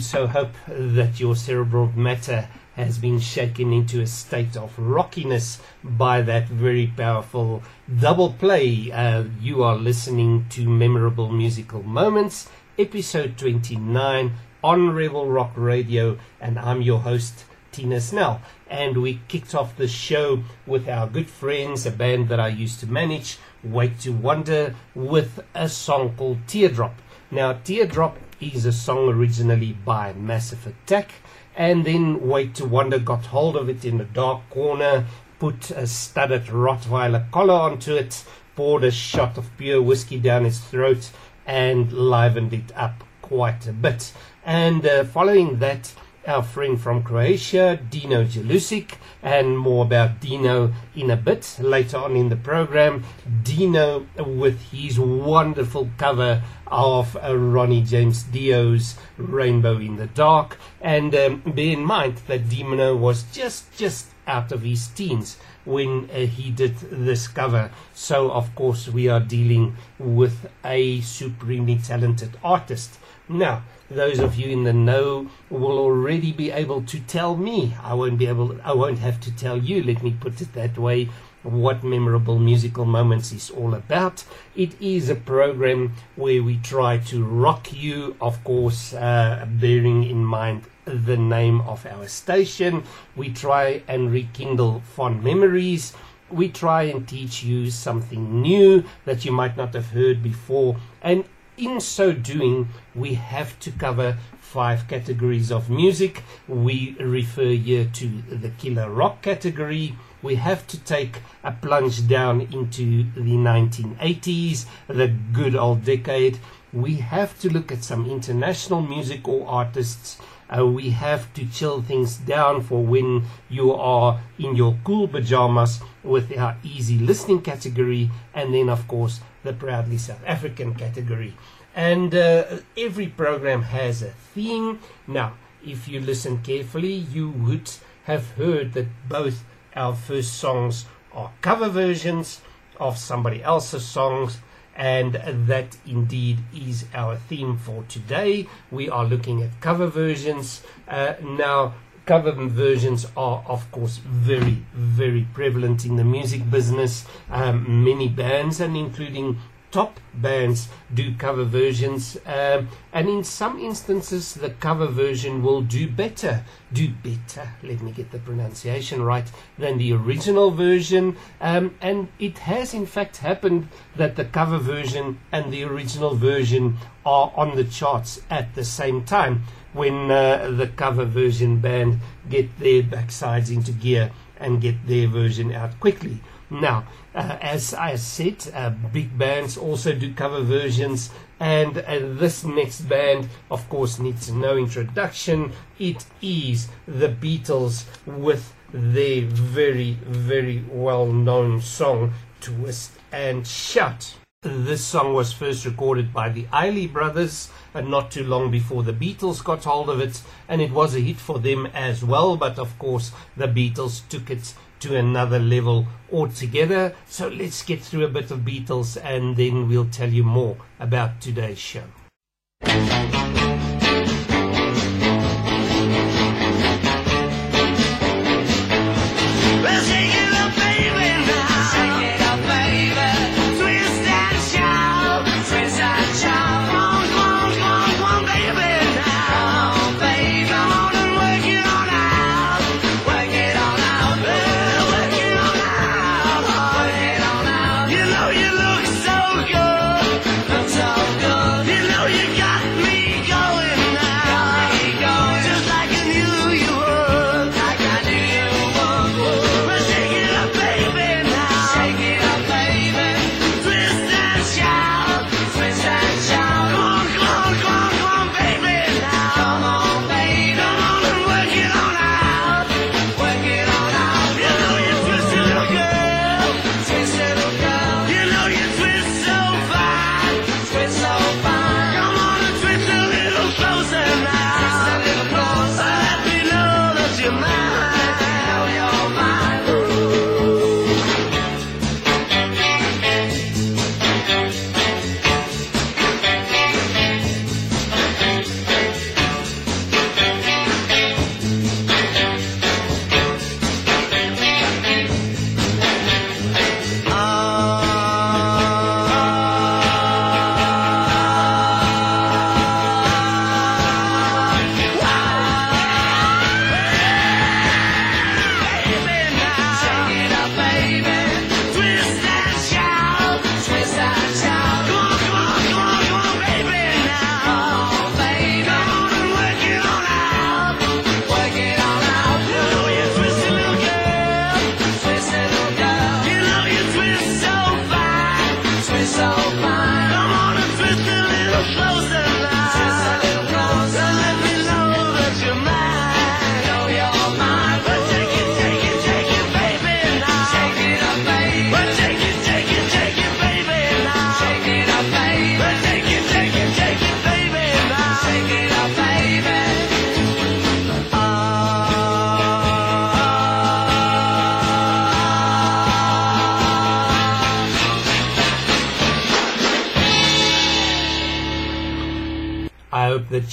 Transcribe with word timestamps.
So 0.00 0.26
hope 0.26 0.54
that 0.66 1.20
your 1.20 1.36
cerebral 1.36 1.92
matter 1.94 2.48
has 2.76 2.98
been 2.98 3.18
shaken 3.18 3.72
into 3.72 4.02
a 4.02 4.06
state 4.06 4.56
of 4.56 4.78
rockiness 4.78 5.60
by 5.82 6.20
that 6.20 6.46
very 6.46 6.86
powerful 6.86 7.62
double 8.00 8.32
play. 8.32 8.92
Uh, 8.92 9.24
you 9.40 9.62
are 9.62 9.76
listening 9.76 10.44
to 10.50 10.68
Memorable 10.68 11.30
Musical 11.30 11.82
Moments, 11.82 12.50
episode 12.78 13.38
29 13.38 14.32
on 14.62 14.90
Rebel 14.90 15.26
Rock 15.26 15.52
Radio, 15.54 16.18
and 16.40 16.58
I'm 16.58 16.82
your 16.82 17.00
host, 17.00 17.44
Tina 17.72 18.00
Snell. 18.00 18.42
And 18.68 18.98
we 18.98 19.20
kicked 19.28 19.54
off 19.54 19.76
the 19.76 19.88
show 19.88 20.42
with 20.66 20.88
our 20.88 21.06
good 21.06 21.30
friends, 21.30 21.86
a 21.86 21.90
band 21.90 22.28
that 22.28 22.40
I 22.40 22.48
used 22.48 22.80
to 22.80 22.86
manage, 22.86 23.38
Wake 23.64 23.98
to 24.00 24.12
Wonder, 24.12 24.74
with 24.94 25.40
a 25.54 25.68
song 25.68 26.14
called 26.16 26.46
Teardrop. 26.46 27.00
Now, 27.30 27.54
Teardrop 27.54 28.18
is 28.40 28.66
a 28.66 28.72
song 28.72 29.08
originally 29.08 29.72
by 29.72 30.12
Massive 30.12 30.66
Attack, 30.66 31.10
and 31.56 31.84
then 31.84 32.28
Wake 32.28 32.54
to 32.54 32.66
Wonder 32.66 32.98
got 32.98 33.26
hold 33.26 33.56
of 33.56 33.68
it 33.68 33.84
in 33.84 34.00
a 34.00 34.04
dark 34.04 34.48
corner, 34.50 35.06
put 35.38 35.70
a 35.70 35.86
studded 35.86 36.46
Rottweiler 36.46 37.30
collar 37.30 37.54
onto 37.54 37.94
it, 37.94 38.24
poured 38.54 38.84
a 38.84 38.90
shot 38.90 39.38
of 39.38 39.56
pure 39.56 39.80
whiskey 39.80 40.18
down 40.18 40.44
his 40.44 40.60
throat, 40.60 41.10
and 41.46 41.92
livened 41.92 42.52
it 42.52 42.72
up 42.76 43.04
quite 43.22 43.66
a 43.66 43.72
bit. 43.72 44.12
And 44.44 44.86
uh, 44.86 45.04
following 45.04 45.58
that, 45.58 45.92
our 46.26 46.42
friend 46.42 46.80
from 46.80 47.02
Croatia, 47.02 47.78
Dino 47.90 48.24
Jelusic, 48.24 48.94
and 49.22 49.58
more 49.58 49.84
about 49.84 50.20
Dino 50.20 50.72
in 50.94 51.10
a 51.10 51.16
bit 51.16 51.56
later 51.60 51.98
on 51.98 52.16
in 52.16 52.28
the 52.28 52.36
program. 52.36 53.04
Dino 53.42 54.06
with 54.18 54.60
his 54.72 54.98
wonderful 54.98 55.90
cover 55.96 56.42
of 56.66 57.16
uh, 57.16 57.36
Ronnie 57.36 57.82
James 57.82 58.24
Dio's 58.24 58.96
Rainbow 59.16 59.78
in 59.78 59.96
the 59.96 60.06
Dark. 60.06 60.58
And 60.80 61.14
um, 61.14 61.42
bear 61.46 61.72
in 61.72 61.84
mind 61.84 62.18
that 62.26 62.48
Dino 62.48 62.96
was 62.96 63.24
just, 63.32 63.76
just 63.76 64.08
out 64.26 64.50
of 64.52 64.62
his 64.62 64.88
teens 64.88 65.38
when 65.64 66.08
uh, 66.10 66.18
he 66.26 66.50
did 66.50 66.76
this 66.90 67.28
cover. 67.28 67.70
So, 67.92 68.30
of 68.30 68.54
course, 68.54 68.88
we 68.88 69.08
are 69.08 69.20
dealing 69.20 69.76
with 69.98 70.48
a 70.64 71.00
supremely 71.00 71.78
talented 71.78 72.36
artist. 72.42 72.98
Now, 73.28 73.62
those 73.90 74.20
of 74.20 74.36
you 74.36 74.48
in 74.48 74.64
the 74.64 74.72
know 74.72 75.28
will 75.50 75.78
already 75.78 76.32
be 76.32 76.50
able 76.50 76.82
to 76.82 77.00
tell 77.00 77.36
me. 77.36 77.74
I 77.82 77.94
won't 77.94 78.18
be 78.18 78.26
able, 78.26 78.56
I 78.62 78.72
won't 78.72 78.98
have 78.98 79.20
to 79.22 79.34
tell 79.34 79.56
you, 79.56 79.82
let 79.82 80.02
me 80.02 80.16
put 80.18 80.40
it 80.40 80.52
that 80.54 80.78
way, 80.78 81.08
what 81.42 81.82
memorable 81.82 82.38
musical 82.38 82.84
moments 82.84 83.32
is 83.32 83.50
all 83.50 83.74
about. 83.74 84.24
It 84.54 84.80
is 84.80 85.08
a 85.08 85.14
program 85.14 85.94
where 86.16 86.42
we 86.42 86.58
try 86.58 86.98
to 86.98 87.24
rock 87.24 87.72
you, 87.72 88.16
of 88.20 88.42
course, 88.44 88.92
uh, 88.94 89.46
bearing 89.48 90.04
in 90.04 90.24
mind 90.24 90.62
the 90.84 91.16
name 91.16 91.60
of 91.62 91.84
our 91.86 92.06
station. 92.06 92.84
We 93.16 93.30
try 93.30 93.82
and 93.88 94.12
rekindle 94.12 94.80
fond 94.80 95.22
memories. 95.22 95.92
We 96.30 96.48
try 96.48 96.84
and 96.84 97.06
teach 97.06 97.42
you 97.44 97.70
something 97.70 98.40
new 98.42 98.84
that 99.04 99.24
you 99.24 99.32
might 99.32 99.56
not 99.56 99.74
have 99.74 99.90
heard 99.90 100.22
before. 100.22 100.76
And 101.02 101.24
in 101.56 101.80
so 101.80 102.12
doing, 102.12 102.68
we 102.94 103.14
have 103.14 103.58
to 103.60 103.70
cover 103.70 104.18
five 104.40 104.88
categories 104.88 105.50
of 105.50 105.68
music. 105.68 106.22
We 106.46 106.96
refer 107.00 107.50
here 107.50 107.88
to 107.94 108.22
the 108.22 108.50
killer 108.50 108.90
rock 108.90 109.22
category. 109.22 109.96
We 110.22 110.36
have 110.36 110.66
to 110.68 110.78
take 110.78 111.20
a 111.44 111.52
plunge 111.52 112.08
down 112.08 112.40
into 112.40 113.04
the 113.14 113.36
1980s, 113.36 114.66
the 114.88 115.08
good 115.08 115.54
old 115.54 115.84
decade. 115.84 116.38
We 116.72 116.96
have 116.96 117.38
to 117.40 117.52
look 117.52 117.72
at 117.72 117.84
some 117.84 118.10
international 118.10 118.82
music 118.82 119.26
or 119.28 119.46
artists. 119.46 120.18
Uh, 120.48 120.64
we 120.66 120.90
have 120.90 121.32
to 121.34 121.44
chill 121.46 121.82
things 121.82 122.16
down 122.16 122.62
for 122.62 122.84
when 122.84 123.24
you 123.48 123.72
are 123.72 124.20
in 124.38 124.54
your 124.54 124.76
cool 124.84 125.08
pajamas 125.08 125.80
with 126.04 126.36
our 126.38 126.56
easy 126.62 126.98
listening 126.98 127.42
category, 127.42 128.10
and 128.32 128.54
then, 128.54 128.68
of 128.68 128.86
course, 128.86 129.20
the 129.46 129.52
proudly 129.52 129.98
South 129.98 130.22
African 130.26 130.74
category. 130.74 131.34
And 131.74 132.14
uh, 132.14 132.58
every 132.76 133.06
program 133.06 133.62
has 133.62 134.02
a 134.02 134.10
theme. 134.10 134.80
Now, 135.06 135.34
if 135.64 135.88
you 135.88 136.00
listen 136.00 136.42
carefully, 136.42 136.94
you 136.94 137.30
would 137.30 137.70
have 138.04 138.32
heard 138.32 138.72
that 138.74 138.86
both 139.08 139.44
our 139.74 139.94
first 139.94 140.34
songs 140.34 140.86
are 141.12 141.32
cover 141.40 141.68
versions 141.68 142.40
of 142.78 142.98
somebody 142.98 143.42
else's 143.42 143.84
songs, 143.84 144.38
and 144.74 145.14
that 145.48 145.76
indeed 145.86 146.38
is 146.54 146.84
our 146.94 147.16
theme 147.16 147.56
for 147.56 147.82
today. 147.88 148.46
We 148.70 148.88
are 148.90 149.04
looking 149.04 149.42
at 149.42 149.60
cover 149.60 149.86
versions. 149.86 150.62
Uh, 150.86 151.14
now, 151.22 151.74
cover 152.06 152.32
versions 152.32 153.06
are, 153.16 153.44
of 153.46 153.70
course, 153.72 153.98
very, 153.98 154.64
very 154.72 155.26
prevalent 155.34 155.84
in 155.84 155.96
the 155.96 156.04
music 156.04 156.48
business. 156.50 157.04
Um, 157.30 157.84
many 157.84 158.08
bands, 158.08 158.60
and 158.60 158.76
including 158.76 159.38
top 159.72 159.98
bands 160.14 160.68
do 160.94 161.14
cover 161.16 161.44
versions, 161.44 162.16
um, 162.24 162.68
and 162.92 163.08
in 163.08 163.24
some 163.24 163.58
instances, 163.58 164.34
the 164.34 164.50
cover 164.50 164.86
version 164.86 165.42
will 165.42 165.60
do 165.60 165.88
better, 165.88 166.44
do 166.72 166.88
better, 166.88 167.50
let 167.62 167.82
me 167.82 167.90
get 167.90 168.10
the 168.12 168.18
pronunciation 168.18 169.02
right, 169.02 169.30
than 169.58 169.76
the 169.76 169.92
original 169.92 170.52
version. 170.52 171.16
Um, 171.40 171.74
and 171.80 172.08
it 172.18 172.38
has, 172.38 172.72
in 172.72 172.86
fact, 172.86 173.18
happened 173.18 173.68
that 173.96 174.16
the 174.16 174.24
cover 174.24 174.58
version 174.58 175.18
and 175.32 175.52
the 175.52 175.64
original 175.64 176.14
version 176.14 176.78
are 177.04 177.32
on 177.36 177.56
the 177.56 177.64
charts 177.64 178.22
at 178.30 178.54
the 178.54 178.64
same 178.64 179.04
time 179.04 179.42
when 179.76 180.10
uh, 180.10 180.50
the 180.56 180.66
cover 180.66 181.04
version 181.04 181.60
band 181.60 182.00
get 182.30 182.58
their 182.58 182.82
backsides 182.82 183.54
into 183.54 183.72
gear 183.72 184.10
and 184.38 184.60
get 184.60 184.86
their 184.86 185.06
version 185.06 185.52
out 185.52 185.78
quickly. 185.80 186.18
Now, 186.48 186.84
uh, 187.14 187.36
as 187.40 187.74
I 187.74 187.96
said, 187.96 188.50
uh, 188.54 188.70
big 188.70 189.18
bands 189.18 189.56
also 189.56 189.92
do 189.92 190.14
cover 190.14 190.42
versions, 190.42 191.10
and 191.40 191.78
uh, 191.78 191.98
this 192.00 192.44
next 192.44 192.82
band, 192.82 193.28
of 193.50 193.68
course, 193.68 193.98
needs 193.98 194.30
no 194.30 194.56
introduction. 194.56 195.52
It 195.78 196.06
is 196.22 196.68
the 196.86 197.08
Beatles 197.08 197.84
with 198.06 198.54
their 198.72 199.22
very, 199.22 199.94
very 200.06 200.64
well 200.70 201.06
known 201.06 201.60
song, 201.60 202.12
Twist 202.40 202.92
and 203.12 203.46
Shout. 203.46 204.14
This 204.48 204.84
song 204.84 205.12
was 205.12 205.32
first 205.32 205.64
recorded 205.64 206.12
by 206.12 206.28
the 206.28 206.46
Isley 206.52 206.86
Brothers 206.86 207.50
and 207.74 207.90
not 207.90 208.12
too 208.12 208.22
long 208.22 208.48
before 208.48 208.84
the 208.84 208.92
Beatles 208.92 209.42
got 209.42 209.64
hold 209.64 209.90
of 209.90 210.00
it, 210.00 210.22
and 210.48 210.62
it 210.62 210.70
was 210.70 210.94
a 210.94 211.00
hit 211.00 211.16
for 211.16 211.40
them 211.40 211.66
as 211.74 212.04
well. 212.04 212.36
But 212.36 212.56
of 212.56 212.78
course, 212.78 213.10
the 213.36 213.48
Beatles 213.48 214.08
took 214.08 214.30
it 214.30 214.54
to 214.80 214.94
another 214.96 215.40
level 215.40 215.88
altogether. 216.12 216.94
So 217.08 217.26
let's 217.26 217.64
get 217.64 217.80
through 217.80 218.04
a 218.04 218.08
bit 218.08 218.30
of 218.30 218.40
Beatles 218.40 218.96
and 219.02 219.36
then 219.36 219.68
we'll 219.68 219.90
tell 219.90 220.10
you 220.10 220.22
more 220.22 220.56
about 220.78 221.20
today's 221.20 221.58
show. 221.58 221.82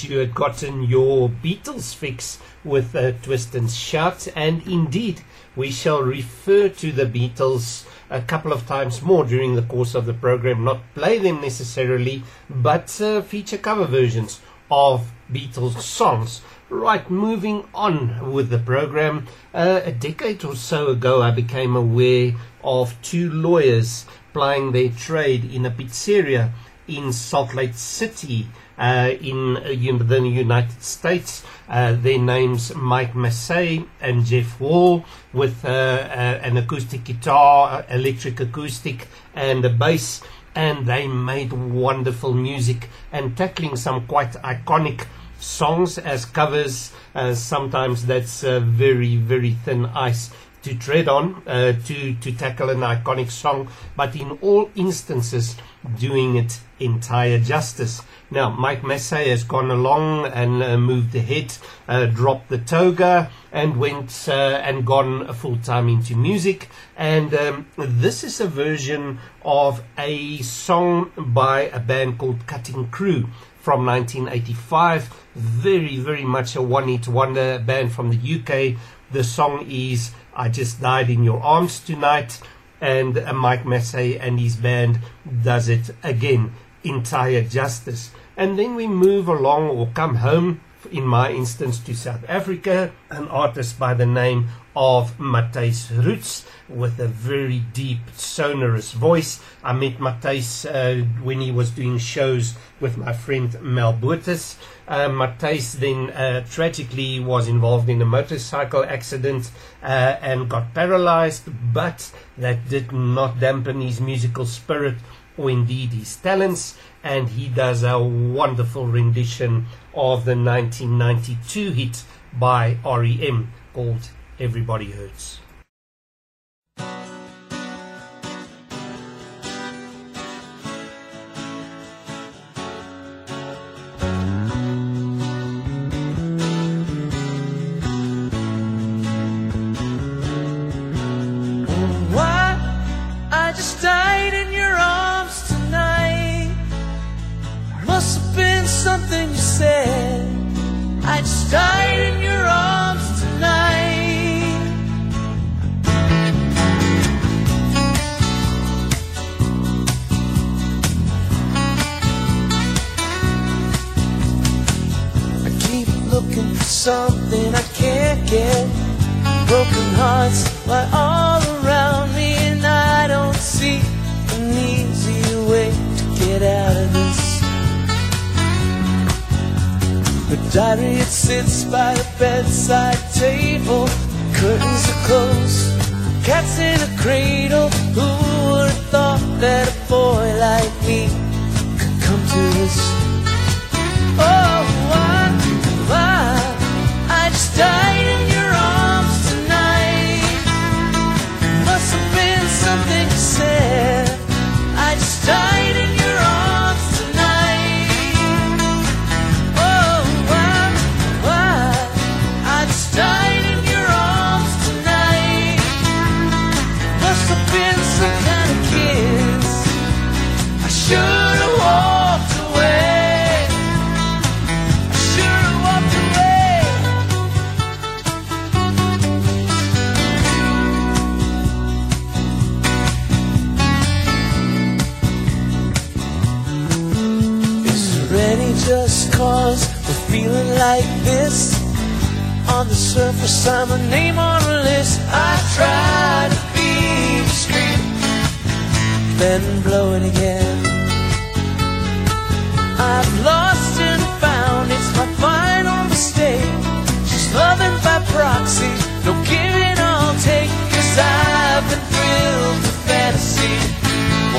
You 0.04 0.18
had 0.20 0.34
gotten 0.34 0.84
your 0.84 1.30
Beatles 1.30 1.96
fix 1.96 2.40
with 2.64 2.96
uh, 2.96 3.12
Twist 3.22 3.56
and 3.56 3.70
Shout, 3.70 4.28
and 4.36 4.66
indeed, 4.68 5.22
we 5.56 5.72
shall 5.72 6.02
refer 6.02 6.70
to 6.70 6.92
the 6.92 7.06
Beatles 7.06 7.86
a 8.10 8.22
couple 8.22 8.54
of 8.54 8.68
times 8.68 9.02
more 9.02 9.26
during 9.26 9.56
the 9.56 9.62
course 9.62 9.96
of 9.96 10.06
the 10.06 10.14
program, 10.14 10.64
not 10.64 10.82
play 10.94 11.18
them 11.20 11.42
necessarily, 11.42 12.24
but 12.50 13.00
uh, 13.02 13.22
feature 13.22 13.58
cover 13.58 13.86
versions 13.86 14.42
of 14.70 15.12
Beatles 15.32 15.80
songs. 15.82 16.42
Right, 16.70 17.10
moving 17.10 17.68
on 17.74 18.32
with 18.32 18.50
the 18.50 18.60
program. 18.60 19.28
Uh, 19.54 19.82
a 19.84 19.92
decade 19.92 20.44
or 20.44 20.56
so 20.56 20.88
ago, 20.88 21.22
I 21.22 21.32
became 21.32 21.76
aware 21.76 22.34
of 22.64 23.00
two 23.02 23.32
lawyers 23.32 24.06
plying 24.34 24.72
their 24.72 24.90
trade 24.90 25.46
in 25.46 25.66
a 25.66 25.72
pizzeria 25.72 26.52
in 26.88 27.14
Salt 27.14 27.54
Lake 27.54 27.76
City 27.76 28.48
uh, 28.78 29.12
in 29.22 29.58
uh, 29.58 29.62
the 29.64 30.22
United 30.24 30.82
States. 30.82 31.44
Uh, 31.70 31.94
their 31.94 32.20
names 32.20 32.76
Mike 32.76 33.16
Masse 33.16 33.84
and 34.02 34.26
Jeff 34.26 34.58
Hall 34.58 35.06
with 35.32 35.64
uh, 35.66 35.70
uh, 35.70 36.40
an 36.44 36.58
acoustic 36.58 37.04
guitar, 37.04 37.86
electric 37.90 38.40
acoustic, 38.40 39.08
and 39.34 39.64
a 39.66 39.70
bass. 39.70 40.22
And 40.56 40.86
they 40.86 41.08
made 41.08 41.52
wonderful 41.52 42.34
music 42.34 42.90
and 43.12 43.36
tackling 43.36 43.76
some 43.76 44.06
quite 44.06 44.34
iconic 44.44 45.08
songs 45.40 45.98
as 45.98 46.26
covers. 46.26 46.92
Uh, 47.16 47.34
sometimes 47.34 48.06
that's 48.06 48.44
uh, 48.44 48.60
very, 48.60 49.16
very 49.16 49.52
thin 49.52 49.86
ice 49.88 50.30
to 50.64 50.74
tread 50.76 51.10
on, 51.10 51.44
uh, 51.46 51.74
to, 51.86 52.14
to 52.16 52.32
tackle 52.32 52.70
an 52.70 52.80
iconic 52.80 53.30
song, 53.30 53.68
but 53.96 54.16
in 54.16 54.32
all 54.42 54.72
instances, 54.76 55.58
doing 56.00 56.38
it 56.38 56.60
entire 56.80 57.38
justice. 57.38 58.02
Now, 58.34 58.50
Mike 58.50 58.84
Masse 58.84 59.12
has 59.12 59.44
gone 59.44 59.70
along 59.70 60.26
and 60.26 60.64
uh, 60.64 60.76
moved 60.76 61.14
ahead, 61.14 61.56
uh, 61.88 62.08
dropped 62.08 62.50
the 62.50 62.58
toga, 62.58 63.30
and 63.52 63.78
went 63.78 64.28
uh, 64.28 64.60
and 64.64 64.84
gone 64.88 65.32
full 65.36 65.58
time 65.58 65.88
into 65.88 66.16
music. 66.16 66.68
And 66.98 67.32
um, 67.36 67.68
this 67.78 68.24
is 68.24 68.42
a 68.42 68.48
version 68.48 69.20
of 69.46 69.84
a 70.00 70.40
song 70.40 71.12
by 71.16 71.66
a 71.66 71.80
band 71.80 72.18
called 72.18 72.48
Cutting 72.48 72.90
Crew 72.90 73.28
from 73.60 73.86
1985. 73.86 75.14
Very, 75.36 75.98
very 75.98 76.26
much 76.26 76.56
a 76.56 76.62
one 76.64 76.88
hit 76.88 77.08
wonder 77.08 77.60
band 77.60 77.92
from 77.92 78.10
the 78.10 78.18
UK. 78.18 78.82
The 79.12 79.24
song 79.24 79.64
is 79.70 80.10
I 80.36 80.50
Just 80.50 80.82
Died 80.82 81.12
in 81.12 81.24
Your 81.24 81.40
Arms 81.44 81.80
Tonight. 81.80 82.42
And 82.82 83.16
uh, 83.16 83.32
Mike 83.34 83.64
Masse 83.64 83.94
and 83.94 84.40
his 84.40 84.56
band 84.56 85.02
does 85.44 85.70
it 85.70 85.92
again, 86.02 86.54
entire 86.84 87.44
justice. 87.44 88.10
And 88.36 88.58
then 88.58 88.76
we 88.76 88.88
move 88.88 89.28
along 89.28 89.70
or 89.70 89.90
come 89.94 90.16
home, 90.16 90.62
in 90.92 91.06
my 91.06 91.32
instance, 91.32 91.78
to 91.80 91.96
South 91.96 92.26
Africa, 92.28 92.92
an 93.12 93.28
artist 93.28 93.78
by 93.78 93.94
the 93.94 94.08
name 94.08 94.50
of 94.76 95.18
Matthys 95.20 95.92
Roets 96.04 96.46
with 96.68 97.00
a 97.00 97.08
very 97.08 97.60
deep, 97.60 98.00
sonorous 98.16 98.92
voice. 98.92 99.40
I 99.64 99.74
met 99.74 100.00
Matthys 100.00 100.66
uh, 100.66 101.06
when 101.22 101.42
he 101.42 101.52
was 101.52 101.70
doing 101.70 102.00
shows 102.00 102.56
with 102.80 102.98
my 102.98 103.14
friend 103.14 103.56
Mel 103.62 103.94
Botes. 103.94 104.58
Uh, 104.88 105.10
Matthys 105.10 105.74
then 105.74 106.10
uh, 106.10 106.44
tragically 106.50 107.20
was 107.20 107.48
involved 107.48 107.88
in 107.88 108.02
a 108.02 108.06
motorcycle 108.06 108.84
accident 108.84 109.52
uh, 109.84 110.18
and 110.22 110.50
got 110.50 110.74
paralyzed, 110.74 111.44
but 111.72 112.12
that 112.38 112.68
did 112.68 112.92
not 112.92 113.40
dampen 113.40 113.80
his 113.80 114.02
musical 114.02 114.46
spirit 114.46 114.96
or 115.38 115.50
indeed 115.50 115.92
his 115.92 116.16
talents. 116.18 116.78
And 117.04 117.30
he 117.30 117.48
does 117.50 117.84
a 117.84 118.00
wonderful 118.00 118.88
rendition 118.88 119.66
of 119.94 120.26
the 120.26 120.36
1992 120.36 121.72
hit 121.72 122.04
by 122.34 122.78
REM 122.86 123.52
called 123.74 124.10
Everybody 124.40 124.92
Hurts. 124.92 125.40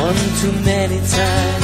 One 0.05 0.15
too 0.41 0.53
many 0.65 0.99
times. 1.09 1.64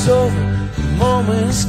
it's 0.00 0.08
over, 0.08 0.68
the 0.76 0.82
moment's 0.96 1.66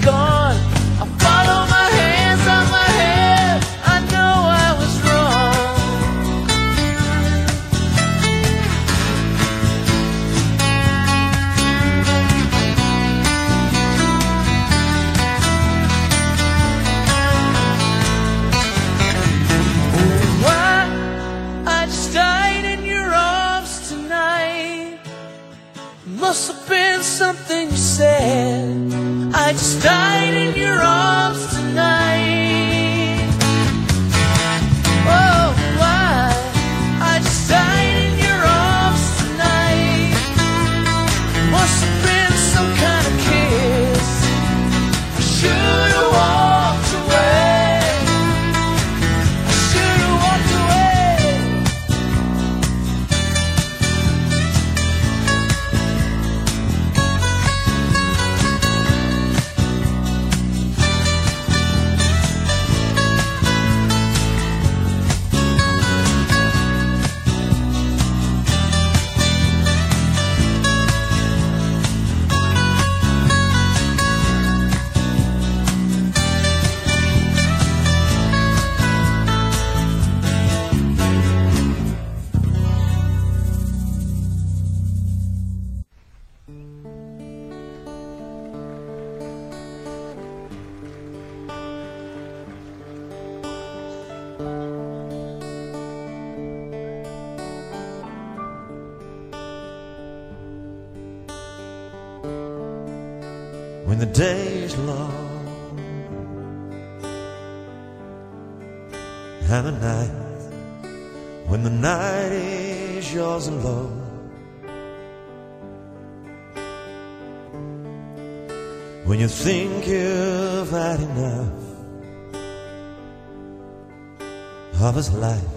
lover's 125.09 125.13
life. 125.13 125.50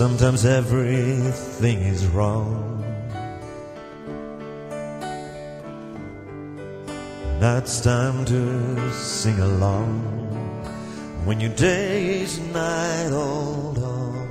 Sometimes 0.00 0.46
everything 0.46 1.78
is 1.82 2.06
wrong. 2.06 2.82
Now 7.38 7.58
it's 7.58 7.82
time 7.82 8.24
to 8.24 8.92
sing 8.92 9.38
along 9.40 10.00
when 11.26 11.38
your 11.38 11.50
day 11.50 12.22
is 12.22 12.38
night 12.38 13.10
old 13.12 13.76
on. 13.76 14.28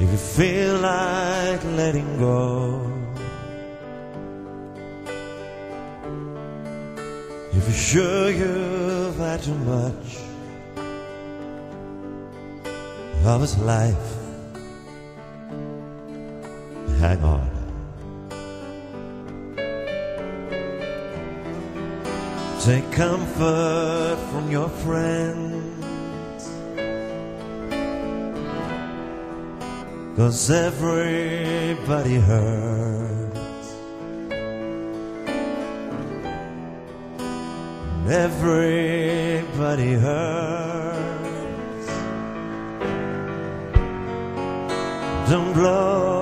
If 0.00 0.10
you 0.10 0.18
feel 0.18 0.78
like 0.80 1.64
letting 1.64 2.18
go, 2.18 2.92
if 7.50 7.64
you're 7.64 7.72
sure 7.72 8.28
you've 8.28 9.16
had 9.16 9.42
too 9.42 9.54
much 9.54 10.23
of 13.26 13.40
his 13.40 13.56
life. 13.58 14.16
Hang 17.00 17.22
on. 17.24 17.50
Take 22.60 22.90
comfort 22.92 24.18
from 24.30 24.50
your 24.50 24.68
friends. 24.68 26.50
Cause 30.16 30.50
everybody 30.50 32.16
hurts. 32.16 33.74
Everybody 38.06 39.92
hurts. 39.94 40.93
Don't 45.26 45.54
blow. 45.54 46.13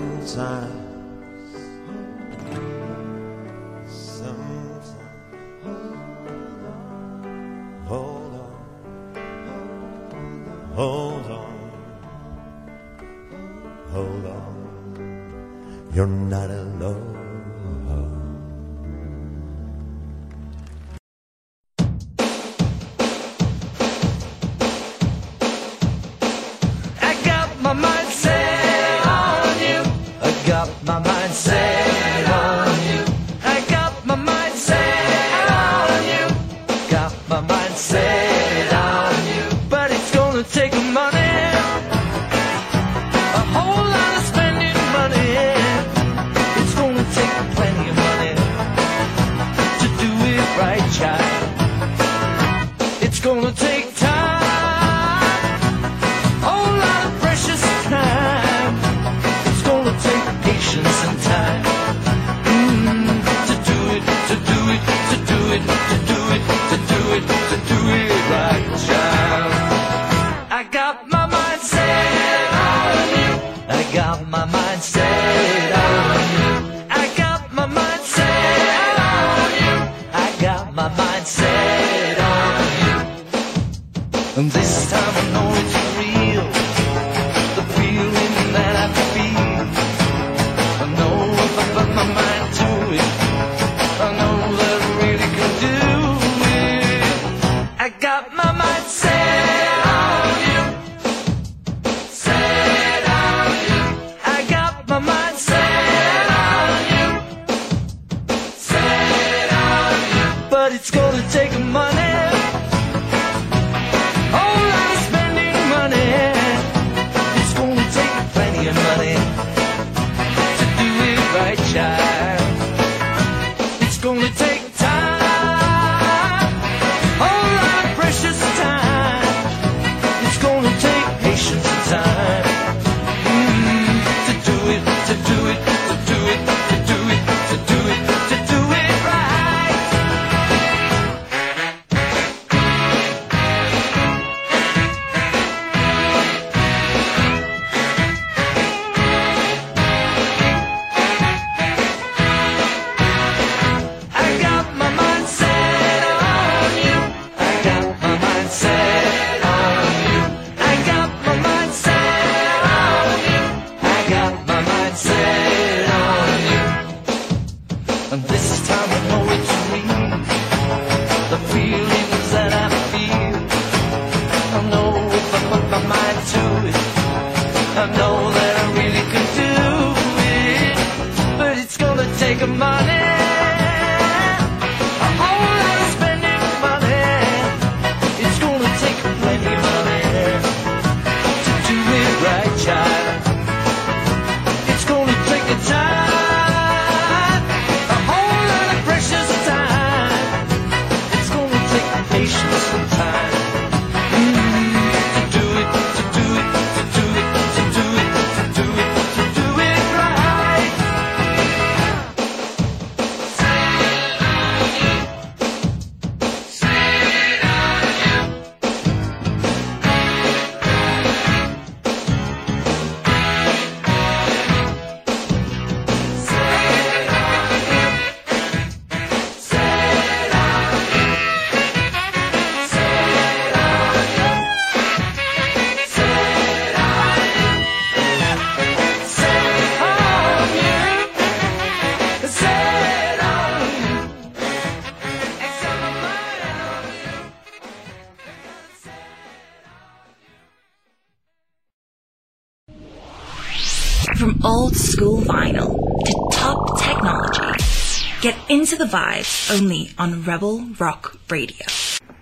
only 258.96 259.90
on 259.98 260.22
Rebel 260.22 260.70
Rock 260.78 261.18
Radio. 261.28 261.66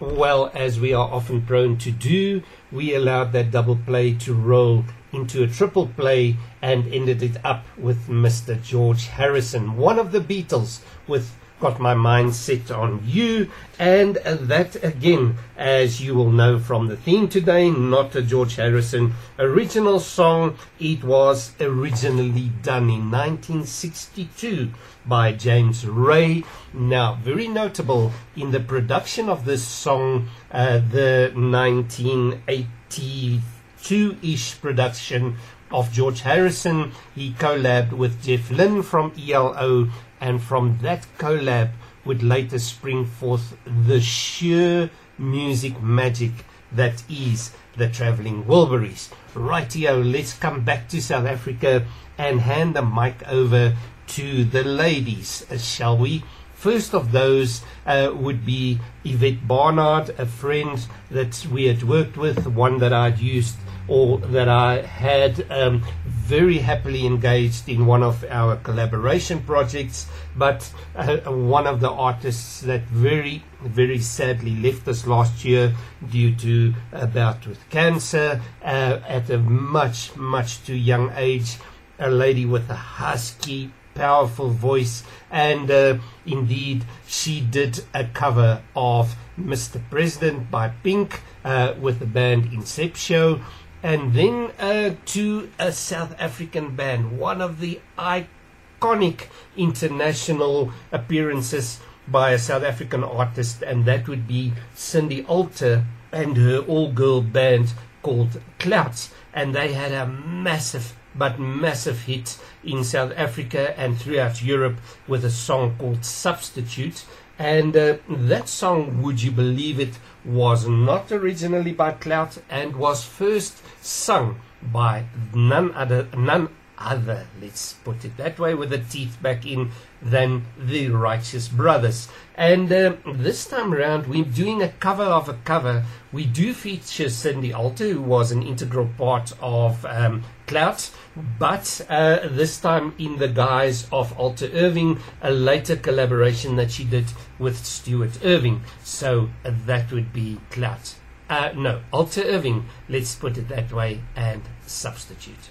Well, 0.00 0.50
as 0.54 0.80
we 0.80 0.92
are 0.92 1.08
often 1.08 1.42
prone 1.42 1.78
to 1.78 1.92
do, 1.92 2.42
we 2.72 2.96
allowed 2.96 3.30
that 3.30 3.52
double 3.52 3.76
play 3.76 4.14
to 4.14 4.34
roll 4.34 4.84
into 5.12 5.44
a 5.44 5.46
triple 5.46 5.86
play 5.86 6.36
and 6.60 6.92
ended 6.92 7.22
it 7.22 7.36
up 7.44 7.64
with 7.78 8.08
Mr. 8.08 8.60
George 8.60 9.06
Harrison, 9.06 9.76
one 9.76 10.00
of 10.00 10.10
the 10.10 10.18
Beatles, 10.18 10.80
with 11.06 11.36
Got 11.60 11.78
My 11.78 11.94
Mind 11.94 12.34
Set 12.34 12.72
on 12.72 13.00
You. 13.06 13.52
And 13.78 14.16
that, 14.16 14.74
again, 14.82 15.36
as 15.56 16.00
you 16.02 16.16
will 16.16 16.32
know 16.32 16.58
from 16.58 16.88
the 16.88 16.96
theme 16.96 17.28
today, 17.28 17.70
not 17.70 18.16
a 18.16 18.22
George 18.22 18.56
Harrison 18.56 19.14
original 19.38 20.00
song. 20.00 20.58
It 20.80 21.04
was 21.04 21.52
originally 21.60 22.50
done 22.62 22.90
in 22.90 23.12
1962 23.12 24.72
by 25.06 25.32
James 25.32 25.86
Ray 25.86 26.42
now, 26.76 27.14
very 27.22 27.46
notable 27.46 28.10
in 28.34 28.50
the 28.50 28.58
production 28.58 29.28
of 29.28 29.44
this 29.44 29.62
song, 29.62 30.28
uh, 30.50 30.78
the 30.78 31.30
1982 31.32 34.16
ish 34.20 34.60
production 34.60 35.36
of 35.70 35.92
George 35.92 36.22
Harrison. 36.22 36.90
He 37.14 37.30
collabed 37.30 37.92
with 37.92 38.24
Jeff 38.24 38.50
Lynne 38.50 38.82
from 38.82 39.12
ELO, 39.16 39.88
and 40.20 40.42
from 40.42 40.78
that 40.82 41.06
collab 41.16 41.70
would 42.04 42.24
later 42.24 42.58
spring 42.58 43.06
forth 43.06 43.56
the 43.64 44.00
sheer 44.00 44.90
music 45.16 45.80
magic 45.80 46.32
that 46.72 47.04
is 47.08 47.52
the 47.76 47.88
Traveling 47.88 48.46
Wilburys. 48.46 49.10
Rightio, 49.32 50.02
let's 50.12 50.34
come 50.34 50.64
back 50.64 50.88
to 50.88 51.00
South 51.00 51.26
Africa 51.26 51.86
and 52.18 52.40
hand 52.40 52.74
the 52.74 52.82
mic 52.82 53.22
over 53.28 53.76
to 54.08 54.44
the 54.44 54.64
ladies, 54.64 55.46
shall 55.56 55.96
we? 55.96 56.24
First 56.64 56.94
of 56.94 57.12
those 57.12 57.60
uh, 57.84 58.10
would 58.14 58.46
be 58.46 58.80
Yvette 59.04 59.46
Barnard, 59.46 60.18
a 60.18 60.24
friend 60.24 60.80
that 61.10 61.46
we 61.52 61.66
had 61.66 61.82
worked 61.82 62.16
with, 62.16 62.46
one 62.46 62.78
that 62.78 62.90
I'd 62.90 63.18
used 63.18 63.56
or 63.86 64.16
that 64.16 64.48
I 64.48 64.80
had 64.80 65.44
um, 65.50 65.84
very 66.06 66.56
happily 66.56 67.04
engaged 67.04 67.68
in 67.68 67.84
one 67.84 68.02
of 68.02 68.24
our 68.30 68.56
collaboration 68.56 69.42
projects, 69.42 70.06
but 70.34 70.72
uh, 70.96 71.18
one 71.30 71.66
of 71.66 71.80
the 71.80 71.90
artists 71.90 72.62
that 72.62 72.84
very, 72.84 73.44
very 73.60 73.98
sadly 73.98 74.56
left 74.56 74.88
us 74.88 75.06
last 75.06 75.44
year 75.44 75.74
due 76.10 76.34
to 76.36 76.72
a 76.92 77.06
bout 77.06 77.46
with 77.46 77.68
cancer 77.68 78.40
uh, 78.62 79.00
at 79.06 79.28
a 79.28 79.36
much, 79.36 80.16
much 80.16 80.64
too 80.64 80.76
young 80.76 81.12
age. 81.14 81.58
A 81.98 82.10
lady 82.10 82.46
with 82.46 82.70
a 82.70 82.74
husky, 82.74 83.70
powerful 83.94 84.50
voice, 84.50 85.02
and 85.30 85.70
uh, 85.70 85.98
indeed, 86.26 86.84
she 87.06 87.40
did 87.40 87.84
a 87.94 88.04
cover 88.04 88.62
of 88.74 89.16
Mr. 89.38 89.80
President 89.90 90.50
by 90.50 90.68
Pink 90.68 91.22
uh, 91.44 91.74
with 91.80 91.98
the 91.98 92.06
band 92.06 92.46
Inceptio 92.46 93.40
and 93.84 94.14
then 94.14 94.50
uh, 94.58 94.94
to 95.04 95.50
a 95.58 95.70
South 95.70 96.18
African 96.18 96.74
band, 96.74 97.18
one 97.18 97.42
of 97.42 97.60
the 97.60 97.80
iconic 97.98 99.26
international 99.58 100.72
appearances 100.90 101.80
by 102.08 102.30
a 102.30 102.38
South 102.38 102.62
African 102.62 103.04
artist, 103.04 103.60
and 103.60 103.84
that 103.84 104.08
would 104.08 104.26
be 104.26 104.54
Cindy 104.74 105.22
Alter 105.26 105.84
and 106.10 106.38
her 106.38 106.60
all 106.60 106.92
girl 106.92 107.20
band 107.20 107.74
called 108.02 108.40
Clouts. 108.58 109.12
And 109.34 109.54
they 109.54 109.74
had 109.74 109.92
a 109.92 110.06
massive, 110.06 110.94
but 111.14 111.38
massive 111.38 112.02
hit 112.02 112.38
in 112.62 112.84
South 112.84 113.12
Africa 113.16 113.78
and 113.78 113.98
throughout 113.98 114.42
Europe 114.42 114.76
with 115.06 115.24
a 115.24 115.30
song 115.30 115.76
called 115.78 116.04
Substitute. 116.04 117.04
And 117.38 117.76
uh, 117.76 117.96
that 118.08 118.48
song, 118.48 119.02
would 119.02 119.22
you 119.22 119.32
believe 119.32 119.80
it, 119.80 119.98
was 120.24 120.68
not 120.68 121.10
originally 121.10 121.72
by 121.72 121.92
Clout 121.92 122.38
and 122.48 122.76
was 122.76 123.04
first 123.04 123.62
sung 123.82 124.40
by 124.62 125.04
none 125.34 125.74
other, 125.74 126.08
none 126.16 126.48
other, 126.78 127.26
let's 127.40 127.74
put 127.84 128.04
it 128.04 128.16
that 128.16 128.38
way, 128.38 128.54
with 128.54 128.70
the 128.70 128.78
teeth 128.78 129.16
back 129.22 129.46
in, 129.46 129.70
than 130.02 130.44
the 130.58 130.88
Righteous 130.88 131.48
Brothers. 131.48 132.08
And 132.34 132.70
uh, 132.72 132.96
this 133.06 133.46
time 133.46 133.72
around, 133.72 134.06
we're 134.06 134.24
doing 134.24 134.62
a 134.62 134.68
cover 134.68 135.04
of 135.04 135.28
a 135.28 135.34
cover. 135.44 135.84
We 136.12 136.24
do 136.26 136.52
feature 136.52 137.08
Cindy 137.08 137.52
Alter, 137.52 137.92
who 137.92 138.02
was 138.02 138.32
an 138.32 138.42
integral 138.42 138.90
part 138.98 139.32
of 139.40 139.84
um, 139.86 140.24
Clout, 140.46 140.90
but 141.38 141.80
uh, 141.88 142.28
this 142.28 142.58
time 142.58 142.94
in 142.98 143.18
the 143.18 143.28
guise 143.28 143.86
of 143.92 144.18
Alter 144.18 144.50
Irving, 144.52 144.98
a 145.22 145.30
later 145.30 145.76
collaboration 145.76 146.56
that 146.56 146.70
she 146.70 146.84
did 146.84 147.06
with 147.38 147.64
Stuart 147.64 148.24
Irving. 148.24 148.62
So 148.82 149.30
uh, 149.44 149.52
that 149.66 149.92
would 149.92 150.12
be 150.12 150.40
Clout. 150.50 150.94
Uh, 151.28 151.52
no, 151.54 151.82
Alter 151.92 152.22
Irving, 152.22 152.66
let's 152.88 153.14
put 153.14 153.38
it 153.38 153.48
that 153.48 153.72
way, 153.72 154.00
and 154.14 154.42
substitute. 154.66 155.50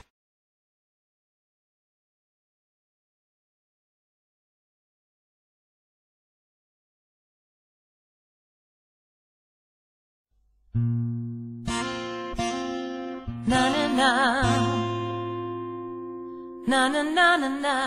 Na 13.46 13.70
na 13.70 13.88
na. 13.94 14.73
Na 16.66 16.88
na 16.88 17.04
na 17.04 17.36
na 17.36 17.50
na. 17.50 17.78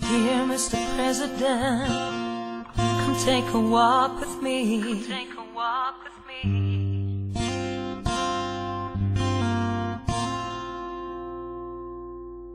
Dear 0.00 0.40
Mr. 0.48 0.78
President, 0.96 2.66
come 2.74 3.16
take 3.24 3.44
a 3.52 3.60
walk 3.60 4.20
with 4.20 4.40
me. 4.40 5.04
Take 5.04 5.34
a 5.36 5.44
walk 5.54 5.96
with 6.02 6.18
me. 6.26 7.32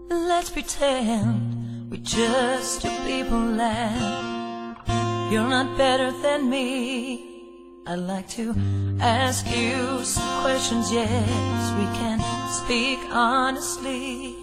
Let's 0.10 0.50
pretend 0.50 1.92
we're 1.92 1.98
just 2.02 2.82
two 2.82 2.90
people 3.06 3.38
left. 3.38 4.90
You're 5.32 5.48
not 5.48 5.78
better 5.78 6.12
than 6.24 6.50
me. 6.50 7.27
I'd 7.90 8.00
like 8.00 8.28
to 8.32 8.54
ask 9.00 9.48
you 9.48 10.04
some 10.04 10.42
questions, 10.42 10.92
yes, 10.92 11.72
we 11.80 11.86
can 11.98 12.20
speak 12.52 13.00
honestly. 13.12 14.36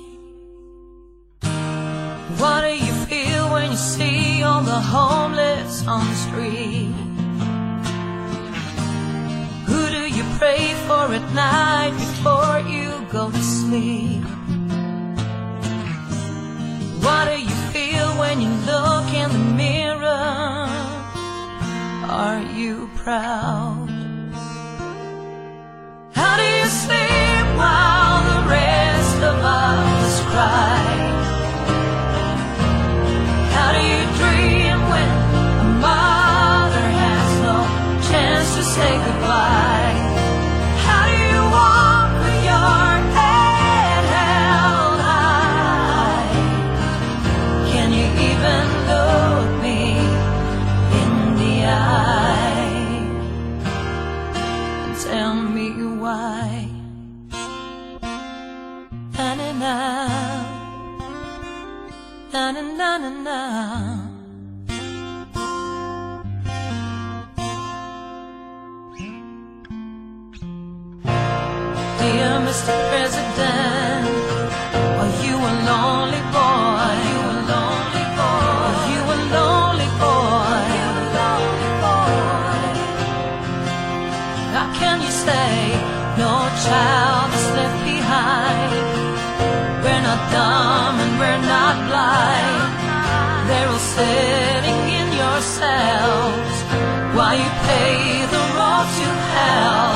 What 2.40 2.62
do 2.62 2.74
you 2.74 2.92
feel 3.04 3.52
when 3.52 3.72
you 3.72 3.76
see 3.76 4.42
all 4.42 4.62
the 4.62 4.80
homeless 4.80 5.86
on 5.86 6.06
the 6.06 6.14
street? 6.14 6.94
Who 9.68 9.90
do 9.90 10.08
you 10.08 10.24
pray 10.38 10.72
for 10.86 11.12
at 11.12 11.30
night 11.34 11.92
before 11.98 12.60
you 12.66 13.06
go 13.12 13.30
to 13.30 13.42
sleep? 13.42 14.24
What 17.04 17.26
do 17.26 17.38
you 17.38 17.56
feel 17.74 18.08
when 18.16 18.40
you 18.40 18.48
look 18.64 19.12
in 19.12 19.30
the 19.30 19.44
mirror? 19.54 20.83
Are 22.06 22.42
you 22.42 22.90
proud? 22.96 23.88
How 26.12 26.36
do 26.36 26.44
you 26.44 26.66
sleep 26.66 27.46
while 27.56 28.22
the 28.30 28.48
rest 28.48 29.16
of 29.30 29.36
us 29.42 30.20
cry? 30.30 30.78
How 33.54 33.72
do 33.72 33.80
you 33.92 34.02
dream 34.20 34.78
when 34.92 35.08
a 35.64 35.68
mother 35.80 36.86
has 37.00 37.42
no 37.42 37.56
chance 38.10 38.54
to 38.56 38.62
say 38.62 38.96
goodbye? 39.06 39.63
Na 62.84 62.98
na 62.98 63.10
na. 63.26 63.40
Dear 71.98 72.32
Mr. 72.46 72.74
President, 72.90 74.04
are 75.00 75.14
you 75.24 75.36
a 75.50 75.52
lonely 75.68 76.22
boy? 76.36 76.84
Are 76.84 77.00
you 77.08 77.20
a 77.32 77.38
lonely 77.52 78.06
boy? 78.18 78.48
Are 78.68 78.84
you 78.92 79.00
a 79.14 79.18
lonely 79.34 79.90
boy? 80.02 80.64
Can 84.80 84.96
you 85.00 85.12
say 85.26 85.52
no 86.22 86.32
child 86.66 87.28
is 87.38 87.46
left 87.56 87.78
behind? 87.92 88.72
We're 89.82 90.04
not 90.08 90.20
dumb 90.34 90.96
and 91.04 91.12
we're 91.20 91.42
not 91.54 91.76
blind 91.88 92.43
they're 93.48 93.68
all 93.68 93.78
sitting 93.78 94.82
in 95.00 95.08
yourselves 95.12 96.56
While 97.16 97.36
you 97.42 97.50
pay 97.68 98.24
the 98.34 98.44
road 98.58 98.88
to 98.98 99.08
hell 99.34 99.92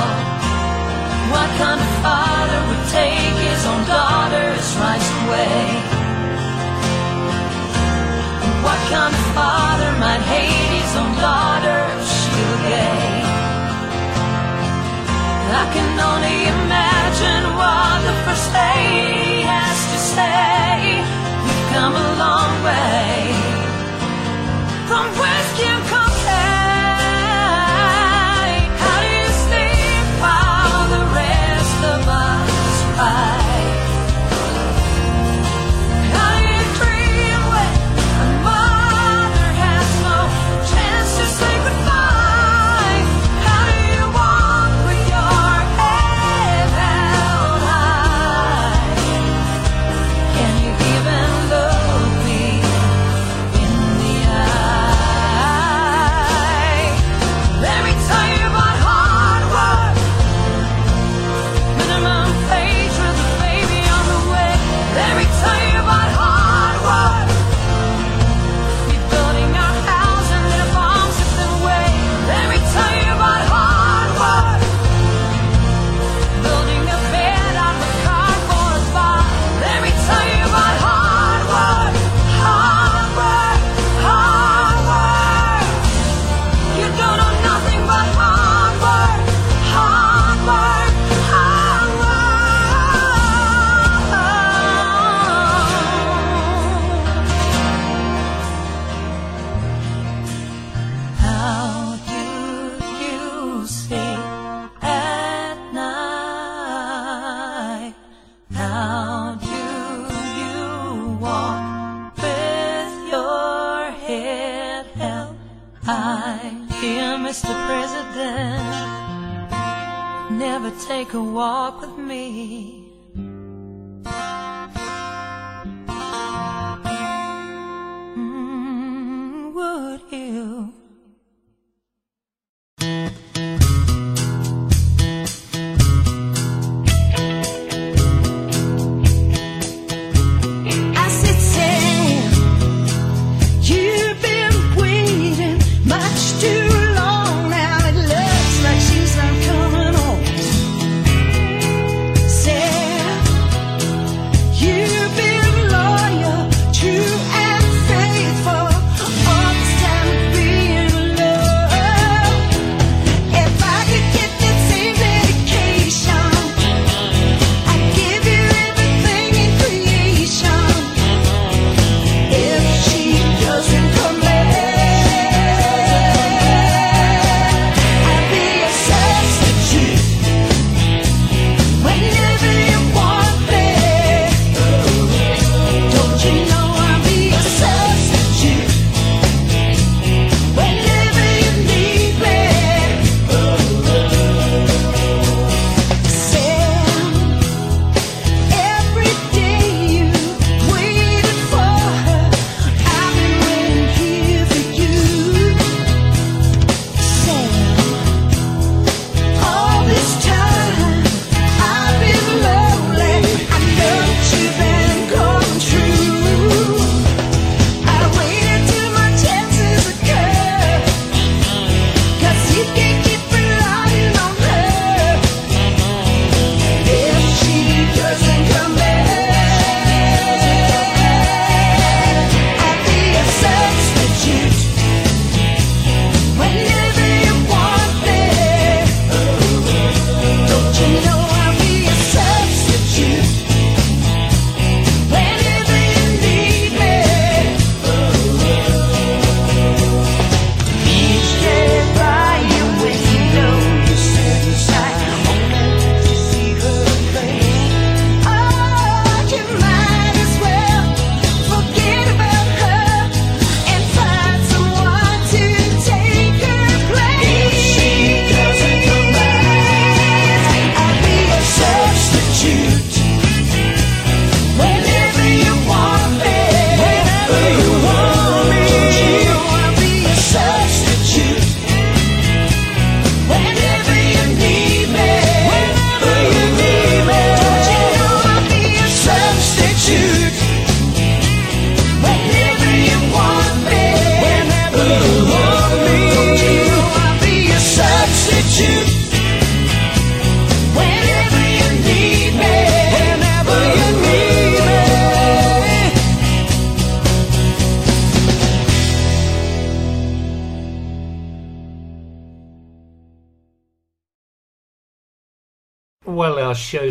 What 1.35 1.51
kind 1.63 1.81
of 1.81 1.93
father 2.05 2.59
would 2.69 2.85
take 2.93 3.37
his 3.49 3.63
own 3.71 3.83
daughter's 3.87 4.69
rights 4.83 5.11
away? 5.23 5.63
What 8.67 8.81
kind 8.93 9.13
of 9.15 9.25
father 9.39 9.91
might 10.05 10.23
hate 10.35 10.69
his 10.79 10.93
own 11.01 11.13
daughter 11.17 11.79
if 11.97 12.03
she 12.17 12.31
were 12.49 12.63
gay? 12.69 13.19
I 15.61 15.65
can 15.75 15.91
only 16.11 16.58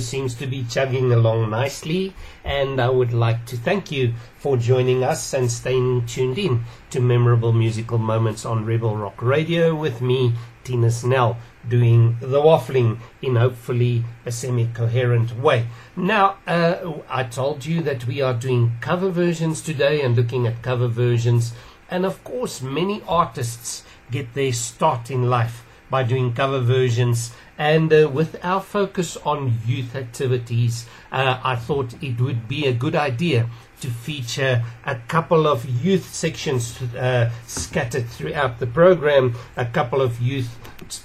seems 0.08 0.34
to 0.36 0.48
be 0.48 0.64
chugging 0.64 1.12
along 1.12 1.50
nicely, 1.50 2.14
and 2.46 2.80
I 2.80 2.90
would 2.90 3.12
like 3.12 3.46
to 3.48 3.58
thank 3.58 3.92
you 3.92 4.14
for 4.38 4.56
joining 4.56 5.04
us 5.04 5.34
and 5.34 5.52
staying 5.52 6.06
tuned 6.06 6.38
in 6.38 6.64
to 6.92 7.02
memorable 7.02 7.52
musical 7.52 7.98
moments 7.98 8.46
on 8.46 8.66
Rebel 8.66 8.96
Rock 8.96 9.22
Radio 9.22 9.76
with 9.76 10.02
me, 10.02 10.34
Tina 10.64 10.90
Snell, 10.92 11.38
doing 11.68 12.18
the 12.22 12.42
waffling 12.42 13.00
in 13.22 13.36
hopefully 13.36 14.06
a 14.26 14.32
semi 14.32 14.68
coherent 14.68 15.38
way. 15.38 15.68
Now, 15.98 16.38
uh, 16.48 16.94
I 17.10 17.24
told 17.24 17.66
you 17.66 17.84
that 17.84 18.08
we 18.08 18.22
are 18.22 18.34
doing 18.34 18.78
cover 18.80 19.10
versions 19.10 19.62
today 19.62 20.02
and 20.02 20.16
looking 20.16 20.48
at 20.48 20.64
cover 20.64 20.88
versions, 20.88 21.54
and 21.92 22.06
of 22.06 22.24
course, 22.24 22.62
many 22.62 23.02
artists 23.08 23.84
get 24.10 24.34
their 24.34 24.54
start 24.54 25.12
in 25.12 25.30
life 25.30 25.66
by 25.90 26.04
doing 26.04 26.34
cover 26.34 26.60
versions. 26.60 27.32
And 27.58 27.92
uh, 27.92 28.10
with 28.14 28.44
our 28.44 28.62
focus 28.62 29.18
on 29.18 29.60
youth 29.66 29.96
activities, 29.96 30.86
uh, 31.12 31.40
I 31.44 31.56
thought 31.56 32.02
it 32.04 32.20
would 32.22 32.48
be 32.48 32.68
a 32.68 32.74
good 32.74 32.96
idea 32.96 33.50
to 33.82 33.90
feature 33.90 34.64
a 34.86 34.96
couple 35.08 35.48
of 35.48 35.66
youth 35.66 36.14
sections 36.14 36.82
uh, 36.82 37.32
scattered 37.46 38.08
throughout 38.10 38.60
the 38.60 38.68
program, 38.68 39.36
a 39.56 39.66
couple 39.66 40.02
of 40.02 40.20
youth 40.20 40.58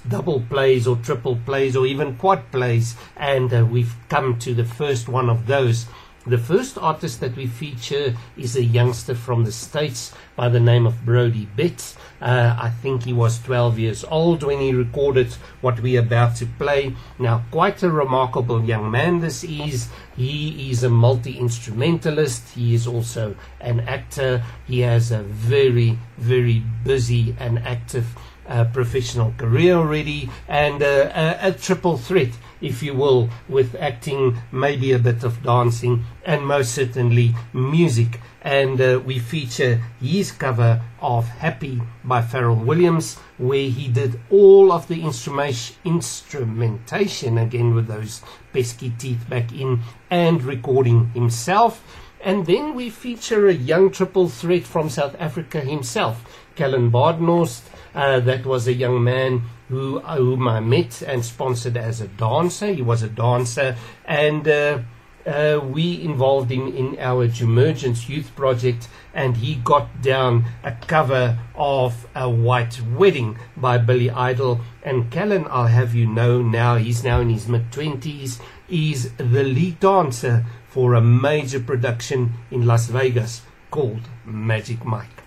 double 0.07 0.41
plays 0.49 0.87
or 0.87 0.95
triple 0.97 1.37
plays 1.45 1.75
or 1.75 1.85
even 1.85 2.15
quad 2.17 2.51
plays. 2.51 2.95
And 3.15 3.53
uh, 3.53 3.65
we've 3.65 3.95
come 4.09 4.39
to 4.39 4.53
the 4.53 4.65
first 4.65 5.07
one 5.07 5.29
of 5.29 5.47
those. 5.47 5.87
The 6.25 6.37
first 6.37 6.77
artist 6.77 7.19
that 7.19 7.35
we 7.35 7.47
feature 7.47 8.15
is 8.37 8.55
a 8.55 8.63
youngster 8.63 9.13
from 9.13 9.43
the 9.43 9.51
States 9.51 10.13
by 10.37 10.47
the 10.47 10.59
name 10.59 10.85
of 10.85 11.03
Brody 11.03 11.49
Betts. 11.57 11.97
Uh, 12.23 12.55
I 12.57 12.69
think 12.69 13.03
he 13.03 13.11
was 13.11 13.37
12 13.39 13.77
years 13.79 14.05
old 14.05 14.43
when 14.43 14.61
he 14.61 14.73
recorded 14.73 15.33
what 15.59 15.81
we're 15.81 15.99
about 15.99 16.37
to 16.37 16.45
play. 16.45 16.95
Now, 17.19 17.43
quite 17.51 17.83
a 17.83 17.91
remarkable 17.91 18.63
young 18.63 18.89
man 18.89 19.19
this 19.19 19.43
is. 19.43 19.89
He 20.15 20.71
is 20.71 20.83
a 20.83 20.89
multi 20.89 21.37
instrumentalist, 21.37 22.51
he 22.55 22.73
is 22.73 22.87
also 22.87 23.35
an 23.59 23.81
actor. 23.81 24.41
He 24.65 24.79
has 24.79 25.11
a 25.11 25.21
very, 25.23 25.99
very 26.17 26.63
busy 26.85 27.35
and 27.39 27.59
active 27.59 28.07
uh, 28.47 28.65
professional 28.65 29.33
career 29.37 29.75
already 29.75 30.29
and 30.47 30.81
uh, 30.81 31.11
a, 31.13 31.49
a 31.49 31.51
triple 31.51 31.97
threat 31.97 32.31
if 32.63 32.81
you 32.81 32.93
will, 32.93 33.29
with 33.49 33.75
acting, 33.75 34.37
maybe 34.51 34.93
a 34.93 34.99
bit 34.99 35.23
of 35.23 35.43
dancing, 35.43 36.05
and 36.25 36.47
most 36.47 36.73
certainly 36.73 37.35
music. 37.51 38.21
And 38.43 38.81
uh, 38.81 38.99
we 39.05 39.19
feature 39.19 39.81
his 40.01 40.33
cover 40.33 40.81
of 41.01 41.27
Happy 41.27 41.81
by 42.03 42.21
Pharrell 42.21 42.65
Williams, 42.65 43.17
where 43.37 43.69
he 43.69 43.87
did 43.87 44.19
all 44.29 44.71
of 44.71 44.89
the 44.89 45.01
instrumentation, 45.01 47.37
again 47.37 47.73
with 47.73 47.87
those 47.87 48.21
pesky 48.51 48.91
teeth 48.99 49.29
back 49.29 49.53
in, 49.53 49.81
and 50.09 50.43
recording 50.43 51.11
himself. 51.13 51.81
And 52.19 52.45
then 52.45 52.73
we 52.73 52.89
feature 52.89 53.47
a 53.47 53.53
young 53.53 53.91
triple 53.91 54.27
threat 54.29 54.63
from 54.63 54.89
South 54.89 55.15
Africa 55.19 55.61
himself, 55.61 56.23
Callan 56.55 56.91
Badenhorst. 56.91 57.61
Uh, 57.95 58.19
that 58.21 58.45
was 58.45 58.67
a 58.67 58.73
young 58.73 59.03
man 59.03 59.43
who 59.69 59.99
whom 59.99 60.47
I 60.47 60.59
met 60.59 61.01
and 61.01 61.23
sponsored 61.23 61.77
as 61.77 62.01
a 62.01 62.07
dancer. 62.07 62.73
He 62.73 62.81
was 62.81 63.03
a 63.03 63.09
dancer, 63.09 63.75
and 64.05 64.47
uh, 64.47 64.79
uh, 65.25 65.59
we 65.63 66.01
involved 66.01 66.51
him 66.51 66.67
in 66.67 66.97
our 66.99 67.25
Emergence 67.25 68.09
Youth 68.09 68.35
Project, 68.35 68.87
and 69.13 69.37
he 69.37 69.55
got 69.55 70.01
down 70.01 70.45
a 70.63 70.71
cover 70.71 71.39
of 71.55 72.07
a 72.15 72.29
White 72.29 72.81
Wedding 72.81 73.37
by 73.55 73.77
Billy 73.77 74.09
Idol. 74.09 74.61
And 74.83 75.11
Callan, 75.11 75.47
I'll 75.49 75.67
have 75.67 75.95
you 75.95 76.07
know 76.07 76.41
now, 76.41 76.75
he's 76.75 77.03
now 77.03 77.19
in 77.21 77.29
his 77.29 77.47
mid 77.47 77.71
twenties. 77.71 78.39
Is 78.69 79.11
the 79.17 79.43
lead 79.43 79.79
dancer 79.79 80.45
for 80.67 80.95
a 80.95 81.01
major 81.01 81.59
production 81.59 82.33
in 82.49 82.65
Las 82.65 82.87
Vegas 82.87 83.43
called 83.69 84.01
Magic 84.25 84.83
Mike. 84.83 85.23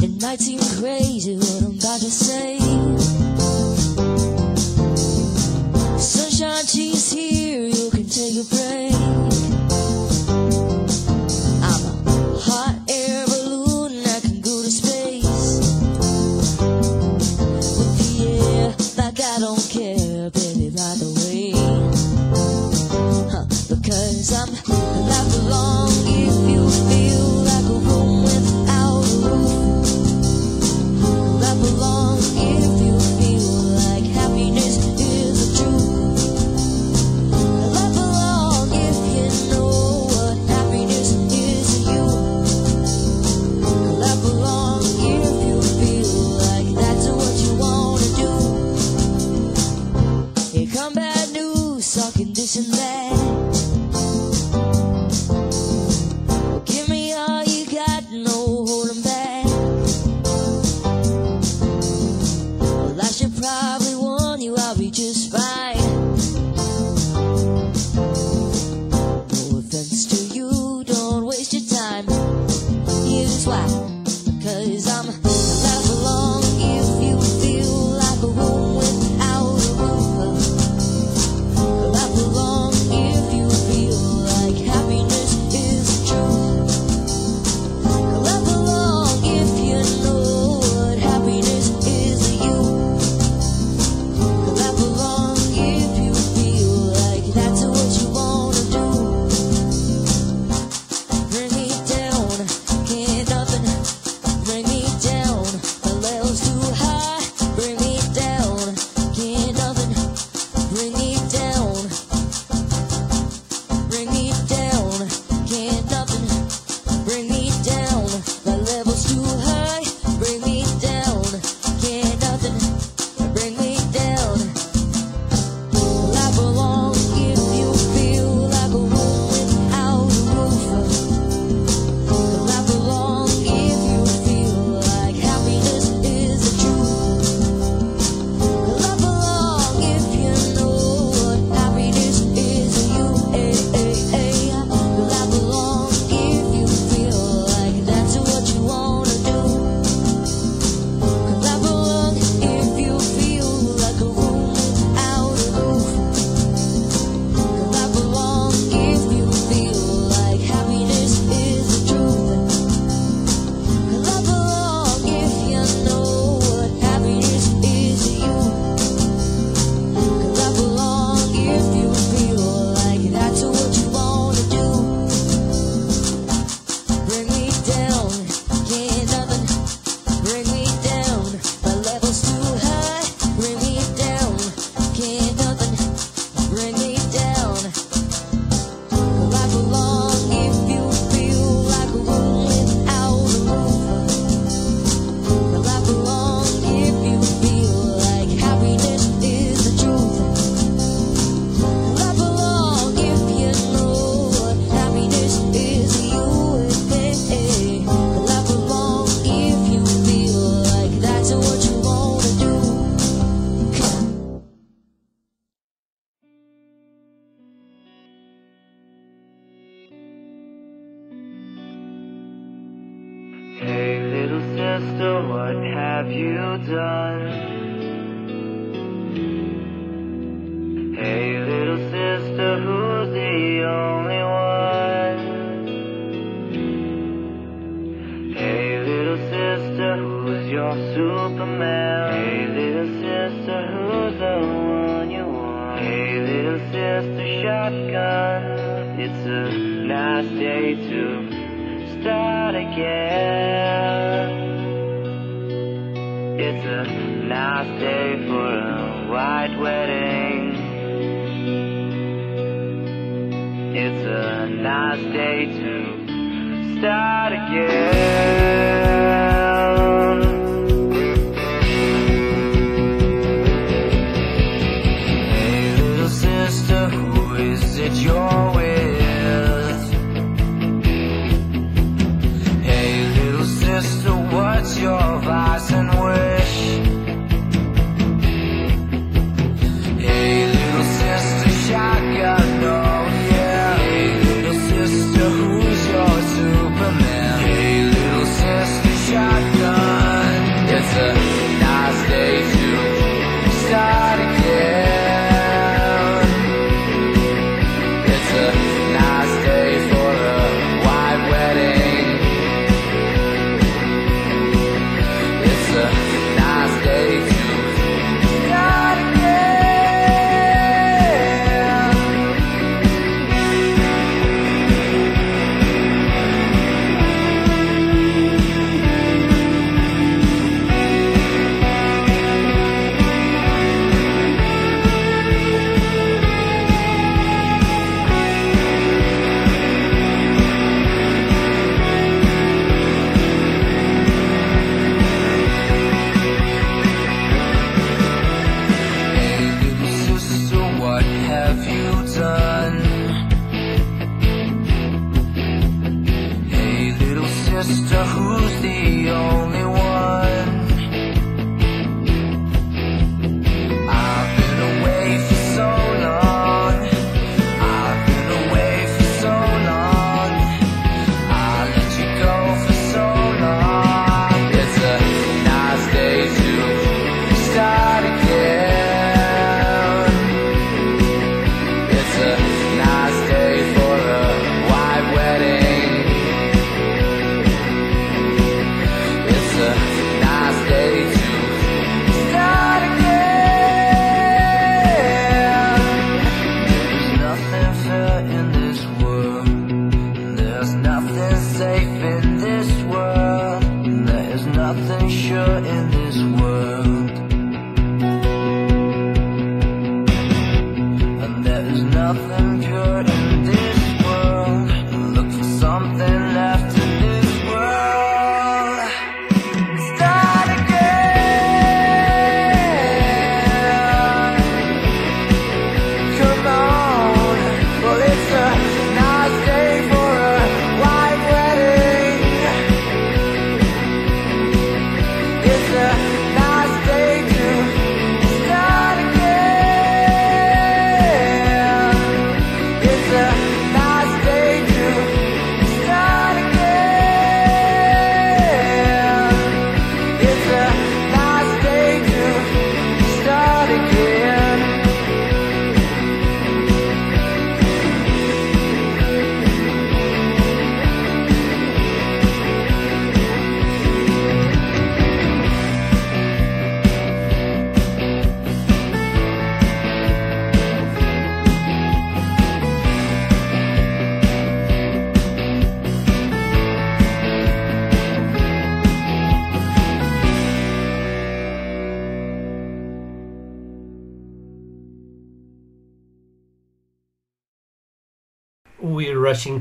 It 0.00 0.22
might 0.22 0.40
seem 0.40 0.60
crazy 0.80 1.36
what 1.36 1.62
I'm 1.62 1.78
about 1.78 2.00
to 2.00 2.10
say. 2.10 2.63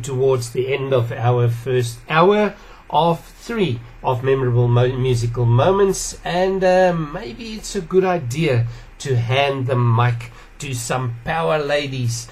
towards 0.04 0.52
the 0.52 0.74
end 0.74 0.94
of 0.94 1.12
our 1.12 1.50
first 1.50 2.00
hour 2.10 2.54
of 2.90 3.26
three 3.26 3.80
of 4.04 4.24
memorable 4.24 4.68
mo- 4.68 4.96
musical 4.96 5.46
moments, 5.46 6.20
and 6.24 6.64
uh, 6.64 6.94
maybe 6.94 7.54
it's 7.54 7.76
a 7.76 7.82
good 7.82 8.04
idea 8.06 8.68
to 9.00 9.16
hand 9.16 9.68
the 9.68 9.76
mic 9.76 10.32
to 10.60 10.74
some 10.74 11.16
power 11.26 11.58
ladies 11.58 12.28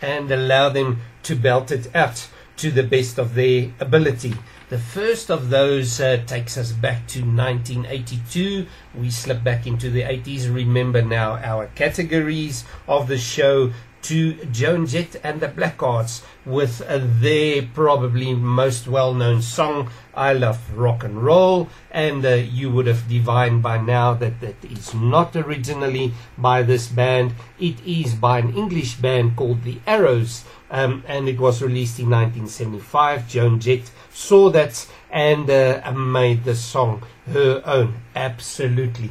and 0.00 0.30
allow 0.30 0.68
them 0.68 1.00
to 1.22 1.34
belt 1.34 1.70
it 1.70 1.94
out 1.94 2.28
to 2.56 2.70
the 2.70 2.82
best 2.82 3.18
of 3.18 3.34
their 3.34 3.72
ability. 3.80 4.34
The 4.68 4.78
first 4.78 5.30
of 5.30 5.50
those 5.50 6.00
uh, 6.00 6.22
takes 6.26 6.56
us 6.56 6.72
back 6.72 7.06
to 7.08 7.20
1982. 7.20 8.66
We 8.94 9.10
slip 9.10 9.42
back 9.42 9.66
into 9.66 9.90
the 9.90 10.02
80s. 10.02 10.52
Remember 10.54 11.02
now 11.02 11.36
our 11.36 11.66
categories 11.74 12.64
of 12.86 13.08
the 13.08 13.18
show 13.18 13.72
to 14.02 14.34
Joan 14.46 14.86
Jett 14.86 15.16
and 15.22 15.40
the 15.40 15.48
Blackhearts 15.48 16.22
with 16.44 16.82
their 17.20 17.62
probably 17.62 18.34
most 18.34 18.88
well 18.88 19.14
known 19.14 19.42
song, 19.42 19.90
I 20.14 20.32
Love 20.32 20.76
Rock 20.76 21.04
and 21.04 21.22
Roll. 21.22 21.68
And 21.90 22.24
uh, 22.24 22.34
you 22.34 22.70
would 22.70 22.86
have 22.86 23.08
divined 23.08 23.62
by 23.62 23.78
now 23.78 24.14
that 24.14 24.40
that 24.40 24.64
is 24.64 24.94
not 24.94 25.36
originally 25.36 26.12
by 26.36 26.62
this 26.62 26.88
band, 26.88 27.34
it 27.58 27.84
is 27.86 28.14
by 28.14 28.38
an 28.40 28.54
English 28.54 28.96
band 28.96 29.36
called 29.36 29.62
The 29.62 29.78
Arrows. 29.86 30.44
Um, 30.70 31.04
and 31.06 31.28
it 31.28 31.38
was 31.38 31.60
released 31.60 31.98
in 31.98 32.08
1975. 32.08 33.28
Joan 33.28 33.60
Jett 33.60 33.90
saw 34.10 34.48
that 34.50 34.86
and 35.10 35.48
uh, 35.50 35.92
made 35.92 36.44
the 36.44 36.54
song 36.54 37.02
her 37.26 37.62
own. 37.66 37.94
Absolutely. 38.16 39.10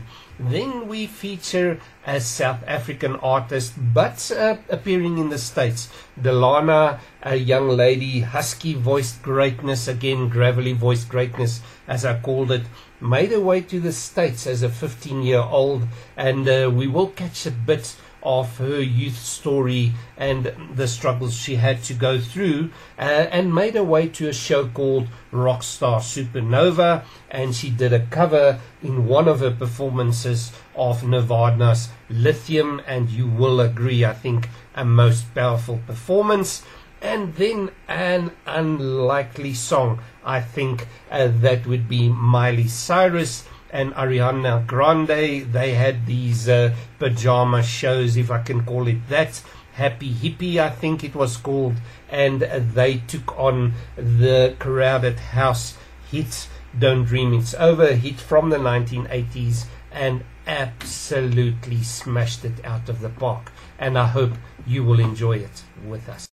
Then 0.50 0.88
we 0.88 1.06
feature 1.06 1.80
a 2.06 2.20
South 2.20 2.64
African 2.66 3.16
artist, 3.18 3.74
but 3.78 4.32
uh, 4.32 4.58
appearing 4.70 5.20
in 5.20 5.30
the 5.30 5.38
States. 5.38 5.88
Dilana, 6.20 7.00
a 7.22 7.36
young 7.36 7.70
lady, 7.70 8.22
husky 8.22 8.74
voiced 8.74 9.22
greatness, 9.22 9.88
again, 9.88 10.30
gravelly 10.30 10.74
voiced 10.74 11.10
greatness, 11.10 11.62
as 11.88 12.06
I 12.06 12.20
called 12.20 12.52
it, 12.52 12.64
made 13.00 13.30
her 13.30 13.40
way 13.40 13.62
to 13.62 13.80
the 13.80 13.92
States 13.92 14.48
as 14.48 14.64
a 14.64 14.70
15 14.70 15.22
year 15.22 15.42
old, 15.42 15.84
and 16.18 16.50
uh, 16.50 16.72
we 16.74 16.88
will 16.88 17.10
catch 17.10 17.46
a 17.46 17.52
bit 17.52 17.96
of 18.24 18.58
her 18.58 18.82
youth 18.82 19.18
story 19.18 19.94
and 20.18 20.54
the 20.76 20.88
struggles 20.88 21.36
she 21.36 21.56
had 21.56 21.82
to 21.84 21.94
go 21.94 22.20
through, 22.20 22.70
uh, 22.98 23.02
and 23.02 23.54
made 23.54 23.76
her 23.76 23.84
way 23.84 24.08
to 24.08 24.30
a 24.30 24.34
show 24.34 24.68
called 24.68 25.08
Rockstar 25.32 26.00
Supernova. 26.00 27.04
And 27.30 27.56
she 27.56 27.70
did 27.70 27.94
a 27.94 28.06
cover 28.08 28.60
in 28.84 29.08
one 29.08 29.28
of 29.28 29.40
her 29.40 29.52
performances 29.52 30.52
of 30.76 31.04
Nirvana's 31.04 31.90
Lithium, 32.10 32.82
and 32.86 33.10
you 33.10 33.28
will 33.28 33.60
agree, 33.60 34.06
I 34.06 34.14
think, 34.14 34.50
a 34.76 34.86
most 34.86 35.34
powerful 35.34 35.80
performance. 35.88 36.64
And 37.02 37.34
then 37.34 37.72
an 37.88 38.32
unlikely 38.46 39.56
song, 39.56 40.02
I 40.24 40.40
think 40.40 40.88
uh, 41.10 41.30
that 41.40 41.66
would 41.66 41.90
be 41.90 42.10
Miley 42.10 42.68
Cyrus 42.68 43.46
and 43.72 43.94
Ariana 43.94 44.66
Grande. 44.68 45.52
They 45.52 45.74
had 45.74 46.06
these 46.06 46.48
uh, 46.48 46.76
pajama 47.00 47.64
shows, 47.64 48.18
if 48.18 48.30
I 48.30 48.42
can 48.42 48.64
call 48.64 48.88
it 48.88 49.08
that. 49.10 49.42
Happy 49.74 50.14
Hippie, 50.14 50.58
I 50.58 50.70
think 50.70 51.04
it 51.04 51.16
was 51.16 51.38
called, 51.38 51.76
and 52.10 52.42
they 52.42 52.98
took 53.08 53.40
on 53.40 53.74
the 53.96 54.56
crowded 54.60 55.18
house 55.18 55.78
hit 56.12 56.50
Don't 56.78 57.06
Dream 57.06 57.34
It's 57.34 57.54
Over, 57.54 57.96
hit 57.96 58.20
from 58.20 58.50
the 58.50 58.58
1980s, 58.58 59.66
and 59.92 60.24
absolutely 60.46 61.84
smashed 61.84 62.44
it 62.44 62.64
out 62.66 62.90
of 62.90 63.00
the 63.00 63.10
park. 63.10 63.52
And 63.80 63.98
I 63.98 64.08
hope 64.08 64.34
you 64.68 64.84
will 64.84 65.00
enjoy 65.00 65.38
it 65.38 65.64
with 65.86 66.10
us. 66.10 66.31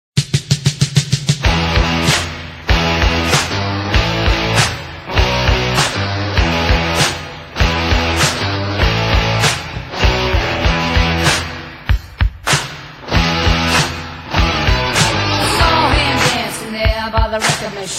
I 17.85 17.89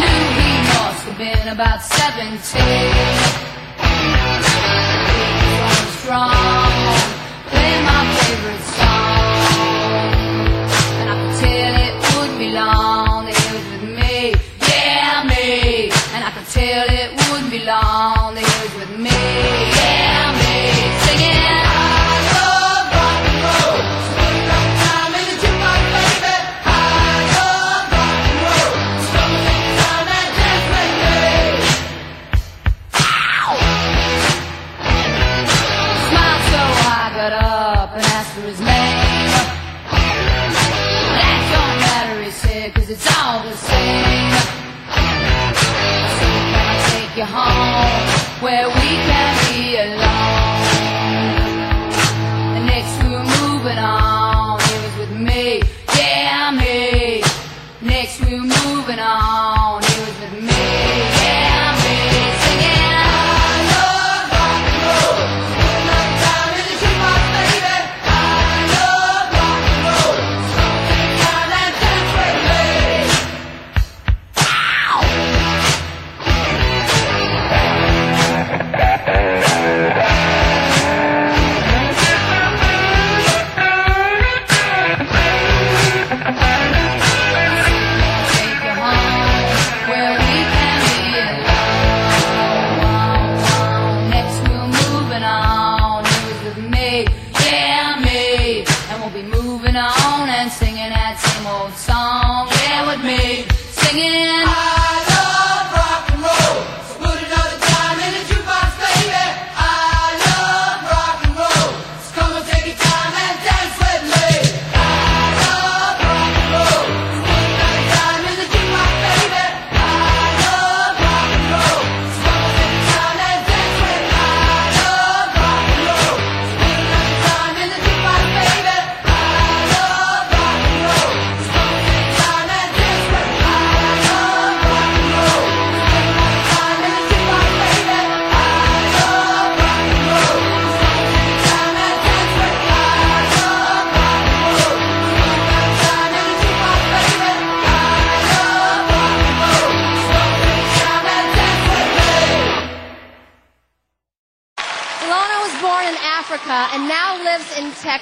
knew 0.00 0.20
he 0.34 0.50
must 0.66 1.06
have 1.06 1.14
been 1.16 1.46
about 1.46 1.80
17. 1.80 2.58
He 5.06 5.54
was 5.62 5.86
strong, 6.02 6.74
my 7.86 8.02
favorite 8.18 8.64
song. 8.74 10.10
And 10.98 11.06
I 11.06 11.14
could 11.22 11.34
tell 11.38 11.74
it 11.86 11.94
long 12.52 13.26
that 13.26 13.38
was 13.52 13.64
with 13.70 13.86
me. 13.96 14.34
Yeah, 14.66 15.22
me. 15.22 15.94
And 16.14 16.24
I 16.24 16.30
could 16.34 16.48
tell 16.48 16.88
it 16.90 17.19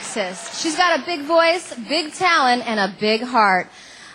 Texas. 0.08 0.60
She's 0.60 0.76
got 0.76 0.98
a 0.98 1.04
big 1.04 1.22
voice, 1.22 1.74
big 1.88 2.12
talent, 2.14 2.66
and 2.66 2.80
a 2.80 2.94
big 2.98 3.22
heart. 3.22 3.68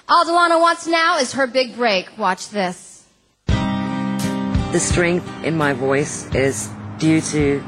All 0.10 0.26
Dilana 0.26 0.60
wants 0.60 0.88
now 0.88 1.20
is 1.20 1.34
her 1.34 1.46
big 1.46 1.76
break. 1.76 2.18
Watch 2.18 2.50
this. 2.50 3.06
The 3.48 4.80
strength 4.80 5.28
in 5.44 5.56
my 5.56 5.74
voice 5.74 6.26
is 6.34 6.70
due 6.98 7.22
to 7.22 7.64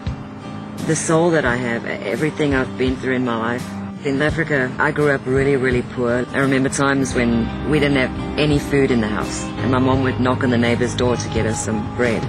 the 0.87 0.95
soul 0.95 1.29
that 1.31 1.45
I 1.45 1.55
have, 1.55 1.85
everything 1.85 2.55
I've 2.55 2.77
been 2.77 2.95
through 2.97 3.13
in 3.13 3.25
my 3.25 3.37
life. 3.37 3.65
In 4.05 4.21
Africa, 4.21 4.71
I 4.79 4.91
grew 4.91 5.11
up 5.11 5.21
really, 5.25 5.55
really 5.55 5.83
poor. 5.93 6.25
I 6.29 6.39
remember 6.39 6.69
times 6.69 7.13
when 7.13 7.69
we 7.69 7.79
didn't 7.79 7.97
have 7.97 8.39
any 8.39 8.57
food 8.57 8.89
in 8.89 9.01
the 9.01 9.07
house, 9.07 9.43
and 9.43 9.71
my 9.71 9.79
mom 9.79 10.03
would 10.03 10.19
knock 10.19 10.43
on 10.43 10.49
the 10.49 10.57
neighbor's 10.57 10.95
door 10.95 11.15
to 11.15 11.29
get 11.29 11.45
us 11.45 11.63
some 11.63 11.95
bread. 11.95 12.23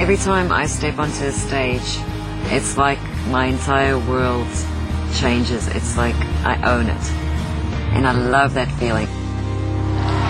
Every 0.00 0.16
time 0.16 0.52
I 0.52 0.66
step 0.66 0.98
onto 0.98 1.24
a 1.24 1.32
stage, 1.32 1.98
it's 2.50 2.76
like 2.76 2.98
my 3.30 3.46
entire 3.46 3.98
world 3.98 4.48
changes. 5.14 5.68
It's 5.68 5.96
like 5.96 6.14
I 6.44 6.56
own 6.64 6.86
it. 6.88 7.04
And 7.92 8.06
I 8.06 8.12
love 8.12 8.54
that 8.54 8.70
feeling. 8.80 9.08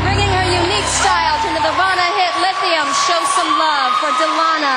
Bringing 0.02 0.30
her 0.34 0.46
unique 0.50 0.90
style 0.98 1.36
to 1.42 1.48
the 1.54 1.62
Nirvana 1.62 2.06
hit 2.18 2.34
Lithium, 2.42 2.88
show 3.06 3.22
some 3.38 3.50
love 3.58 3.92
for 4.02 4.10
Dilana. 4.18 4.76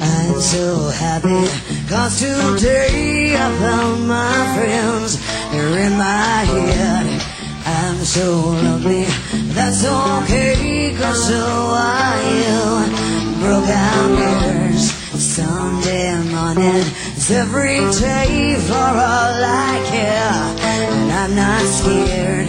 I'm 0.00 0.40
so 0.40 0.88
happy 0.90 1.48
cause 1.88 2.18
today 2.18 3.36
I 3.36 3.50
found 3.58 4.08
my 4.08 4.56
friends 4.56 5.20
they're 5.52 5.78
in 5.86 5.96
my 5.96 6.44
head 6.44 7.32
I'm 7.64 7.98
so 8.04 8.40
lovely. 8.50 9.06
That's 9.64 9.84
okay, 9.84 10.92
cause 10.98 11.28
so 11.28 11.38
are 11.38 12.20
you. 12.34 12.62
Broken 13.38 14.14
mirrors, 14.18 14.90
Sunday 14.90 16.18
morning. 16.34 16.82
It's 17.14 17.30
every 17.30 17.78
day 17.78 18.56
for 18.58 18.74
all 18.74 19.36
I 19.70 19.80
care. 19.86 20.66
And 20.66 21.12
I'm 21.12 21.36
not 21.36 21.62
scared. 21.62 22.48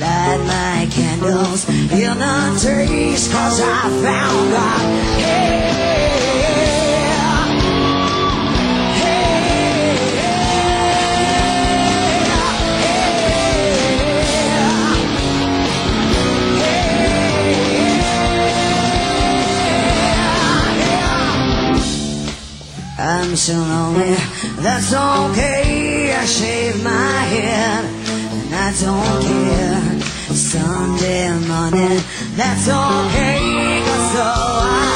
Light 0.00 0.40
my 0.46 0.88
candles 0.92 1.64
feel 1.64 2.14
the 2.14 2.36
trees, 2.62 3.26
cause 3.26 3.60
I 3.60 3.80
found 4.00 4.52
God. 4.52 5.20
Hey! 5.20 6.11
I'm 23.22 23.36
so 23.36 23.54
lonely. 23.54 24.16
That's 24.64 24.92
okay. 24.92 26.12
I 26.12 26.24
shave 26.24 26.82
my 26.82 26.90
head 27.30 27.84
and 27.84 28.52
I 28.52 28.72
don't 28.82 29.22
care. 29.22 30.00
Sunday 30.34 31.30
morning. 31.46 32.00
That's 32.34 32.66
okay. 32.66 33.82
Cause 33.86 34.12
so 34.12 34.24
I 34.24 34.91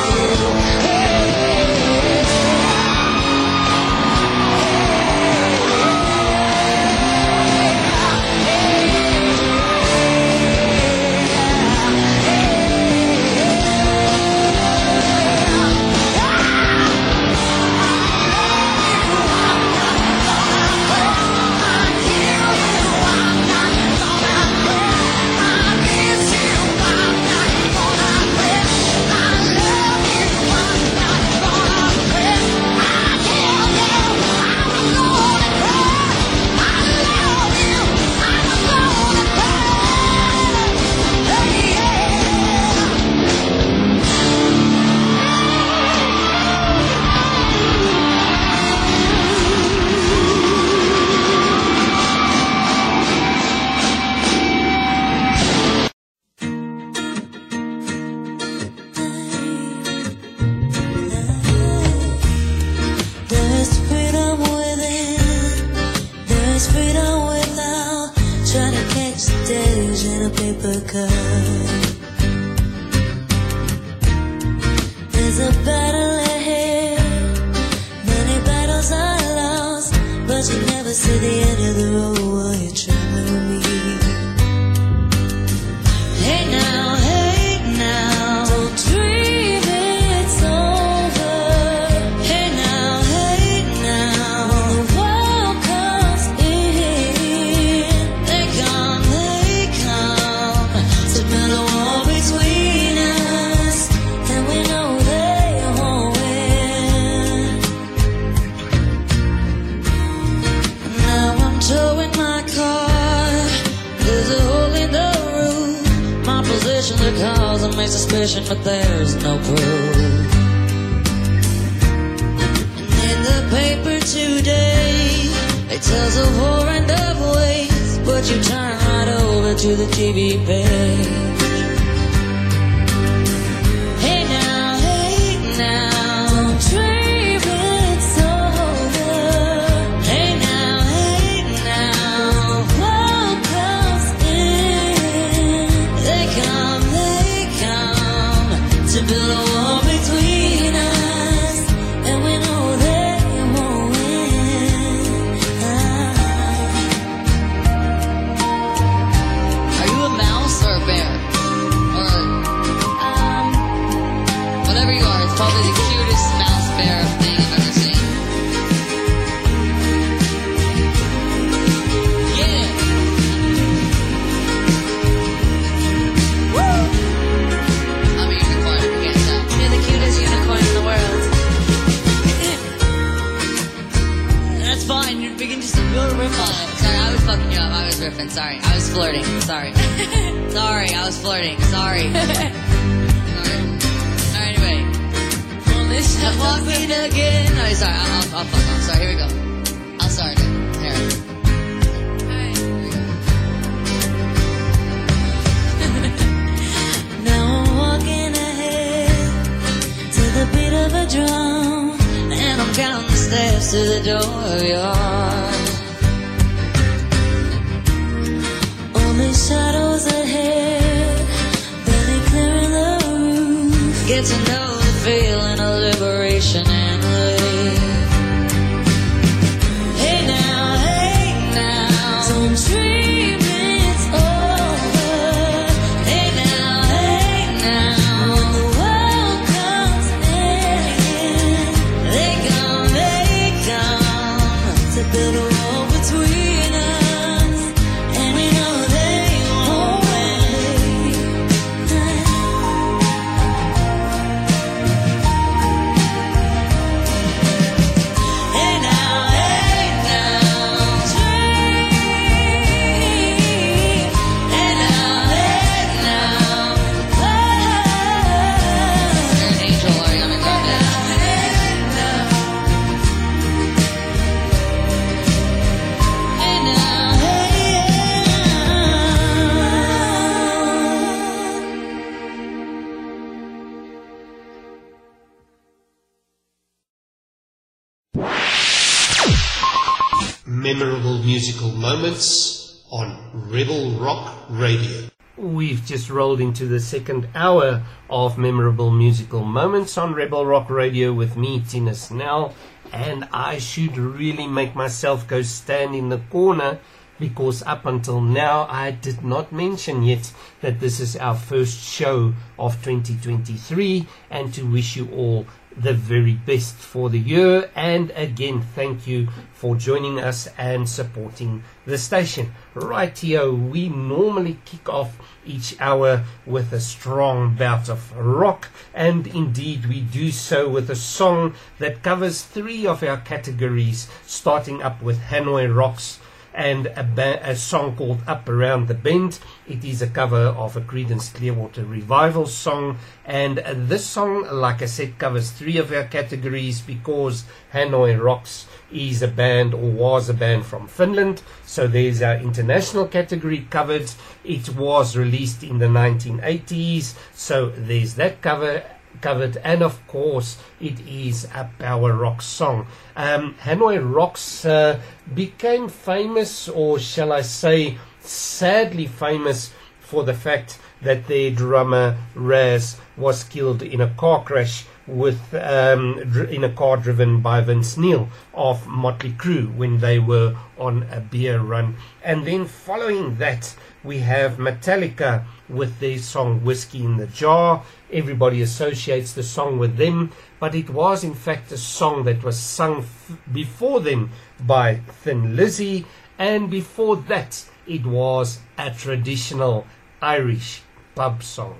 rolled 296.16 296.40
into 296.40 296.66
the 296.66 296.80
second 296.80 297.28
hour 297.34 297.82
of 298.08 298.38
memorable 298.38 298.90
musical 298.90 299.44
moments 299.44 299.98
on 299.98 300.14
Rebel 300.14 300.46
Rock 300.46 300.70
Radio 300.70 301.12
with 301.12 301.36
me, 301.36 301.60
Tina 301.60 301.94
Snell, 301.94 302.54
and 302.90 303.28
I 303.34 303.58
should 303.58 303.98
really 303.98 304.46
make 304.46 304.74
myself 304.74 305.28
go 305.28 305.42
stand 305.42 305.94
in 305.94 306.08
the 306.08 306.22
corner 306.30 306.78
because 307.20 307.62
up 307.64 307.84
until 307.84 308.22
now 308.22 308.66
I 308.70 308.92
did 308.92 309.22
not 309.22 309.52
mention 309.52 310.02
yet 310.02 310.32
that 310.62 310.80
this 310.80 311.00
is 311.00 311.16
our 311.16 311.34
first 311.36 311.78
show 311.78 312.32
of 312.58 312.82
2023 312.82 314.06
and 314.30 314.54
to 314.54 314.62
wish 314.62 314.96
you 314.96 315.10
all 315.12 315.46
the 315.76 315.92
very 315.92 316.32
best 316.32 316.76
for 316.76 317.10
the 317.10 317.18
year. 317.18 317.70
And 317.74 318.10
again 318.12 318.62
thank 318.62 319.06
you 319.06 319.28
for 319.57 319.74
joining 319.74 320.20
us 320.20 320.48
and 320.59 320.86
supporting 320.86 321.64
the 321.86 321.96
station 321.96 322.52
rightio 322.74 323.70
we 323.70 323.88
normally 323.88 324.59
kick 324.66 324.86
off 324.86 325.18
each 325.46 325.74
hour 325.80 326.22
with 326.44 326.72
a 326.72 326.80
strong 326.80 327.54
bout 327.54 327.88
of 327.88 328.14
rock 328.16 328.68
and 328.94 329.26
indeed 329.26 329.86
we 329.86 330.00
do 330.00 330.30
so 330.30 330.68
with 330.68 330.90
a 330.90 330.96
song 330.96 331.54
that 331.78 332.02
covers 332.02 332.42
three 332.42 332.86
of 332.86 333.02
our 333.02 333.16
categories 333.16 334.09
starting 334.26 334.82
up 334.82 335.00
with 335.02 335.18
hanoi 335.18 335.74
rocks 335.74 336.20
and 336.57 336.86
a, 336.96 337.04
ba- 337.04 337.38
a 337.42 337.54
song 337.54 337.94
called 337.94 338.22
Up 338.26 338.48
Around 338.48 338.88
the 338.88 338.94
Bend. 338.94 339.38
It 339.68 339.84
is 339.84 340.00
a 340.00 340.07
cover 340.07 340.46
of 340.57 340.74
a 340.74 340.80
Creedence 340.80 341.32
Clearwater 341.34 341.84
Revival 341.84 342.46
song, 342.46 342.98
and 343.26 343.59
this 343.59 344.07
song, 344.07 344.48
like 344.50 344.80
I 344.80 344.86
said, 344.86 345.18
covers 345.18 345.50
three 345.50 345.76
of 345.76 345.92
our 345.92 346.04
categories 346.04 346.80
because 346.80 347.44
Hanoi 347.74 348.18
Rocks 348.18 348.66
is 348.93 349.22
a 349.22 349.28
band 349.28 349.74
or 349.74 349.91
was 349.91 350.28
a 350.28 350.34
band 350.34 350.64
from 350.66 350.87
Finland. 350.87 351.43
So 351.64 351.87
there's 351.87 352.22
our 352.22 352.37
international 352.37 353.07
category 353.07 353.66
covered. 353.70 354.11
It 354.45 354.68
was 354.70 355.16
released 355.16 355.62
in 355.62 355.78
the 355.78 355.87
1980s, 355.87 357.14
so 357.34 357.70
there's 357.70 358.14
that 358.14 358.43
cover 358.43 358.82
covered, 359.20 359.57
and 359.59 359.82
of 359.82 360.07
course, 360.07 360.59
it 360.80 361.01
is 361.09 361.47
a 361.55 361.70
power 361.78 362.12
rock 362.12 362.43
song. 362.43 362.87
Um, 363.16 363.55
Hanoi 363.62 363.99
Rocks 363.99 364.64
uh, 364.64 365.01
became 365.34 365.89
famous, 365.89 366.68
or 366.68 366.99
shall 366.99 367.32
I 367.32 367.43
say, 367.43 367.99
sadly 368.20 369.07
famous, 369.07 369.72
for 370.01 370.22
the 370.22 370.34
fact 370.34 370.78
that 371.03 371.26
their 371.26 371.51
drummer 371.51 372.16
Raz 372.34 372.99
was 373.16 373.45
killed 373.45 373.82
in 373.82 374.01
a 374.01 374.11
car 374.11 374.43
crash 374.45 374.84
with 375.07 375.54
um, 375.54 376.18
in 376.50 376.64
a 376.64 376.72
car 376.72 376.96
driven 376.96 377.40
by 377.40 377.61
Vince 377.61 377.96
Neil 377.96 378.28
of 378.54 378.86
Motley 378.86 379.32
Crue 379.32 379.74
when 379.74 379.98
they 379.98 380.18
were 380.18 380.57
on 380.78 381.04
a 381.11 381.20
beer 381.20 381.61
run. 381.61 381.96
And 382.24 382.46
then 382.46 382.66
following 382.66 383.36
that, 383.36 383.74
we 384.02 384.18
have 384.18 384.57
Metallica 384.57 385.44
with 385.68 385.98
their 385.98 386.18
song 386.18 386.64
Whiskey 386.64 387.04
in 387.04 387.16
the 387.16 387.26
Jar. 387.26 387.82
Everybody 388.12 388.62
associates 388.62 389.32
the 389.32 389.42
song 389.42 389.78
with 389.78 389.96
them, 389.96 390.32
but 390.61 390.74
it 390.74 390.90
was 390.90 391.24
in 391.24 391.34
fact 391.34 391.72
a 391.72 391.78
song 391.78 392.24
that 392.24 392.42
was 392.42 392.59
sung 392.59 392.98
f- 392.98 393.36
before 393.52 394.00
them 394.00 394.30
by 394.61 394.96
Thin 394.96 395.57
Lizzy, 395.57 396.07
and 396.38 396.70
before 396.70 397.16
that, 397.16 397.64
it 397.86 398.04
was 398.04 398.61
a 398.78 398.90
traditional 398.90 399.86
Irish 400.20 400.82
pub 401.14 401.42
song. 401.42 401.76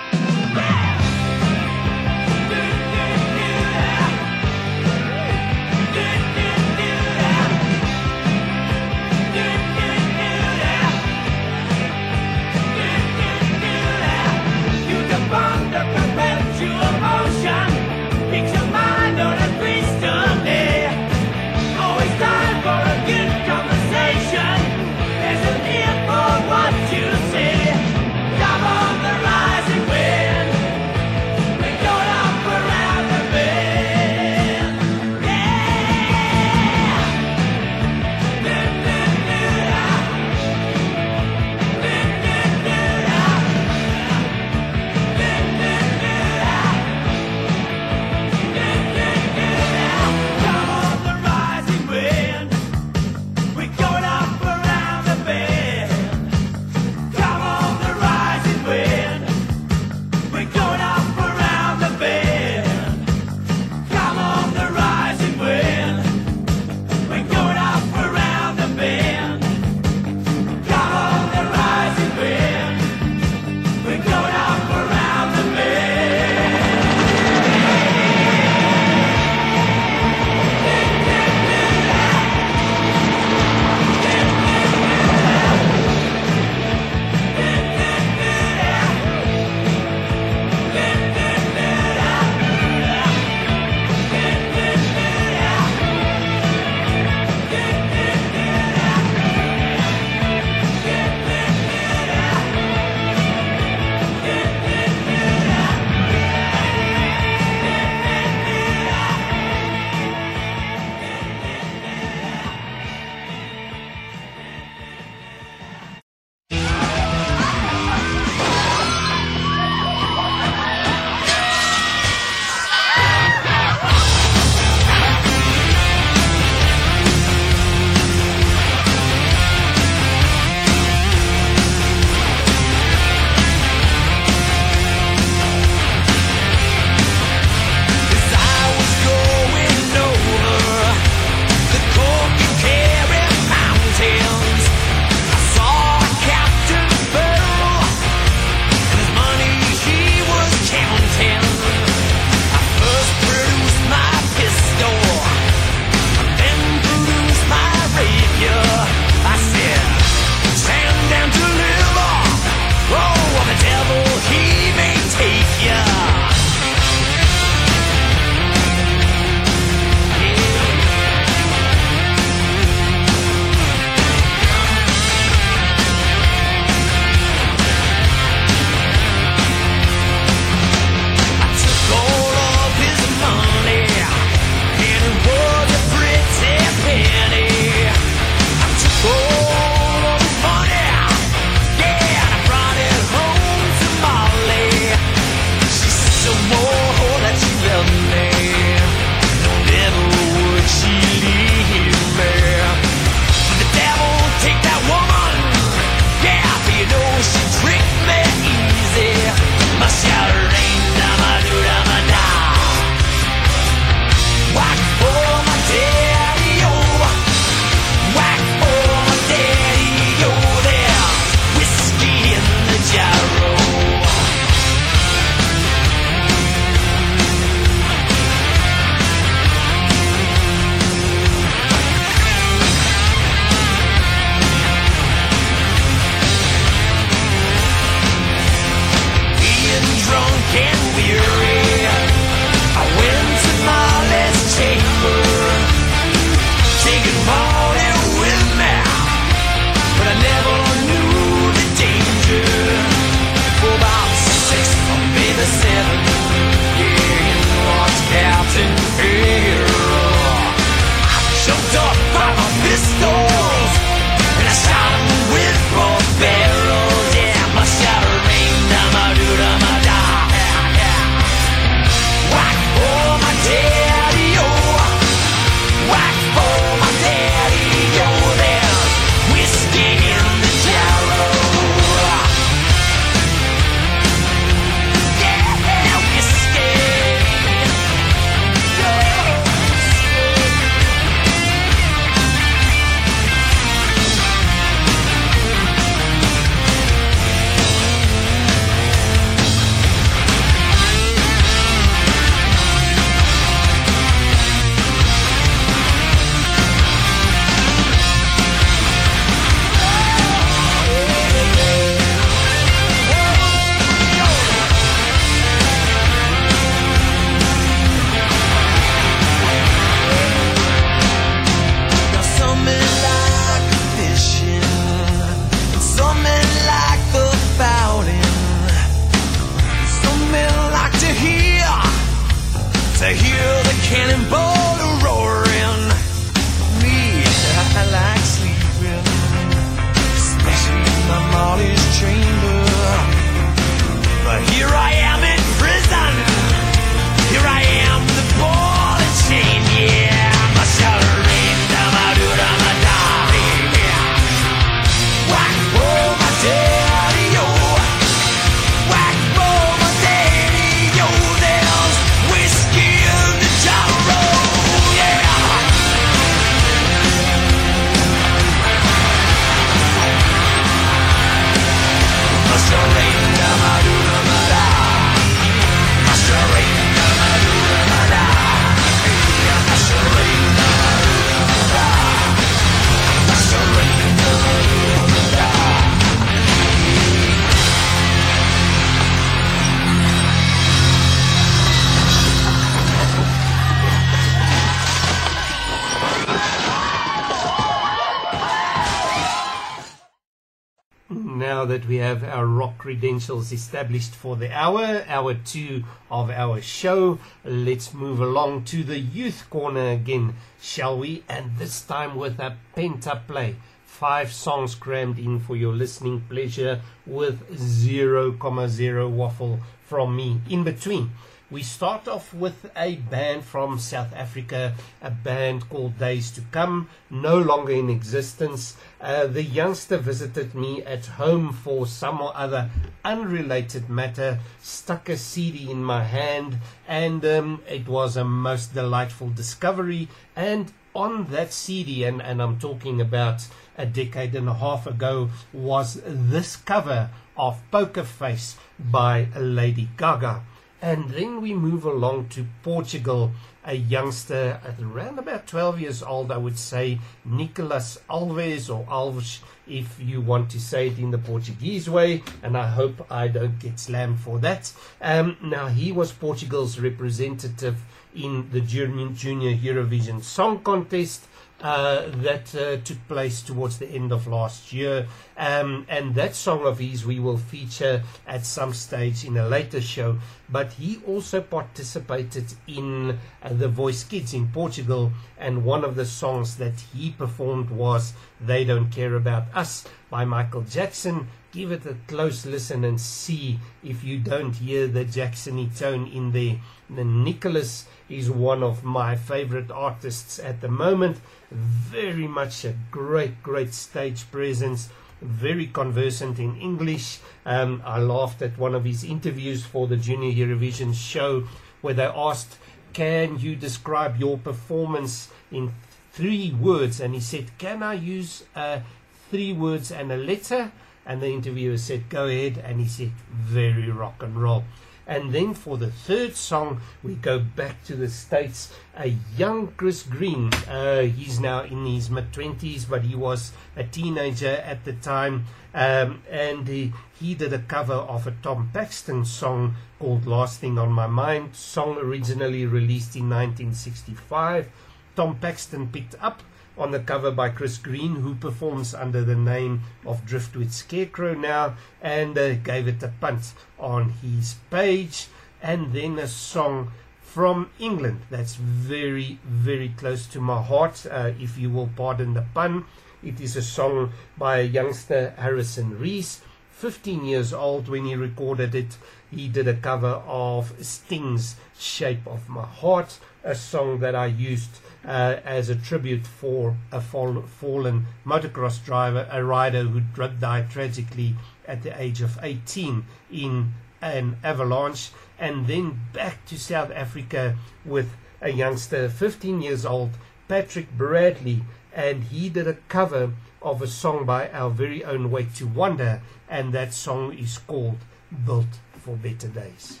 Credentials 402.90 403.52
established 403.52 404.12
for 404.16 404.34
the 404.34 404.50
hour, 404.52 405.04
hour 405.06 405.32
two 405.32 405.84
of 406.10 406.28
our 406.28 406.60
show, 406.60 407.20
let's 407.44 407.94
move 407.94 408.20
along 408.20 408.64
to 408.64 408.82
the 408.82 408.98
youth 408.98 409.46
corner 409.48 409.92
again, 409.92 410.34
shall 410.60 410.98
we? 410.98 411.22
And 411.28 411.56
this 411.56 411.82
time 411.82 412.16
with 412.16 412.40
a 412.40 412.56
pent-up 412.74 413.28
play. 413.28 413.54
Five 413.84 414.32
songs 414.32 414.74
crammed 414.74 415.20
in 415.20 415.38
for 415.38 415.54
your 415.54 415.72
listening 415.72 416.22
pleasure 416.28 416.80
with 417.06 417.56
0, 417.56 418.32
0,0 418.32 419.10
waffle 419.10 419.60
from 419.86 420.16
me 420.16 420.40
in 420.50 420.64
between. 420.64 421.12
We 421.50 421.64
start 421.64 422.06
off 422.06 422.32
with 422.32 422.70
a 422.76 422.94
band 422.94 423.42
from 423.42 423.80
South 423.80 424.14
Africa, 424.14 424.74
a 425.02 425.10
band 425.10 425.68
called 425.68 425.98
Days 425.98 426.30
to 426.32 426.42
Come, 426.52 426.88
no 427.10 427.38
longer 427.38 427.72
in 427.72 427.90
existence. 427.90 428.76
Uh, 429.00 429.26
the 429.26 429.42
youngster 429.42 429.96
visited 429.96 430.54
me 430.54 430.84
at 430.84 431.06
home 431.06 431.52
for 431.52 431.88
some 431.88 432.20
or 432.20 432.36
other 432.36 432.70
unrelated 433.04 433.90
matter, 433.90 434.38
stuck 434.62 435.08
a 435.08 435.16
CD 435.16 435.68
in 435.68 435.82
my 435.82 436.04
hand, 436.04 436.58
and 436.86 437.24
um, 437.24 437.62
it 437.68 437.88
was 437.88 438.16
a 438.16 438.24
most 438.24 438.72
delightful 438.72 439.30
discovery. 439.30 440.06
And 440.36 440.72
on 440.94 441.32
that 441.32 441.52
CD, 441.52 442.04
and, 442.04 442.22
and 442.22 442.40
I'm 442.40 442.60
talking 442.60 443.00
about 443.00 443.48
a 443.76 443.86
decade 443.86 444.36
and 444.36 444.48
a 444.48 444.54
half 444.54 444.86
ago, 444.86 445.30
was 445.52 446.00
this 446.04 446.54
cover 446.54 447.10
of 447.36 447.60
Poker 447.72 448.04
Face 448.04 448.56
by 448.78 449.26
Lady 449.34 449.88
Gaga. 449.96 450.44
And 450.82 451.10
then 451.10 451.42
we 451.42 451.52
move 451.52 451.84
along 451.84 452.28
to 452.30 452.46
Portugal, 452.62 453.32
a 453.64 453.74
youngster 453.74 454.60
at 454.64 454.80
around 454.80 455.18
about 455.18 455.46
12 455.46 455.80
years 455.80 456.02
old, 456.02 456.32
I 456.32 456.38
would 456.38 456.58
say, 456.58 456.98
Nicolas 457.24 457.98
Alves 458.08 458.74
or 458.74 458.84
Alves, 458.86 459.40
if 459.66 460.00
you 460.00 460.22
want 460.22 460.50
to 460.50 460.60
say 460.60 460.88
it 460.88 460.98
in 460.98 461.10
the 461.10 461.18
Portuguese 461.18 461.88
way, 461.90 462.22
and 462.42 462.56
I 462.56 462.66
hope 462.68 463.06
I 463.10 463.28
don't 463.28 463.58
get 463.58 463.78
slammed 463.78 464.20
for 464.20 464.38
that. 464.38 464.72
Um, 465.02 465.36
now, 465.42 465.66
he 465.66 465.92
was 465.92 466.12
Portugal's 466.12 466.78
representative 466.78 467.76
in 468.14 468.48
the 468.50 468.60
Junior, 468.60 469.08
junior 469.10 469.54
Eurovision 469.54 470.22
Song 470.22 470.60
Contest. 470.60 471.26
Uh, 471.62 472.08
that 472.22 472.54
uh, 472.54 472.78
took 472.84 472.96
place 473.06 473.42
towards 473.42 473.78
the 473.78 473.88
end 473.88 474.12
of 474.12 474.26
last 474.26 474.72
year. 474.72 475.06
Um, 475.36 475.84
and 475.90 476.14
that 476.14 476.34
song 476.34 476.64
of 476.64 476.78
his 476.78 477.04
we 477.04 477.20
will 477.20 477.36
feature 477.36 478.02
at 478.26 478.46
some 478.46 478.72
stage 478.72 479.26
in 479.26 479.36
a 479.36 479.46
later 479.46 479.82
show. 479.82 480.16
But 480.48 480.72
he 480.72 481.00
also 481.06 481.42
participated 481.42 482.46
in 482.66 483.18
uh, 483.42 483.52
The 483.52 483.68
Voice 483.68 484.04
Kids 484.04 484.32
in 484.32 484.48
Portugal. 484.48 485.12
And 485.36 485.62
one 485.62 485.84
of 485.84 485.96
the 485.96 486.06
songs 486.06 486.56
that 486.56 486.80
he 486.94 487.10
performed 487.10 487.68
was 487.68 488.14
They 488.40 488.64
Don't 488.64 488.90
Care 488.90 489.14
About 489.14 489.44
Us 489.54 489.84
by 490.08 490.24
Michael 490.24 490.62
Jackson. 490.62 491.28
Give 491.52 491.72
it 491.72 491.84
a 491.84 491.96
close 492.06 492.46
listen 492.46 492.84
and 492.84 492.98
see 492.98 493.58
if 493.84 494.02
you 494.02 494.18
don't 494.18 494.54
hear 494.54 494.86
the 494.86 495.04
Jacksony 495.04 495.76
tone 495.76 496.06
in 496.06 496.32
there. 496.32 496.56
The 496.88 497.04
Nicolas 497.04 497.86
is 498.08 498.30
one 498.30 498.62
of 498.62 498.82
my 498.82 499.14
favorite 499.14 499.70
artists 499.70 500.38
at 500.38 500.60
the 500.60 500.68
moment. 500.68 501.18
Very 501.50 502.28
much 502.28 502.64
a 502.64 502.74
great, 502.90 503.42
great 503.42 503.74
stage 503.74 504.30
presence. 504.30 504.88
Very 505.20 505.66
conversant 505.66 506.38
in 506.38 506.56
English. 506.56 507.18
Um, 507.44 507.82
I 507.84 507.98
laughed 507.98 508.40
at 508.40 508.56
one 508.56 508.74
of 508.74 508.84
his 508.84 509.02
interviews 509.02 509.64
for 509.64 509.86
the 509.86 509.96
Junior 509.96 510.32
Eurovision 510.32 510.94
show 510.94 511.44
where 511.80 511.94
they 511.94 512.04
asked, 512.04 512.56
Can 512.92 513.38
you 513.38 513.56
describe 513.56 514.18
your 514.18 514.38
performance 514.38 515.28
in 515.50 515.72
three 516.12 516.52
words? 516.52 517.00
And 517.00 517.14
he 517.14 517.20
said, 517.20 517.58
Can 517.58 517.82
I 517.82 517.94
use 517.94 518.44
uh, 518.54 518.80
three 519.28 519.52
words 519.52 519.90
and 519.90 520.12
a 520.12 520.16
letter? 520.16 520.70
And 521.04 521.20
the 521.20 521.28
interviewer 521.28 521.78
said, 521.78 522.08
Go 522.08 522.26
ahead. 522.26 522.58
And 522.58 522.80
he 522.80 522.86
said, 522.86 523.10
Very 523.30 523.90
rock 523.90 524.22
and 524.22 524.40
roll. 524.40 524.64
And 525.10 525.32
then 525.32 525.54
for 525.54 525.76
the 525.76 525.90
third 525.90 526.36
song, 526.36 526.80
we 527.02 527.16
go 527.16 527.40
back 527.40 527.82
to 527.86 527.96
the 527.96 528.08
States. 528.08 528.72
A 528.96 529.16
young 529.36 529.72
Chris 529.76 530.04
Green, 530.04 530.52
uh, 530.70 531.00
he's 531.00 531.40
now 531.40 531.64
in 531.64 531.84
his 531.84 532.08
mid 532.10 532.32
20s, 532.32 532.88
but 532.88 533.02
he 533.02 533.16
was 533.16 533.52
a 533.74 533.82
teenager 533.82 534.62
at 534.64 534.84
the 534.84 534.92
time. 534.92 535.46
Um, 535.74 536.22
and 536.30 536.68
he, 536.68 536.92
he 537.18 537.34
did 537.34 537.52
a 537.52 537.58
cover 537.58 537.94
of 537.94 538.28
a 538.28 538.36
Tom 538.40 538.70
Paxton 538.72 539.24
song 539.24 539.74
called 539.98 540.28
Last 540.28 540.60
Thing 540.60 540.78
on 540.78 540.92
My 540.92 541.08
Mind, 541.08 541.56
song 541.56 541.98
originally 541.98 542.64
released 542.64 543.16
in 543.16 543.28
1965. 543.28 544.70
Tom 545.16 545.36
Paxton 545.40 545.88
picked 545.88 546.14
up 546.20 546.40
on 546.80 546.92
the 546.92 546.98
cover 546.98 547.30
by 547.30 547.50
Chris 547.50 547.76
Green, 547.76 548.16
who 548.16 548.34
performs 548.34 548.94
under 548.94 549.22
the 549.22 549.36
name 549.36 549.82
of 550.06 550.24
Driftwood 550.24 550.72
Scarecrow 550.72 551.34
now, 551.34 551.74
and 552.00 552.36
uh, 552.38 552.54
gave 552.54 552.88
it 552.88 553.02
a 553.02 553.12
punt 553.20 553.52
on 553.78 554.14
his 554.22 554.56
page. 554.70 555.26
And 555.62 555.92
then 555.92 556.18
a 556.18 556.26
song 556.26 556.90
from 557.20 557.68
England 557.78 558.22
that's 558.30 558.54
very, 558.54 559.38
very 559.44 559.90
close 559.90 560.26
to 560.28 560.40
my 560.40 560.62
heart, 560.62 561.06
uh, 561.10 561.32
if 561.38 561.58
you 561.58 561.68
will 561.68 561.90
pardon 561.94 562.32
the 562.32 562.46
pun. 562.54 562.86
It 563.22 563.42
is 563.42 563.56
a 563.56 563.62
song 563.62 564.14
by 564.38 564.60
a 564.60 564.64
youngster, 564.64 565.34
Harrison 565.36 565.98
Reese. 565.98 566.40
15 566.70 567.26
years 567.26 567.52
old 567.52 567.90
when 567.90 568.06
he 568.06 568.16
recorded 568.16 568.74
it. 568.74 568.96
He 569.30 569.48
did 569.48 569.68
a 569.68 569.76
cover 569.76 570.22
of 570.26 570.72
Sting's 570.80 571.56
Shape 571.78 572.26
of 572.26 572.48
My 572.48 572.64
Heart, 572.64 573.18
a 573.44 573.54
song 573.54 574.00
that 574.00 574.14
I 574.14 574.26
used 574.26 574.78
uh, 575.04 575.36
as 575.44 575.68
a 575.68 575.76
tribute 575.76 576.26
for 576.26 576.76
a 576.92 577.00
fall, 577.00 577.42
fallen 577.42 578.06
motocross 578.24 578.84
driver, 578.84 579.28
a 579.30 579.42
rider 579.44 579.82
who 579.84 580.00
died 580.00 580.70
tragically 580.70 581.34
at 581.66 581.82
the 581.82 582.00
age 582.00 582.20
of 582.20 582.38
18 582.42 583.04
in 583.32 583.72
an 584.02 584.36
avalanche. 584.42 585.10
And 585.38 585.66
then 585.66 586.00
back 586.12 586.44
to 586.46 586.58
South 586.58 586.90
Africa 586.90 587.56
with 587.84 588.12
a 588.40 588.50
youngster, 588.50 589.08
15 589.08 589.62
years 589.62 589.86
old, 589.86 590.10
Patrick 590.48 590.90
Bradley, 590.96 591.62
and 591.92 592.24
he 592.24 592.48
did 592.48 592.66
a 592.66 592.74
cover 592.88 593.32
of 593.62 593.82
a 593.82 593.86
song 593.86 594.24
by 594.24 594.48
our 594.50 594.70
very 594.70 595.04
own 595.04 595.30
Way 595.30 595.46
to 595.56 595.66
Wonder, 595.66 596.22
and 596.48 596.72
that 596.72 596.94
song 596.94 597.32
is 597.32 597.58
called 597.58 597.98
Built 598.44 598.80
for 598.92 599.16
Better 599.16 599.48
Days. 599.48 600.00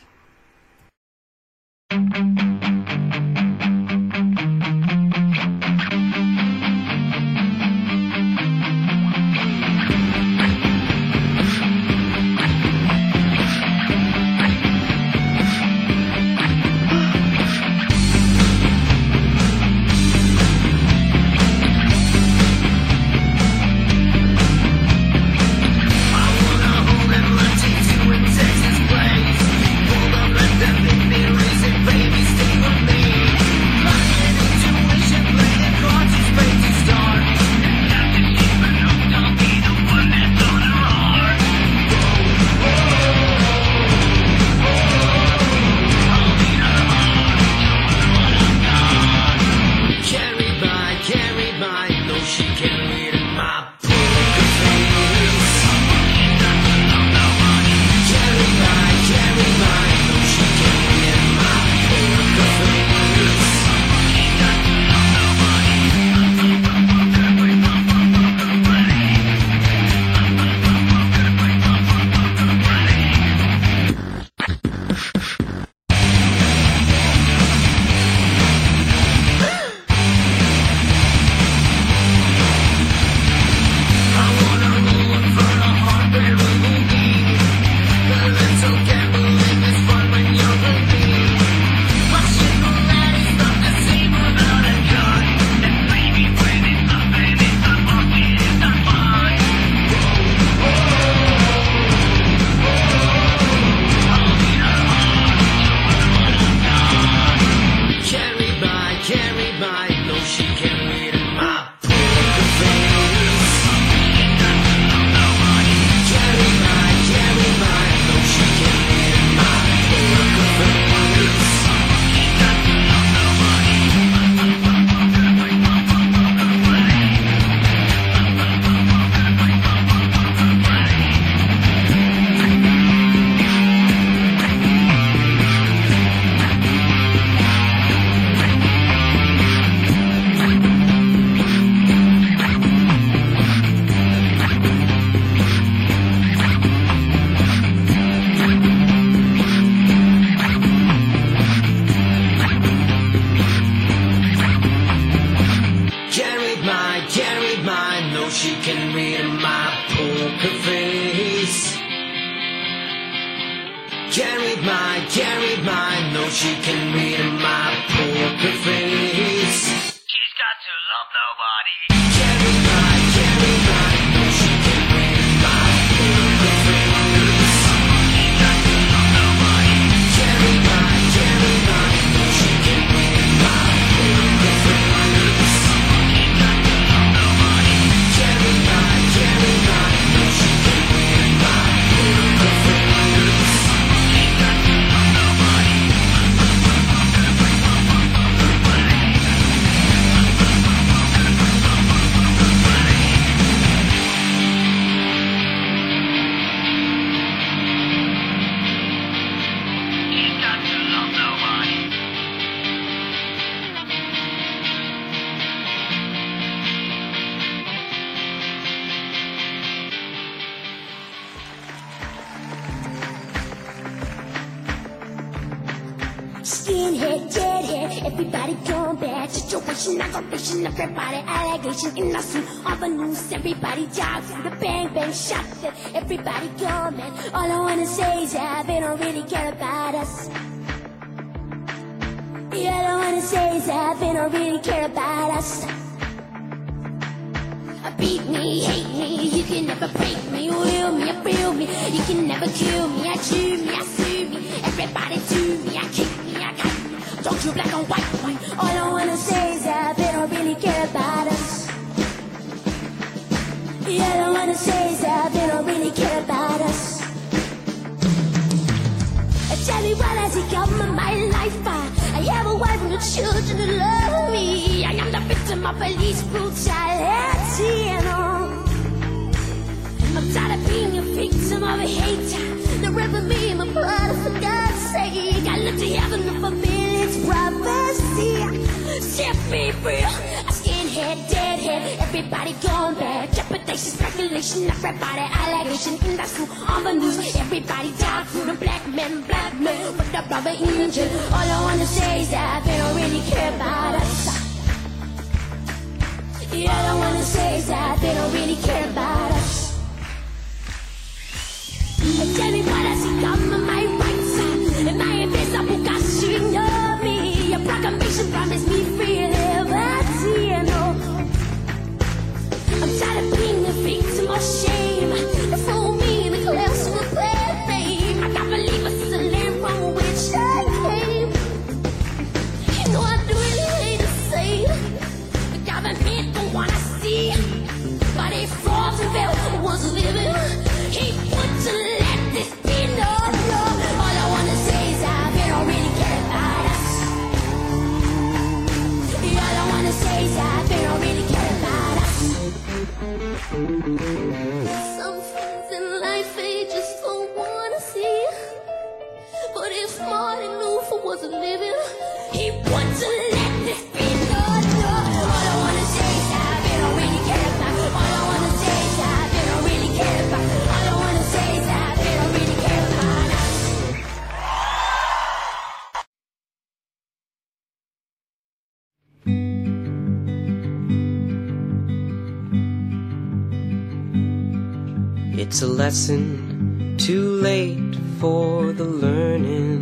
It's 385.42 385.62
a 385.62 385.66
lesson 385.66 386.98
too 386.98 387.40
late 387.40 387.96
for 388.18 388.74
the 388.74 388.84
learning. 388.84 389.80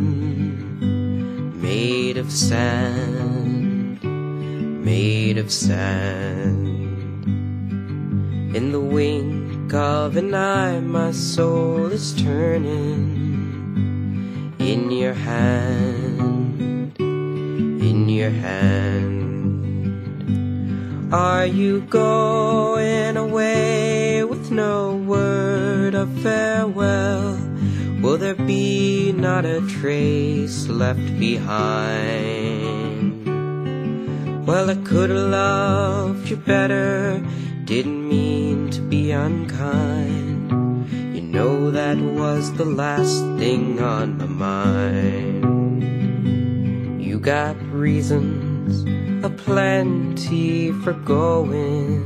Made 1.61 2.15
of 2.15 2.31
sand, 2.31 4.01
made 4.85 5.37
of 5.37 5.51
sand. 5.51 6.65
In 8.55 8.71
the 8.71 8.79
wink 8.79 9.73
of 9.73 10.15
an 10.15 10.33
eye, 10.33 10.79
my 10.79 11.11
soul 11.11 11.91
is 11.91 12.13
turning. 12.13 13.35
In 14.59 14.89
your 14.89 15.13
hand, 15.13 16.95
in 16.97 18.07
your 18.07 18.31
hand. 18.31 18.79
Are 21.13 21.45
you 21.45 21.81
going 21.81 23.17
away 23.17 24.23
with 24.23 24.51
no 24.51 24.98
a 25.99 26.07
farewell? 26.23 27.37
Will 28.01 28.17
there 28.17 28.35
be 28.35 29.11
not 29.11 29.43
a 29.43 29.59
trace 29.67 30.67
left 30.69 31.19
behind? 31.19 32.47
Well, 34.47 34.69
I 34.69 34.75
could 34.75 35.09
have 35.09 35.27
loved 35.29 36.29
you 36.29 36.37
better, 36.37 37.21
didn't 37.65 38.07
mean 38.07 38.69
to 38.71 38.79
be 38.81 39.11
unkind. 39.11 40.51
You 41.13 41.21
know 41.21 41.69
that 41.71 41.97
was 41.97 42.53
the 42.53 42.63
last 42.63 43.19
thing 43.37 43.81
on 43.81 44.17
my 44.17 44.25
mind. 44.25 45.43
You 47.03 47.19
got 47.19 47.57
reasons 47.73 48.85
aplenty 49.25 50.71
for 50.71 50.93
going, 50.93 52.05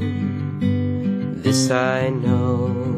this 1.44 1.70
I 1.70 2.10
know 2.10 2.93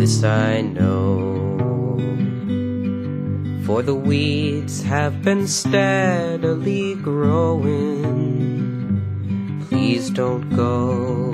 this 0.00 0.24
I 0.24 0.62
know. 0.62 1.98
For 3.66 3.82
the 3.82 3.94
weeds 3.94 4.82
have 4.82 5.22
been 5.22 5.46
steadily 5.46 6.94
growing. 6.94 8.40
Please 9.68 10.08
don't 10.08 10.48
go. 10.56 11.32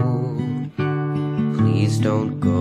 Please 1.58 1.98
don't 1.98 2.40
go. 2.40 2.58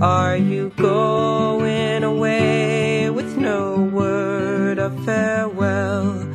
Are 0.00 0.38
you 0.38 0.70
going 0.76 2.02
away 2.02 3.10
with 3.10 3.36
no 3.36 3.76
word 3.92 4.78
of 4.78 5.04
farewell? 5.04 6.26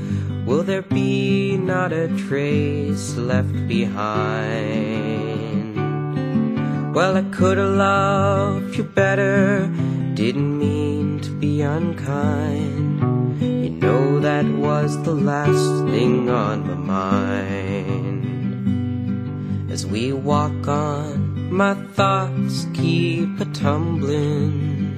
Will 0.45 0.61
there 0.61 0.83
be 0.83 1.57
not 1.57 1.91
a 1.91 2.07
trace 2.27 3.15
left 3.17 3.67
behind? 3.67 5.50
Well, 6.93 7.15
I 7.15 7.23
could 7.31 7.57
have 7.57 7.69
loved 7.69 8.75
you 8.75 8.83
better, 8.83 9.71
didn't 10.13 10.59
mean 10.59 11.21
to 11.21 11.29
be 11.29 11.61
unkind. 11.61 12.99
You 13.41 13.69
know 13.69 14.19
that 14.19 14.45
was 14.45 15.01
the 15.03 15.15
last 15.15 15.85
thing 15.89 16.29
on 16.29 16.67
my 16.67 16.73
mind. 16.75 18.11
As 19.71 19.85
we 19.87 20.11
walk 20.11 20.67
on, 20.67 21.53
my 21.53 21.75
thoughts 21.93 22.67
keep 22.73 23.39
a 23.39 23.45
tumbling 23.45 24.91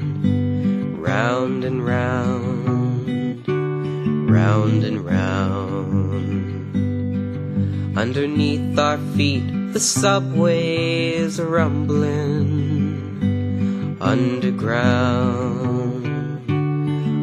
round 1.00 1.64
and 1.64 1.86
round, 1.86 3.48
round 4.28 4.84
and 4.84 5.06
round. 5.06 5.94
Underneath 7.96 8.80
our 8.80 8.98
feet, 9.16 9.63
the 9.74 9.80
subways 9.80 11.42
rumbling 11.42 12.94
underground, 14.00 16.06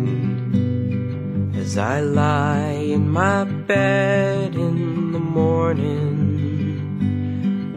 As 1.57 1.77
I 1.77 1.99
lie 1.99 2.79
in 2.95 3.09
my 3.09 3.43
bed 3.43 4.55
in 4.55 5.11
the 5.11 5.19
morning, 5.19 6.21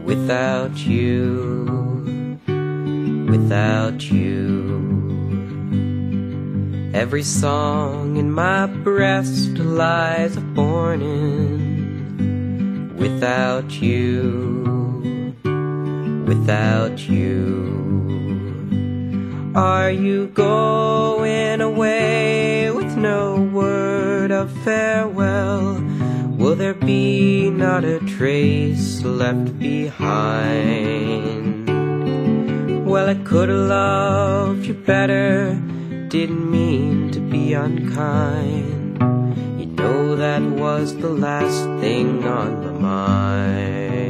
without 0.05 0.77
you, 0.77 2.39
without 3.29 4.09
you. 4.09 4.47
Every 6.93 7.23
song 7.23 8.15
in 8.15 8.31
my 8.31 8.67
breast 8.67 9.57
lies 9.57 10.37
a 10.37 10.41
mourning, 10.41 11.72
without 13.03 13.69
you, 13.81 15.35
without 16.25 16.97
you. 17.09 17.35
Are 19.55 19.91
you 19.91 20.27
going 20.27 21.59
away 21.59 22.71
with 22.71 22.95
no 22.95 23.41
word 23.41 24.31
of 24.31 24.49
farewell? 24.63 25.83
Will 26.37 26.55
there 26.55 26.73
be 26.73 27.49
not 27.49 27.83
a 27.83 27.99
trace 28.15 29.03
left 29.03 29.59
behind? 29.59 31.03
Well, 32.85 33.09
I 33.09 33.15
could 33.15 33.49
have 33.49 33.67
loved 33.67 34.65
you 34.65 34.75
better, 34.75 35.61
didn't 36.07 36.49
mean 36.49 37.11
to 37.11 37.19
be 37.19 37.53
unkind. 37.53 38.97
You 39.59 39.65
know 39.65 40.15
that 40.15 40.41
was 40.41 40.95
the 40.95 41.09
last 41.09 41.65
thing 41.81 42.23
on 42.23 42.63
my 42.63 42.72
mind. 42.93 44.03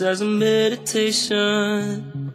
As 0.00 0.20
a 0.20 0.24
meditation. 0.24 2.32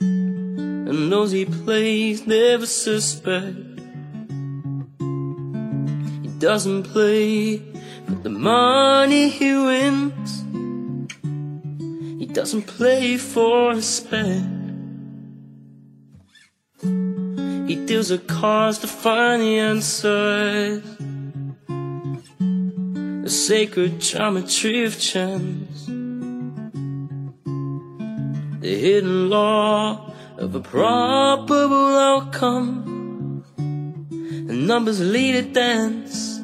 And 0.00 1.12
those 1.12 1.32
he 1.32 1.44
plays 1.44 2.26
never 2.26 2.66
suspect. 2.66 3.56
He 6.22 6.28
doesn't 6.38 6.84
play 6.84 7.58
for 8.06 8.14
the 8.22 8.30
money 8.30 9.28
he 9.28 9.54
wins. 9.54 10.44
He 12.20 12.26
doesn't 12.26 12.66
play 12.66 13.16
for 13.16 13.74
respect. 13.74 14.46
He 16.82 17.76
deals 17.86 18.08
the 18.08 18.18
cards 18.18 18.78
to 18.78 18.86
find 18.86 19.42
the 19.42 19.58
answers 19.58 20.82
the 23.22 23.30
sacred 23.30 24.00
geometry 24.00 24.84
of 24.84 24.98
chance, 24.98 25.88
the 28.62 28.78
hidden 28.78 29.28
law 29.28 30.14
of 30.38 30.54
a 30.54 30.60
probable 30.60 31.96
outcome. 31.96 33.44
The 33.56 34.54
numbers 34.54 35.00
lead 35.00 35.34
a 35.34 35.42
dance. 35.42 36.40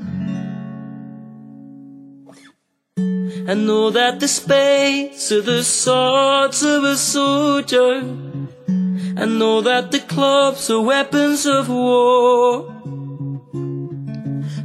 I 3.48 3.54
know 3.54 3.90
that 3.90 4.18
the 4.18 4.26
spades 4.26 5.30
are 5.30 5.42
the 5.42 5.62
swords 5.62 6.64
of 6.64 6.82
a 6.82 6.96
soldier. 6.96 8.02
I 9.16 9.24
know 9.24 9.60
that 9.60 9.92
the 9.92 10.00
clubs 10.00 10.68
are 10.70 10.80
weapons 10.80 11.46
of 11.46 11.68
war. 11.68 12.74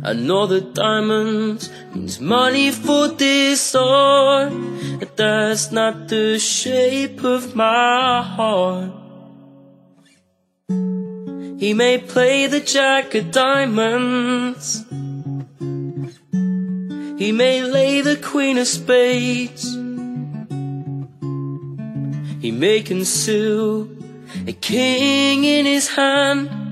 I 0.06 0.12
know 0.12 0.46
that 0.48 0.74
diamonds 0.74 1.72
means 1.96 2.20
money 2.20 2.72
for 2.72 3.08
this 3.08 3.74
art, 3.74 4.52
but 5.00 5.16
that's 5.16 5.72
not 5.72 6.10
the 6.10 6.40
shape 6.40 7.24
of 7.24 7.56
my 7.56 8.22
heart. 8.22 8.92
He 11.58 11.74
may 11.74 12.00
play 12.00 12.48
the 12.48 12.60
jack 12.60 13.16
of 13.16 13.32
diamonds. 13.32 14.84
He 17.18 17.32
may 17.32 17.64
lay 17.64 18.02
the 18.02 18.18
queen 18.18 18.58
of 18.58 18.68
spades. 18.68 19.74
He 22.42 22.52
may 22.52 22.82
conceal 22.82 23.88
a 24.46 24.52
king 24.52 25.46
in 25.46 25.66
his 25.66 25.88
hand 25.88 26.63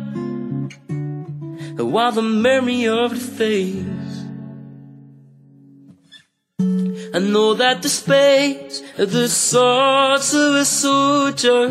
while 1.86 2.12
the 2.12 2.22
memory 2.22 2.88
of 2.88 3.14
it 3.14 3.20
fades. 3.20 4.12
I 7.14 7.20
know 7.20 7.54
that 7.56 7.82
the 7.82 7.90
spades 7.90 8.82
are 8.98 9.06
the 9.06 9.28
swords 9.28 10.34
of 10.34 10.56
a 10.56 10.66
soldier. 10.66 11.68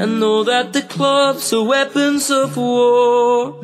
I 0.00 0.06
know 0.06 0.44
that 0.44 0.72
the 0.72 0.82
clubs 0.82 1.52
are 1.52 1.62
weapons 1.62 2.30
of 2.30 2.56
war. 2.56 3.54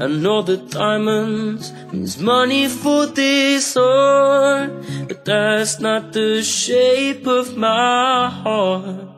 I 0.00 0.06
know 0.06 0.42
that 0.42 0.70
diamonds 0.70 1.72
means 1.92 2.20
money 2.20 2.68
for 2.68 3.06
this 3.06 3.76
art, 3.76 4.70
but 5.08 5.24
that's 5.24 5.80
not 5.80 6.12
the 6.12 6.42
shape 6.42 7.26
of 7.26 7.56
my 7.56 8.28
heart. 8.28 9.17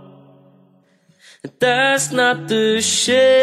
That's 1.43 2.13
not 2.13 2.49
the 2.49 2.83
shape, 2.83 3.41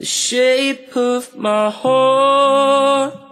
the 0.00 0.04
shape 0.04 0.96
of 0.96 1.36
my 1.36 1.70
heart. 1.70 3.23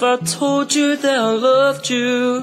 If 0.00 0.04
I 0.04 0.16
told 0.24 0.74
you 0.74 0.96
that 0.96 1.14
I 1.14 1.30
loved 1.32 1.90
you, 1.90 2.40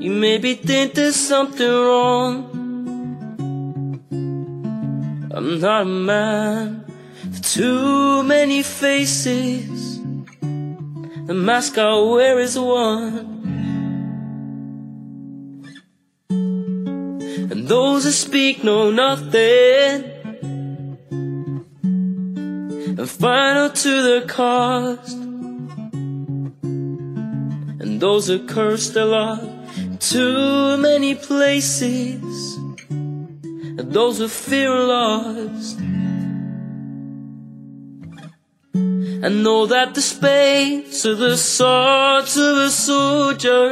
you 0.00 0.12
maybe 0.12 0.54
think 0.54 0.94
there's 0.94 1.16
something 1.16 1.68
wrong. 1.68 2.46
I'm 5.34 5.58
not 5.58 5.82
a 5.82 5.84
man 5.86 6.84
with 7.24 7.42
too 7.42 8.22
many 8.22 8.62
faces. 8.62 10.00
The 11.26 11.34
mask 11.34 11.78
I 11.78 11.92
wear 12.02 12.38
is 12.38 12.56
one. 12.56 13.42
And 17.50 17.66
those 17.66 18.04
that 18.04 18.12
speak 18.12 18.62
know 18.62 18.92
nothing 18.92 20.15
final 23.06 23.70
to 23.70 24.02
the 24.02 24.26
cost. 24.26 25.16
And 27.80 28.00
those 28.00 28.26
that 28.26 28.48
curse 28.48 28.90
their 28.90 29.04
lot 29.04 29.56
too 30.00 30.76
many 30.76 31.14
places, 31.14 32.56
and 32.88 33.92
those 33.92 34.18
who 34.18 34.28
fear 34.28 34.70
lost. 34.70 35.78
I 39.24 39.28
know 39.28 39.66
that 39.66 39.94
the 39.94 40.02
space 40.02 41.04
of 41.04 41.18
the 41.18 41.36
swords 41.36 42.36
of 42.36 42.56
a 42.58 42.70
soldier. 42.70 43.70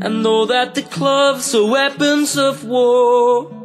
I 0.00 0.08
know 0.08 0.46
that 0.46 0.74
the 0.74 0.82
clubs 0.82 1.54
are 1.54 1.66
weapons 1.66 2.36
of 2.36 2.64
war. 2.64 3.57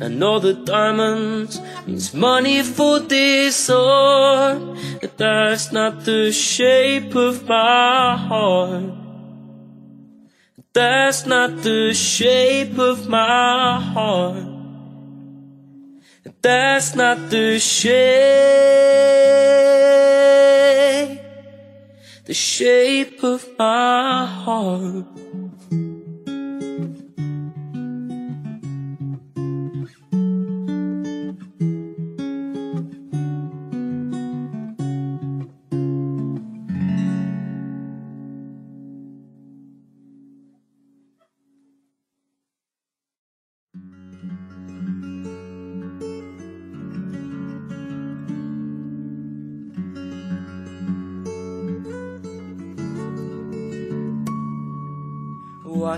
I 0.00 0.06
know 0.06 0.38
the 0.38 0.54
diamonds 0.54 1.60
means 1.86 2.14
money 2.14 2.62
for 2.62 3.00
this 3.00 3.68
art, 3.68 4.62
but 5.00 5.18
that's 5.18 5.72
not 5.72 6.04
the 6.04 6.30
shape 6.30 7.16
of 7.16 7.48
my 7.48 8.16
heart. 8.16 8.94
That's 10.72 11.26
not 11.26 11.62
the 11.62 11.92
shape 11.94 12.78
of 12.78 13.08
my 13.08 13.80
heart. 13.80 14.58
That's 16.40 16.94
not 16.94 17.30
the 17.30 17.58
shape, 17.58 17.88
the 22.24 22.34
shape 22.34 23.24
of 23.24 23.48
my 23.58 24.26
heart. 24.26 25.17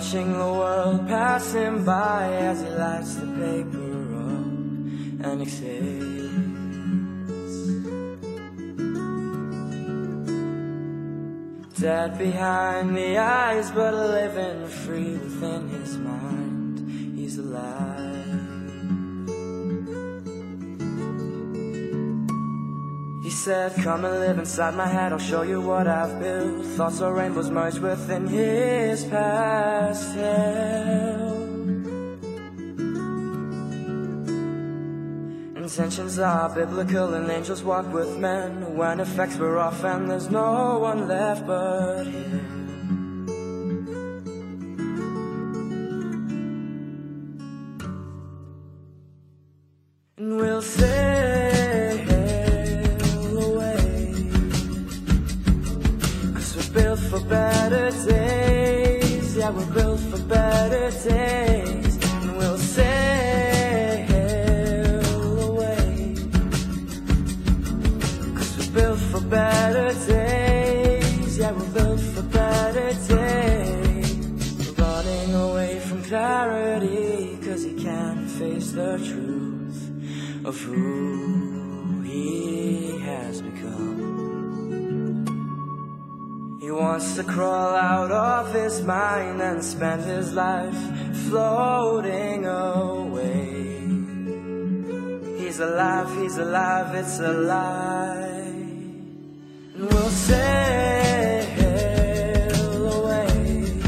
Watching 0.00 0.32
the 0.32 0.38
world 0.38 1.06
passing 1.08 1.84
by 1.84 2.32
as 2.32 2.62
he 2.62 2.70
lights 2.70 3.16
the 3.16 3.26
paper 3.26 3.92
up 4.16 5.26
and 5.26 5.42
exhales. 5.42 6.32
Dead 11.78 12.16
behind 12.16 12.96
the 12.96 13.18
eyes, 13.18 13.70
but 13.72 13.92
living 13.92 14.66
free 14.68 15.18
within 15.18 15.68
his 15.68 15.98
mind. 15.98 16.78
He's 17.14 17.36
alive. 17.36 18.09
He 23.30 23.36
said, 23.36 23.76
Come 23.76 24.04
and 24.04 24.18
live 24.18 24.40
inside 24.40 24.74
my 24.74 24.88
head, 24.88 25.12
I'll 25.12 25.18
show 25.20 25.42
you 25.42 25.60
what 25.60 25.86
I've 25.86 26.18
built. 26.18 26.66
Thoughts 26.74 27.00
are 27.00 27.14
rainbows 27.14 27.48
merged 27.48 27.78
within 27.78 28.26
his 28.26 29.04
pastel. 29.04 30.10
Intentions 35.54 36.18
are 36.18 36.52
biblical 36.52 37.14
and 37.14 37.30
angels 37.30 37.62
walk 37.62 37.92
with 37.92 38.18
men. 38.18 38.76
When 38.76 38.98
effects 38.98 39.36
were 39.36 39.60
off 39.60 39.84
and 39.84 40.10
there's 40.10 40.28
no 40.28 40.80
one 40.80 41.06
left 41.06 41.46
but 41.46 42.06
him. 42.06 42.56
And 50.18 50.36
we'll 50.36 50.62
sail 50.62 50.99
we're 59.52 59.74
built 59.74 60.00
for 60.00 60.22
better 60.22 60.90
days. 60.90 61.98
And 62.22 62.36
we'll 62.36 62.58
sail 62.58 64.10
away. 65.48 66.14
Cause 68.36 68.58
we're 68.58 68.74
built 68.80 68.98
for 68.98 69.20
better 69.20 69.92
days. 70.06 71.38
Yeah, 71.38 71.52
we're 71.52 71.72
built 71.78 72.00
for 72.00 72.22
better 72.22 72.92
days. 73.08 74.58
We're 74.58 74.84
running 74.84 75.34
away 75.34 75.78
from 75.80 76.02
clarity. 76.04 77.38
Cause 77.44 77.62
he 77.64 77.74
can't 77.74 78.28
face 78.30 78.72
the 78.72 78.98
truth 78.98 79.90
of 80.44 80.60
who 80.60 81.49
He 86.70 86.76
wants 86.76 87.16
to 87.16 87.24
crawl 87.24 87.74
out 87.74 88.12
of 88.12 88.54
his 88.54 88.80
mind 88.82 89.42
and 89.42 89.60
spend 89.64 90.04
his 90.04 90.32
life 90.32 90.78
floating 91.26 92.46
away. 92.46 93.80
He's 95.36 95.58
alive, 95.58 96.08
he's 96.22 96.36
alive, 96.38 96.94
it's 96.94 97.18
a 97.18 97.32
lie. 97.32 98.52
We'll 99.80 100.10
sail 100.10 101.48
away. 102.98 103.80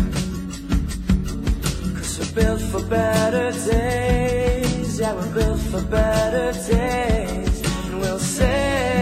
Cause 1.94 2.18
we're 2.18 2.34
built 2.34 2.62
for 2.62 2.82
better 2.90 3.52
days. 3.52 4.98
Yeah, 4.98 5.14
we're 5.14 5.34
built 5.34 5.60
for 5.70 5.82
better 5.82 6.50
days. 6.50 7.62
And 7.86 8.00
we'll 8.00 8.18
sail 8.18 9.01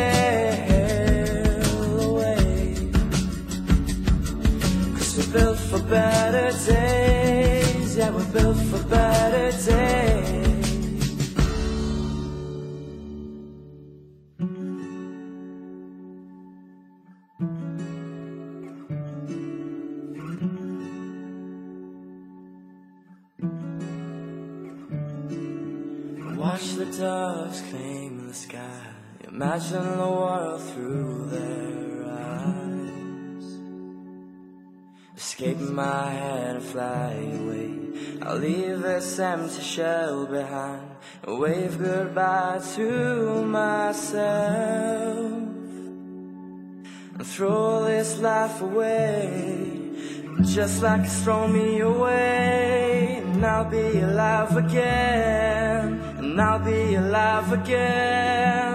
better 5.91 6.53
days. 6.73 7.97
Yeah, 7.97 8.11
we're 8.11 8.25
built 8.33 8.57
for 8.57 8.83
better 8.85 9.51
days. 9.51 10.31
Watch 26.37 26.75
the 26.75 26.87
doves 26.87 27.61
claim 27.63 28.29
the 28.29 28.35
sky. 28.35 28.87
Imagine 29.29 29.97
the 29.99 30.11
world 30.21 30.63
through 30.63 31.27
their 31.27 32.05
eyes. 32.09 32.60
Escape 35.21 35.59
my 35.59 36.09
head 36.09 36.57
and 36.57 36.65
fly 36.65 37.13
away. 37.41 37.71
I'll 38.23 38.39
leave 38.39 38.81
this 38.81 39.19
empty 39.19 39.61
shell 39.61 40.25
behind 40.25 40.93
and 41.23 41.39
wave 41.39 41.79
goodbye 41.79 42.59
to 42.77 43.45
myself. 43.45 45.27
And 47.17 47.27
throw 47.27 47.85
this 47.85 48.19
life 48.19 48.63
away. 48.63 49.93
Just 50.41 50.83
like 50.83 51.03
it's 51.03 51.23
thrown 51.23 51.53
me 51.53 51.81
away. 51.81 53.23
And 53.23 53.45
I'll 53.45 53.69
be 53.69 54.01
alive 54.01 54.57
again. 54.57 56.01
And 56.17 56.41
I'll 56.41 56.65
be 56.65 56.95
alive 56.95 57.53
again 57.53 58.70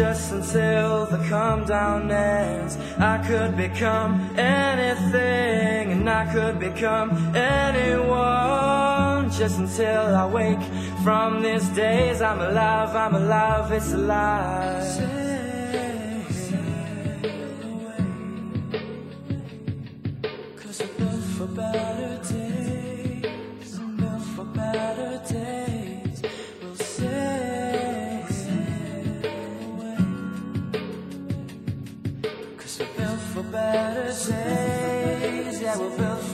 just 0.00 0.32
until 0.32 1.04
the 1.04 1.18
come 1.28 1.66
down 1.66 2.10
ends. 2.10 2.78
I 2.98 3.18
could 3.28 3.54
become 3.54 4.12
anything, 4.38 5.92
and 5.92 6.08
I 6.08 6.24
could 6.32 6.58
become 6.58 7.10
anyone. 7.36 9.30
Just 9.30 9.58
until 9.58 10.16
I 10.22 10.26
wake 10.26 10.64
from 11.04 11.42
these 11.42 11.68
days, 11.84 12.22
I'm 12.22 12.40
alive, 12.40 12.96
I'm 12.96 13.14
alive, 13.14 13.72
it's 13.72 13.92
alive. 13.92 14.80
Cause 20.56 20.80
above. 21.40 21.99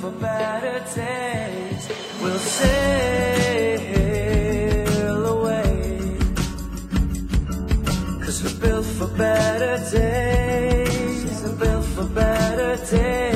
For 0.07 0.19
better 0.21 0.79
days. 0.95 1.89
We'll 2.23 2.39
sail 2.39 2.77
away. 5.27 6.19
Cause 8.25 8.39
we're 8.45 8.61
built 8.61 8.87
for 8.87 9.09
better 9.19 9.77
days, 9.91 11.43
and 11.45 11.59
built 11.59 11.85
for 11.85 12.05
better 12.05 12.77
days. 12.91 13.36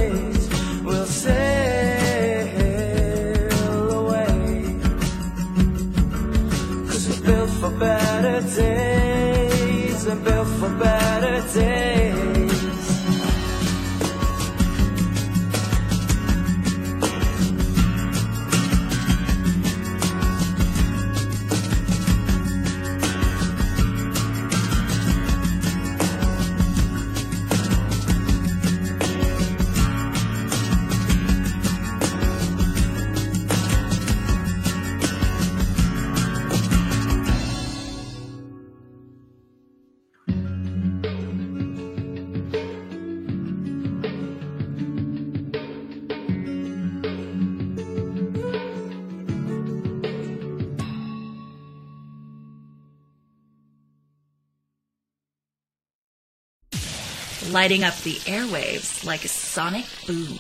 Lighting 57.51 57.83
up 57.83 57.97
the 58.03 58.15
airwaves 58.31 59.05
like 59.05 59.25
a 59.25 59.29
sonic 59.29 59.85
boom. 60.07 60.39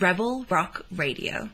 Rebel 0.00 0.44
Rock 0.50 0.84
Radio. 0.90 1.50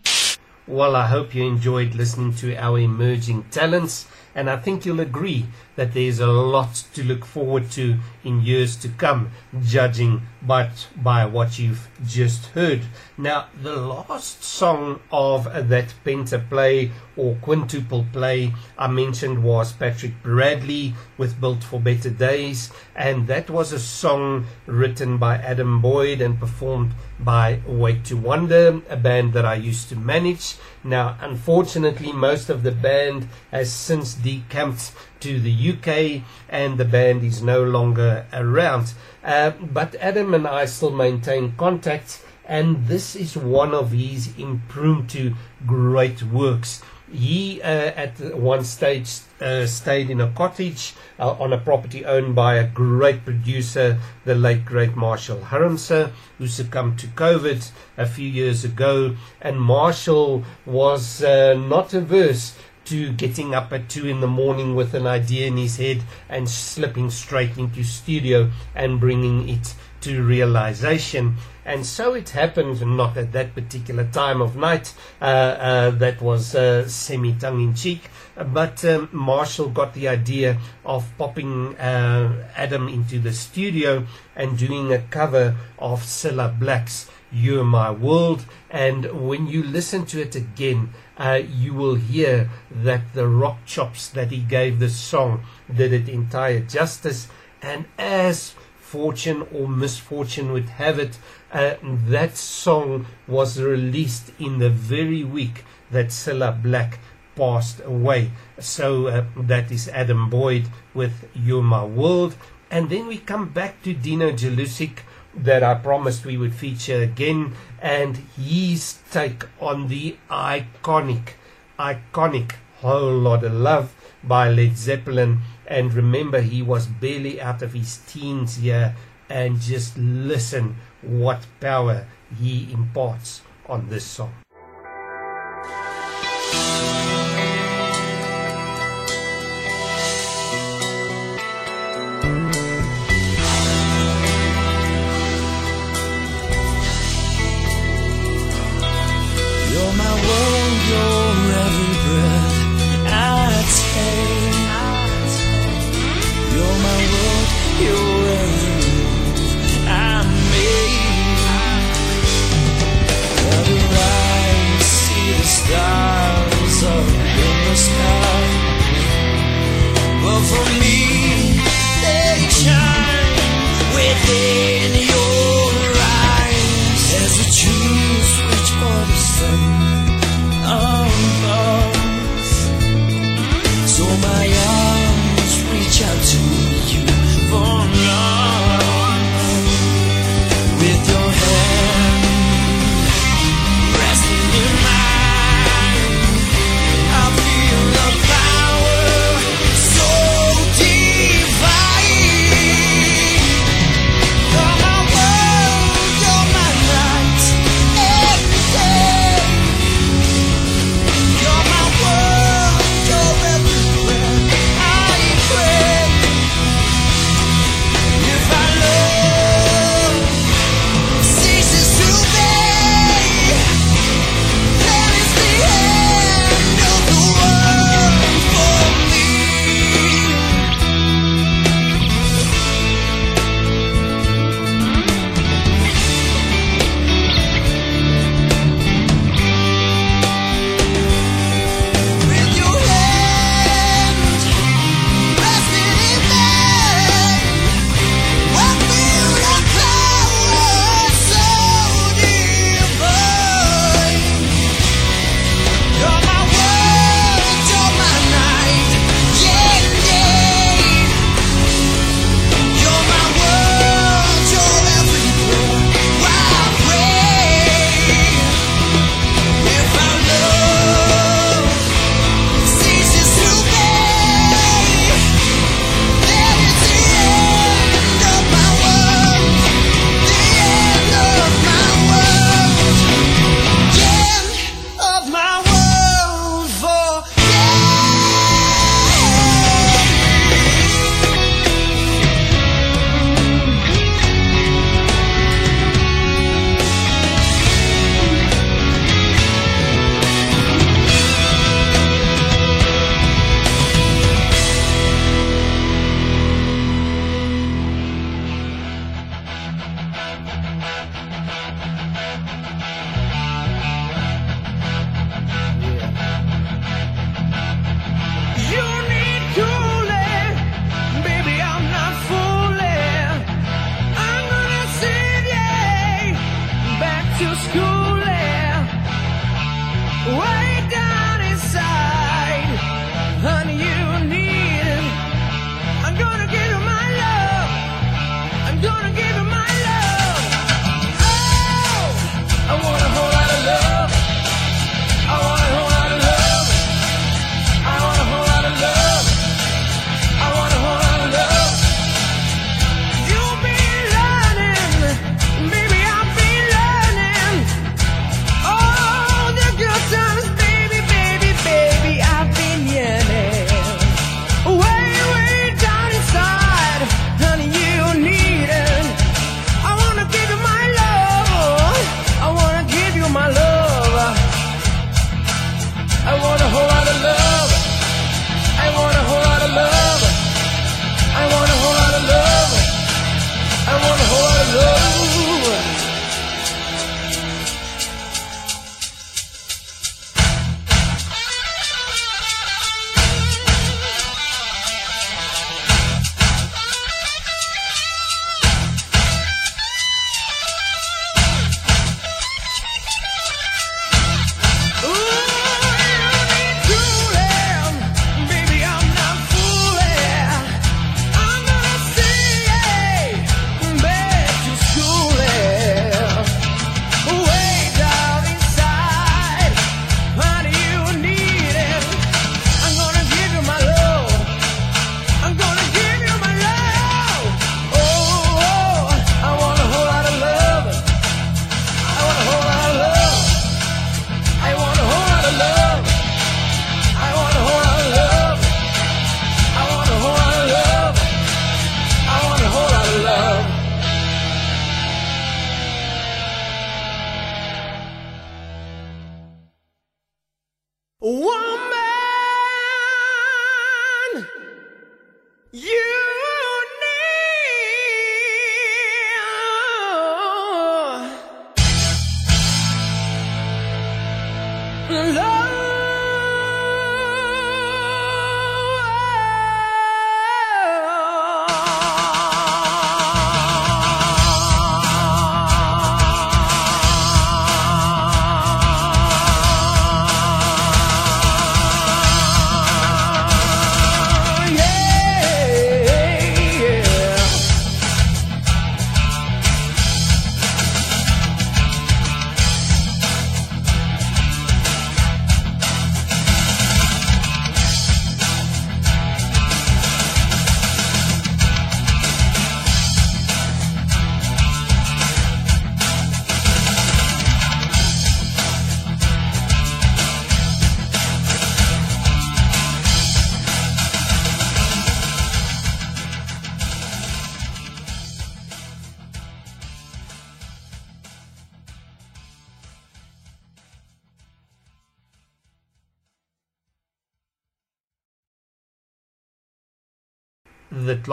Well, 0.66 0.96
I 0.96 1.06
hope 1.06 1.34
you 1.34 1.44
enjoyed 1.46 1.94
listening 1.94 2.32
to 2.36 2.56
our 2.56 2.78
emerging 2.78 3.44
talents, 3.50 4.06
and 4.34 4.50
I 4.50 4.56
think 4.56 4.84
you'll 4.84 5.00
agree 5.00 5.46
that 5.76 5.94
there's 5.94 6.20
a 6.20 6.26
lot 6.26 6.84
to 6.94 7.02
look 7.02 7.24
forward 7.24 7.70
to 7.72 7.96
in 8.22 8.42
years 8.42 8.76
to 8.76 8.88
come, 8.88 9.30
judging 9.62 10.22
but 10.42 10.88
by 10.96 11.24
what 11.24 11.58
you've 11.58 11.88
just 12.06 12.46
heard. 12.46 12.82
Now, 13.16 13.46
the 13.62 13.76
last 13.76 14.44
song 14.44 15.00
of 15.10 15.44
that 15.68 15.94
pentaplay 16.04 16.90
or 17.16 17.36
quintuple 17.40 18.06
play 18.12 18.52
I 18.76 18.88
mentioned 18.88 19.42
was 19.42 19.72
Patrick 19.72 20.22
Bradley 20.22 20.94
with 21.16 21.40
Built 21.40 21.64
for 21.64 21.80
Better 21.80 22.10
Days, 22.10 22.70
and 22.94 23.26
that 23.26 23.50
was 23.50 23.72
a 23.72 23.78
song 23.78 24.46
written 24.66 25.18
by 25.18 25.36
Adam 25.36 25.80
Boyd 25.80 26.20
and 26.20 26.38
performed 26.38 26.92
by 27.18 27.60
Wait 27.66 28.04
to 28.04 28.16
Wonder, 28.16 28.82
a 28.88 28.96
band 28.96 29.32
that 29.32 29.44
I 29.44 29.54
used 29.54 29.88
to 29.88 29.96
manage. 29.96 30.56
Now, 30.86 31.16
unfortunately, 31.22 32.12
most 32.12 32.50
of 32.50 32.62
the 32.62 32.70
band 32.70 33.28
has 33.50 33.72
since 33.72 34.12
decamped 34.12 34.92
to 35.20 35.40
the 35.40 35.72
UK 35.72 36.22
and 36.50 36.76
the 36.76 36.84
band 36.84 37.24
is 37.24 37.42
no 37.42 37.64
longer 37.64 38.26
around. 38.34 38.92
Uh, 39.24 39.50
but 39.50 39.94
Adam 39.94 40.34
and 40.34 40.46
I 40.46 40.66
still 40.66 40.90
maintain 40.90 41.54
contact, 41.56 42.22
and 42.44 42.86
this 42.86 43.16
is 43.16 43.34
one 43.34 43.72
of 43.72 43.92
his 43.92 44.36
impromptu 44.36 45.34
great 45.66 46.22
works. 46.22 46.82
He, 47.14 47.62
uh, 47.62 47.66
at 47.66 48.18
one 48.36 48.64
stage, 48.64 49.20
uh, 49.40 49.66
stayed 49.66 50.10
in 50.10 50.20
a 50.20 50.32
cottage 50.32 50.94
uh, 51.18 51.30
on 51.32 51.52
a 51.52 51.58
property 51.58 52.04
owned 52.04 52.34
by 52.34 52.56
a 52.56 52.66
great 52.66 53.24
producer, 53.24 53.98
the 54.24 54.34
late 54.34 54.64
great 54.64 54.96
Marshall 54.96 55.38
Harmser, 55.38 56.10
who 56.38 56.48
succumbed 56.48 56.98
to 56.98 57.06
COVID 57.06 57.70
a 57.96 58.06
few 58.06 58.28
years 58.28 58.64
ago. 58.64 59.14
And 59.40 59.60
Marshall 59.60 60.42
was 60.66 61.22
uh, 61.22 61.54
not 61.54 61.94
averse 61.94 62.58
to 62.86 63.12
getting 63.12 63.54
up 63.54 63.72
at 63.72 63.88
two 63.88 64.08
in 64.08 64.20
the 64.20 64.26
morning 64.26 64.74
with 64.74 64.92
an 64.92 65.06
idea 65.06 65.46
in 65.46 65.56
his 65.56 65.76
head 65.76 66.02
and 66.28 66.48
slipping 66.48 67.10
straight 67.10 67.56
into 67.56 67.84
studio 67.84 68.50
and 68.74 68.98
bringing 68.98 69.48
it 69.48 69.74
to 70.00 70.22
realization. 70.22 71.36
And 71.64 71.86
so 71.86 72.14
it 72.14 72.30
happened, 72.30 72.80
not 72.96 73.16
at 73.16 73.32
that 73.32 73.54
particular 73.54 74.04
time 74.04 74.42
of 74.42 74.56
night, 74.56 74.92
uh, 75.20 75.24
uh, 75.24 75.90
that 75.92 76.20
was 76.20 76.54
uh, 76.54 76.86
semi 76.88 77.32
tongue 77.34 77.60
in 77.60 77.74
cheek, 77.74 78.10
but 78.52 78.84
um, 78.84 79.08
Marshall 79.12 79.70
got 79.70 79.94
the 79.94 80.08
idea 80.08 80.58
of 80.84 81.06
popping 81.16 81.76
uh, 81.76 82.50
Adam 82.56 82.88
into 82.88 83.18
the 83.18 83.32
studio 83.32 84.06
and 84.36 84.58
doing 84.58 84.92
a 84.92 84.98
cover 85.02 85.56
of 85.78 86.02
Cilla 86.02 86.58
Black's 86.58 87.10
You're 87.32 87.64
My 87.64 87.90
World. 87.90 88.44
And 88.70 89.26
when 89.26 89.46
you 89.46 89.62
listen 89.62 90.04
to 90.06 90.20
it 90.20 90.34
again, 90.34 90.92
uh, 91.16 91.40
you 91.48 91.72
will 91.74 91.94
hear 91.94 92.50
that 92.70 93.14
the 93.14 93.26
rock 93.26 93.64
chops 93.64 94.08
that 94.10 94.30
he 94.30 94.38
gave 94.38 94.80
this 94.80 94.96
song 94.96 95.44
did 95.72 95.92
it 95.92 96.08
entire 96.08 96.60
justice. 96.60 97.28
And 97.62 97.86
as 97.96 98.54
fortune 98.94 99.46
or 99.52 99.68
misfortune 99.68 100.52
would 100.52 100.68
have 100.68 100.98
it, 100.98 101.18
uh, 101.54 101.76
that 101.82 102.36
song 102.36 103.06
was 103.28 103.60
released 103.62 104.32
in 104.40 104.58
the 104.58 104.68
very 104.68 105.22
week 105.22 105.64
that 105.90 106.08
Cilla 106.08 106.60
Black 106.60 106.98
passed 107.36 107.80
away. 107.84 108.32
So 108.58 109.06
uh, 109.06 109.24
that 109.36 109.70
is 109.70 109.88
Adam 109.88 110.28
Boyd 110.28 110.66
with 110.92 111.28
You're 111.32 111.62
My 111.62 111.84
World. 111.84 112.34
And 112.70 112.90
then 112.90 113.06
we 113.06 113.18
come 113.18 113.50
back 113.50 113.82
to 113.84 113.94
Dino 113.94 114.32
Jelusic 114.32 114.98
that 115.32 115.62
I 115.62 115.74
promised 115.74 116.26
we 116.26 116.36
would 116.36 116.54
feature 116.54 117.02
again 117.02 117.54
and 117.80 118.16
his 118.36 118.98
take 119.12 119.44
on 119.60 119.86
the 119.86 120.16
iconic, 120.28 121.34
iconic 121.78 122.52
Whole 122.80 123.16
Lotta 123.16 123.48
Love 123.48 123.94
by 124.24 124.48
Led 124.48 124.76
Zeppelin. 124.76 125.38
And 125.66 125.94
remember, 125.94 126.40
he 126.40 126.62
was 126.62 126.86
barely 126.86 127.40
out 127.40 127.62
of 127.62 127.74
his 127.74 127.98
teens 128.08 128.56
here. 128.56 128.96
And 129.28 129.58
just 129.60 129.96
listen 129.96 130.76
what 131.06 131.46
power 131.60 132.06
he 132.38 132.72
imparts 132.72 133.42
on 133.68 133.88
this 133.88 134.04
song. 134.04 134.32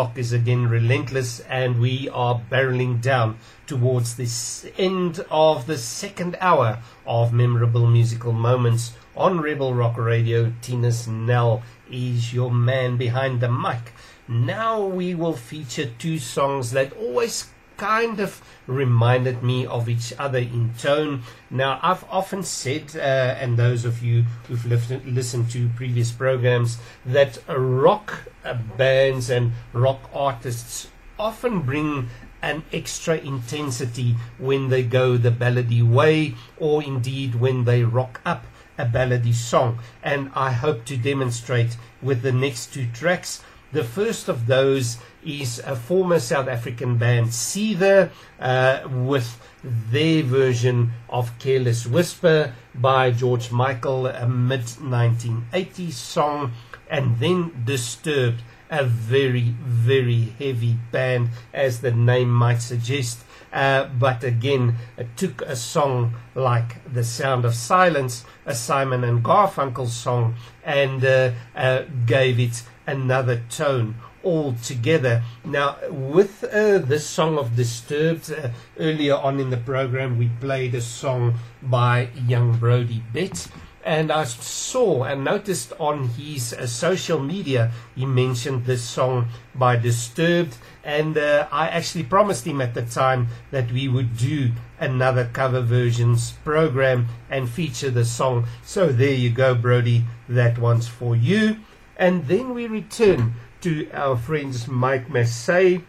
Clock 0.01 0.17
is 0.17 0.33
again 0.33 0.67
relentless, 0.67 1.41
and 1.41 1.79
we 1.79 2.09
are 2.09 2.41
barreling 2.49 2.99
down 2.99 3.37
towards 3.67 4.15
this 4.15 4.65
end 4.75 5.23
of 5.29 5.67
the 5.67 5.77
second 5.77 6.35
hour 6.41 6.79
of 7.05 7.31
memorable 7.31 7.85
musical 7.85 8.31
moments 8.31 8.93
on 9.15 9.39
Rebel 9.39 9.75
Rock 9.75 9.99
Radio. 9.99 10.51
Tina 10.63 10.91
Snell 10.91 11.61
is 11.91 12.33
your 12.33 12.49
man 12.49 12.97
behind 12.97 13.41
the 13.41 13.51
mic. 13.51 13.93
Now 14.27 14.83
we 14.83 15.13
will 15.13 15.35
feature 15.35 15.91
two 15.99 16.17
songs 16.17 16.71
that 16.71 16.93
always 16.93 17.51
kind 17.81 18.19
of 18.19 18.43
reminded 18.67 19.41
me 19.41 19.65
of 19.65 19.89
each 19.89 20.13
other 20.19 20.37
in 20.37 20.71
tone. 20.77 21.23
Now, 21.49 21.79
I've 21.81 22.05
often 22.11 22.43
said, 22.43 22.95
uh, 22.95 22.99
and 23.41 23.57
those 23.57 23.85
of 23.85 24.03
you 24.03 24.25
who've 24.47 24.63
lif- 24.67 25.03
listened 25.03 25.49
to 25.49 25.67
previous 25.69 26.11
programs, 26.11 26.77
that 27.03 27.39
rock 27.47 28.29
uh, 28.45 28.53
bands 28.77 29.31
and 29.31 29.53
rock 29.73 30.11
artists 30.13 30.89
often 31.17 31.61
bring 31.61 32.09
an 32.43 32.61
extra 32.71 33.17
intensity 33.17 34.15
when 34.37 34.69
they 34.69 34.83
go 34.83 35.17
the 35.17 35.31
ballady 35.31 35.81
way, 35.81 36.35
or 36.59 36.83
indeed 36.83 37.33
when 37.33 37.65
they 37.65 37.83
rock 37.83 38.21
up 38.23 38.45
a 38.77 38.85
ballady 38.85 39.33
song. 39.33 39.79
And 40.03 40.31
I 40.35 40.51
hope 40.51 40.85
to 40.85 40.97
demonstrate 40.97 41.77
with 41.99 42.21
the 42.21 42.31
next 42.31 42.73
two 42.73 42.85
tracks. 42.93 43.41
The 43.71 43.83
first 43.85 44.27
of 44.27 44.47
those 44.47 44.97
is 45.23 45.59
a 45.59 45.77
former 45.77 46.19
South 46.19 46.49
African 46.49 46.97
band, 46.97 47.27
Seether, 47.27 48.11
uh, 48.37 48.81
with 48.89 49.39
their 49.63 50.23
version 50.23 50.91
of 51.09 51.37
Careless 51.39 51.87
Whisper 51.87 52.53
by 52.75 53.11
George 53.11 53.49
Michael, 53.49 54.07
a 54.07 54.27
mid 54.27 54.61
1980s 54.61 55.93
song, 55.93 56.51
and 56.89 57.17
then 57.19 57.63
Disturbed, 57.63 58.41
a 58.69 58.83
very, 58.83 59.53
very 59.63 60.33
heavy 60.37 60.75
band, 60.91 61.29
as 61.53 61.79
the 61.79 61.91
name 61.91 62.33
might 62.33 62.61
suggest. 62.61 63.23
Uh, 63.53 63.85
but 63.85 64.23
again, 64.23 64.75
it 64.97 65.15
took 65.15 65.41
a 65.41 65.55
song 65.55 66.15
like 66.35 66.81
The 66.91 67.03
Sound 67.03 67.45
of 67.45 67.53
Silence, 67.53 68.25
a 68.45 68.55
Simon 68.55 69.03
and 69.03 69.23
Garfunkel 69.23 69.87
song, 69.87 70.35
and 70.63 71.03
uh, 71.03 71.31
uh, 71.55 71.83
gave 72.05 72.39
it 72.39 72.63
another 72.87 73.41
tone 73.49 73.95
altogether. 74.23 75.23
Now, 75.43 75.77
with 75.89 76.43
uh, 76.43 76.79
this 76.79 77.05
song 77.07 77.37
of 77.37 77.55
Disturbed, 77.55 78.31
uh, 78.31 78.49
earlier 78.79 79.15
on 79.15 79.39
in 79.39 79.49
the 79.49 79.57
program, 79.57 80.17
we 80.17 80.29
played 80.39 80.75
a 80.75 80.81
song 80.81 81.35
by 81.61 82.09
young 82.27 82.57
Brody 82.57 83.03
Betts. 83.13 83.49
And 83.83 84.11
I 84.11 84.25
saw 84.25 85.05
and 85.05 85.23
noticed 85.23 85.73
on 85.79 86.09
his 86.09 86.53
uh, 86.53 86.67
social 86.67 87.19
media, 87.19 87.71
he 87.95 88.05
mentioned 88.05 88.65
this 88.65 88.83
song 88.83 89.29
by 89.55 89.75
Disturbed. 89.75 90.55
And 90.83 91.17
uh, 91.17 91.47
I 91.51 91.67
actually 91.67 92.03
promised 92.03 92.45
him 92.45 92.61
at 92.61 92.75
the 92.75 92.83
time 92.83 93.29
that 93.49 93.71
we 93.71 93.87
would 93.87 94.17
do 94.17 94.51
another 94.79 95.29
cover 95.33 95.61
versions 95.61 96.33
program 96.43 97.07
and 97.29 97.49
feature 97.49 97.89
the 97.89 98.05
song. 98.05 98.45
So 98.63 98.89
there 98.89 99.13
you 99.13 99.31
go, 99.31 99.55
Brody. 99.55 100.05
That 100.29 100.59
one's 100.59 100.87
for 100.87 101.15
you. 101.15 101.57
And 102.01 102.27
then 102.27 102.55
we 102.55 102.65
return 102.65 103.35
to 103.61 103.87
our 103.91 104.17
friends 104.17 104.67
Mike 104.67 105.11
Masse 105.11 105.83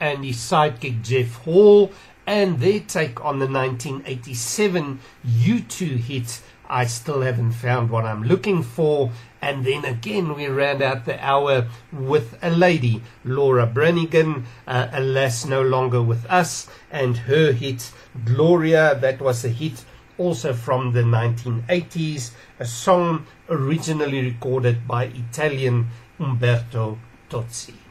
and 0.00 0.24
his 0.24 0.38
sidekick 0.38 1.00
Jeff 1.02 1.36
Hall 1.44 1.92
and 2.26 2.58
their 2.58 2.80
take 2.80 3.24
on 3.24 3.38
the 3.38 3.46
1987 3.46 4.98
U2 5.24 5.78
hit 5.98 6.42
I 6.68 6.86
Still 6.86 7.20
Haven't 7.20 7.52
Found 7.52 7.90
What 7.90 8.04
I'm 8.04 8.24
Looking 8.24 8.64
For. 8.64 9.12
And 9.40 9.64
then 9.64 9.84
again, 9.84 10.34
we 10.34 10.46
round 10.46 10.82
out 10.82 11.04
the 11.04 11.24
hour 11.24 11.68
with 11.92 12.36
a 12.42 12.50
lady, 12.50 13.02
Laura 13.24 13.64
Branigan, 13.64 14.46
uh, 14.66 14.88
alas, 14.90 15.46
no 15.46 15.62
longer 15.62 16.02
with 16.02 16.26
us, 16.26 16.66
and 16.90 17.16
her 17.16 17.52
hit, 17.52 17.92
Gloria, 18.24 18.98
that 19.00 19.20
was 19.20 19.44
a 19.44 19.50
hit 19.50 19.84
also 20.18 20.52
from 20.52 20.92
the 20.92 21.02
1980s, 21.02 22.32
a 22.58 22.66
song 22.66 23.26
originally 23.48 24.22
recorded 24.22 24.86
by 24.86 25.04
Italian 25.04 25.88
Umberto 26.18 26.98
Tozzi. 27.28 27.83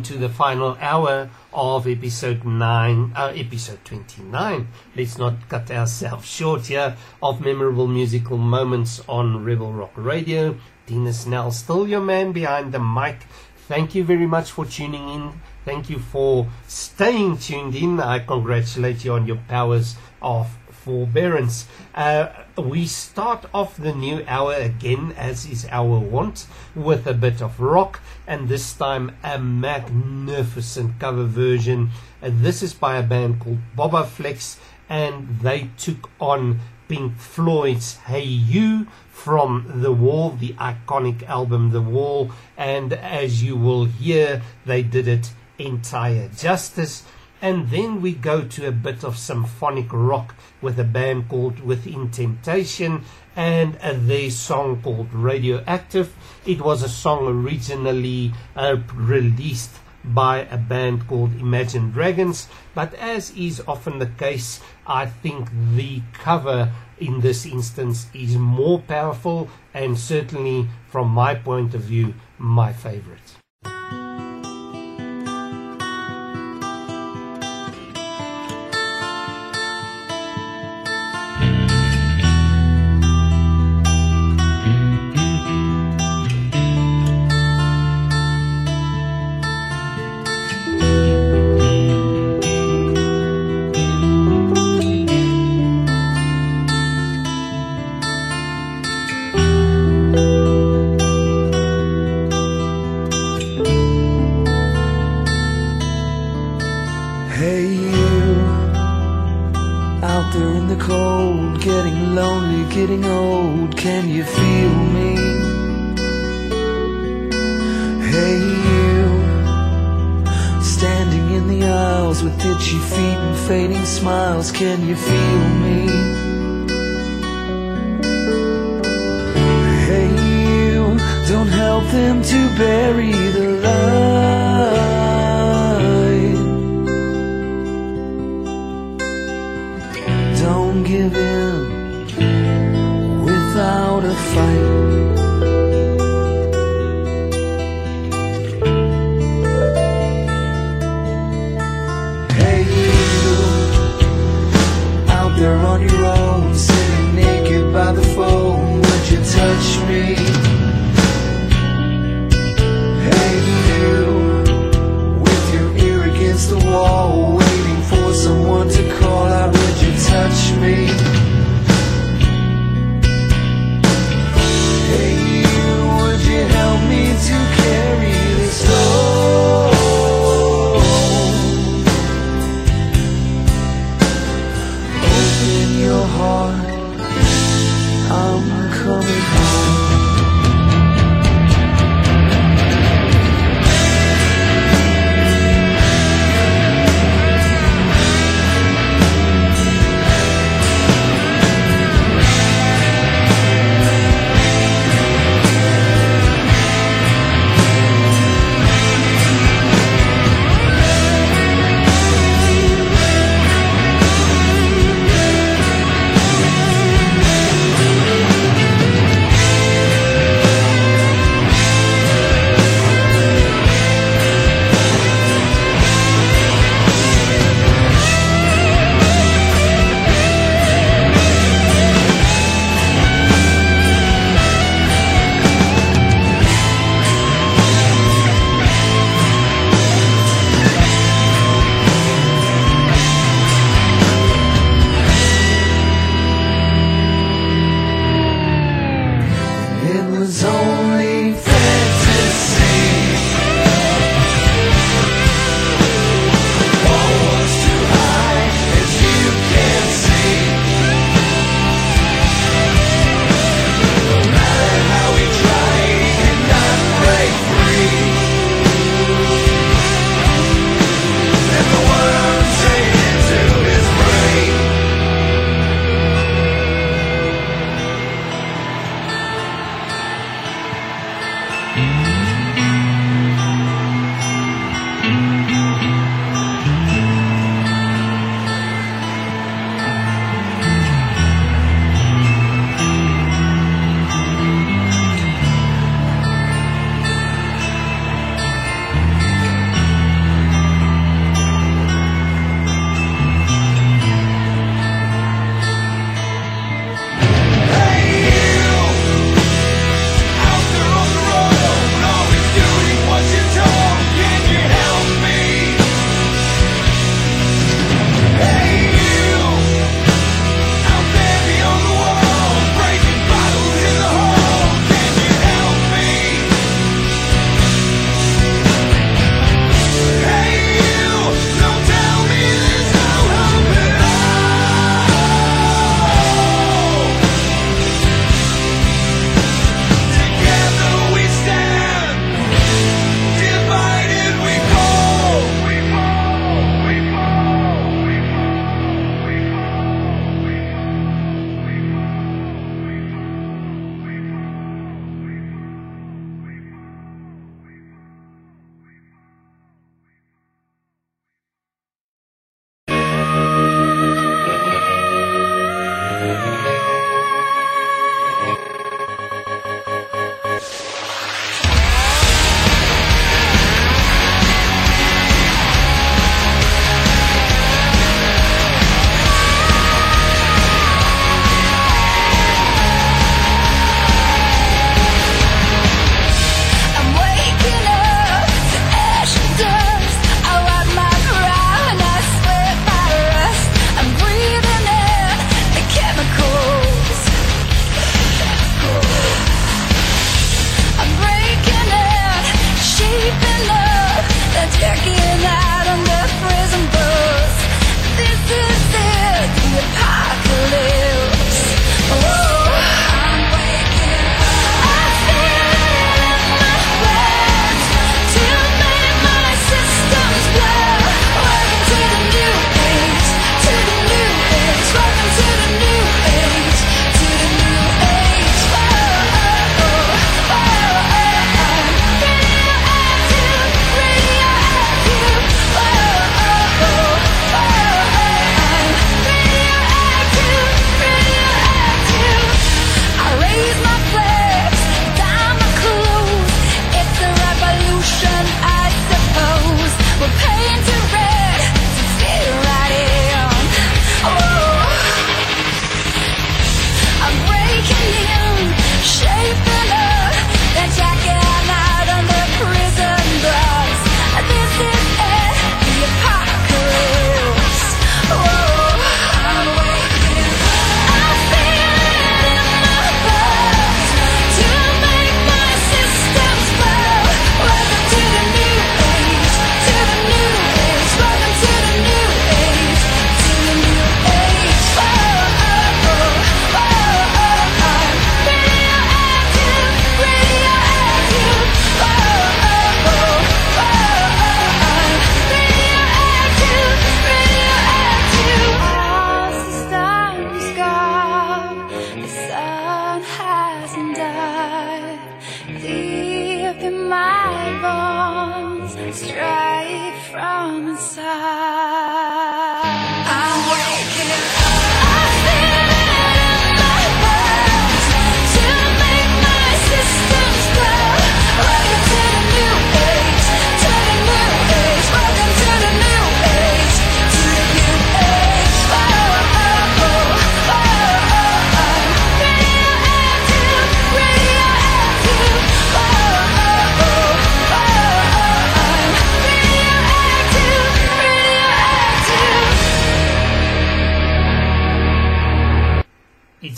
into 0.00 0.16
the 0.16 0.30
final 0.30 0.78
hour 0.80 1.28
of 1.52 1.86
episode 1.86 2.42
9, 2.42 3.12
uh, 3.14 3.32
episode 3.36 3.84
29. 3.84 4.66
Let's 4.96 5.18
not 5.18 5.46
cut 5.50 5.70
ourselves 5.70 6.26
short 6.26 6.68
here 6.68 6.96
of 7.22 7.42
memorable 7.42 7.86
musical 7.86 8.38
moments 8.38 9.02
on 9.06 9.44
Rebel 9.44 9.74
Rock 9.74 9.92
Radio. 9.96 10.56
Dina 10.86 11.12
Snell, 11.12 11.50
still 11.50 11.86
your 11.86 12.00
man 12.00 12.32
behind 12.32 12.72
the 12.72 12.78
mic. 12.78 13.26
Thank 13.68 13.94
you 13.94 14.02
very 14.02 14.26
much 14.26 14.50
for 14.50 14.64
tuning 14.64 15.06
in. 15.10 15.32
Thank 15.66 15.90
you 15.90 15.98
for 15.98 16.48
staying 16.66 17.36
tuned 17.36 17.74
in. 17.74 18.00
I 18.00 18.20
congratulate 18.20 19.04
you 19.04 19.12
on 19.12 19.26
your 19.26 19.40
powers 19.48 19.96
of 20.22 20.48
forbearance. 20.70 21.66
Uh, 21.94 22.30
we 22.56 22.86
start 22.86 23.46
off 23.52 23.76
the 23.76 23.94
new 23.94 24.24
hour 24.26 24.54
again, 24.54 25.12
as 25.16 25.46
is 25.46 25.66
our 25.70 25.98
wont, 25.98 26.46
with 26.74 27.06
a 27.06 27.14
bit 27.14 27.40
of 27.40 27.60
rock, 27.60 28.00
and 28.26 28.48
this 28.48 28.72
time 28.72 29.16
a 29.22 29.38
magnificent 29.38 30.98
cover 30.98 31.24
version. 31.24 31.90
And 32.22 32.40
this 32.40 32.62
is 32.62 32.74
by 32.74 32.96
a 32.96 33.02
band 33.02 33.40
called 33.40 33.58
Bobaflex, 33.76 34.58
and 34.88 35.40
they 35.40 35.70
took 35.76 36.10
on 36.20 36.60
Pink 36.88 37.16
Floyd's 37.18 37.96
Hey 37.98 38.24
You 38.24 38.88
from 39.10 39.80
The 39.82 39.92
Wall, 39.92 40.30
the 40.30 40.54
iconic 40.54 41.22
album 41.28 41.70
The 41.70 41.80
Wall, 41.80 42.32
and 42.56 42.92
as 42.92 43.44
you 43.44 43.56
will 43.56 43.84
hear, 43.84 44.42
they 44.66 44.82
did 44.82 45.06
it 45.06 45.32
entire 45.58 46.28
justice. 46.28 47.04
And 47.42 47.70
then 47.70 48.02
we 48.02 48.12
go 48.12 48.42
to 48.42 48.68
a 48.68 48.72
bit 48.72 49.02
of 49.02 49.16
symphonic 49.16 49.86
rock 49.92 50.34
with 50.60 50.78
a 50.78 50.84
band 50.84 51.28
called 51.28 51.60
Within 51.60 52.10
Temptation 52.10 53.04
and 53.34 53.76
uh, 53.76 53.94
their 53.96 54.30
song 54.30 54.82
called 54.82 55.12
Radioactive. 55.14 56.14
It 56.44 56.60
was 56.60 56.82
a 56.82 56.88
song 56.88 57.26
originally 57.26 58.32
uh, 58.54 58.76
released 58.94 59.70
by 60.04 60.38
a 60.50 60.56
band 60.56 61.06
called 61.08 61.38
Imagine 61.38 61.90
Dragons, 61.90 62.48
but 62.74 62.94
as 62.94 63.30
is 63.36 63.62
often 63.68 63.98
the 63.98 64.06
case, 64.06 64.60
I 64.86 65.06
think 65.06 65.48
the 65.74 66.02
cover 66.12 66.72
in 66.98 67.20
this 67.20 67.46
instance 67.46 68.06
is 68.14 68.36
more 68.36 68.80
powerful 68.80 69.48
and 69.72 69.98
certainly 69.98 70.68
from 70.88 71.08
my 71.08 71.34
point 71.34 71.74
of 71.74 71.82
view, 71.82 72.14
my 72.38 72.72
favorite. 72.72 73.19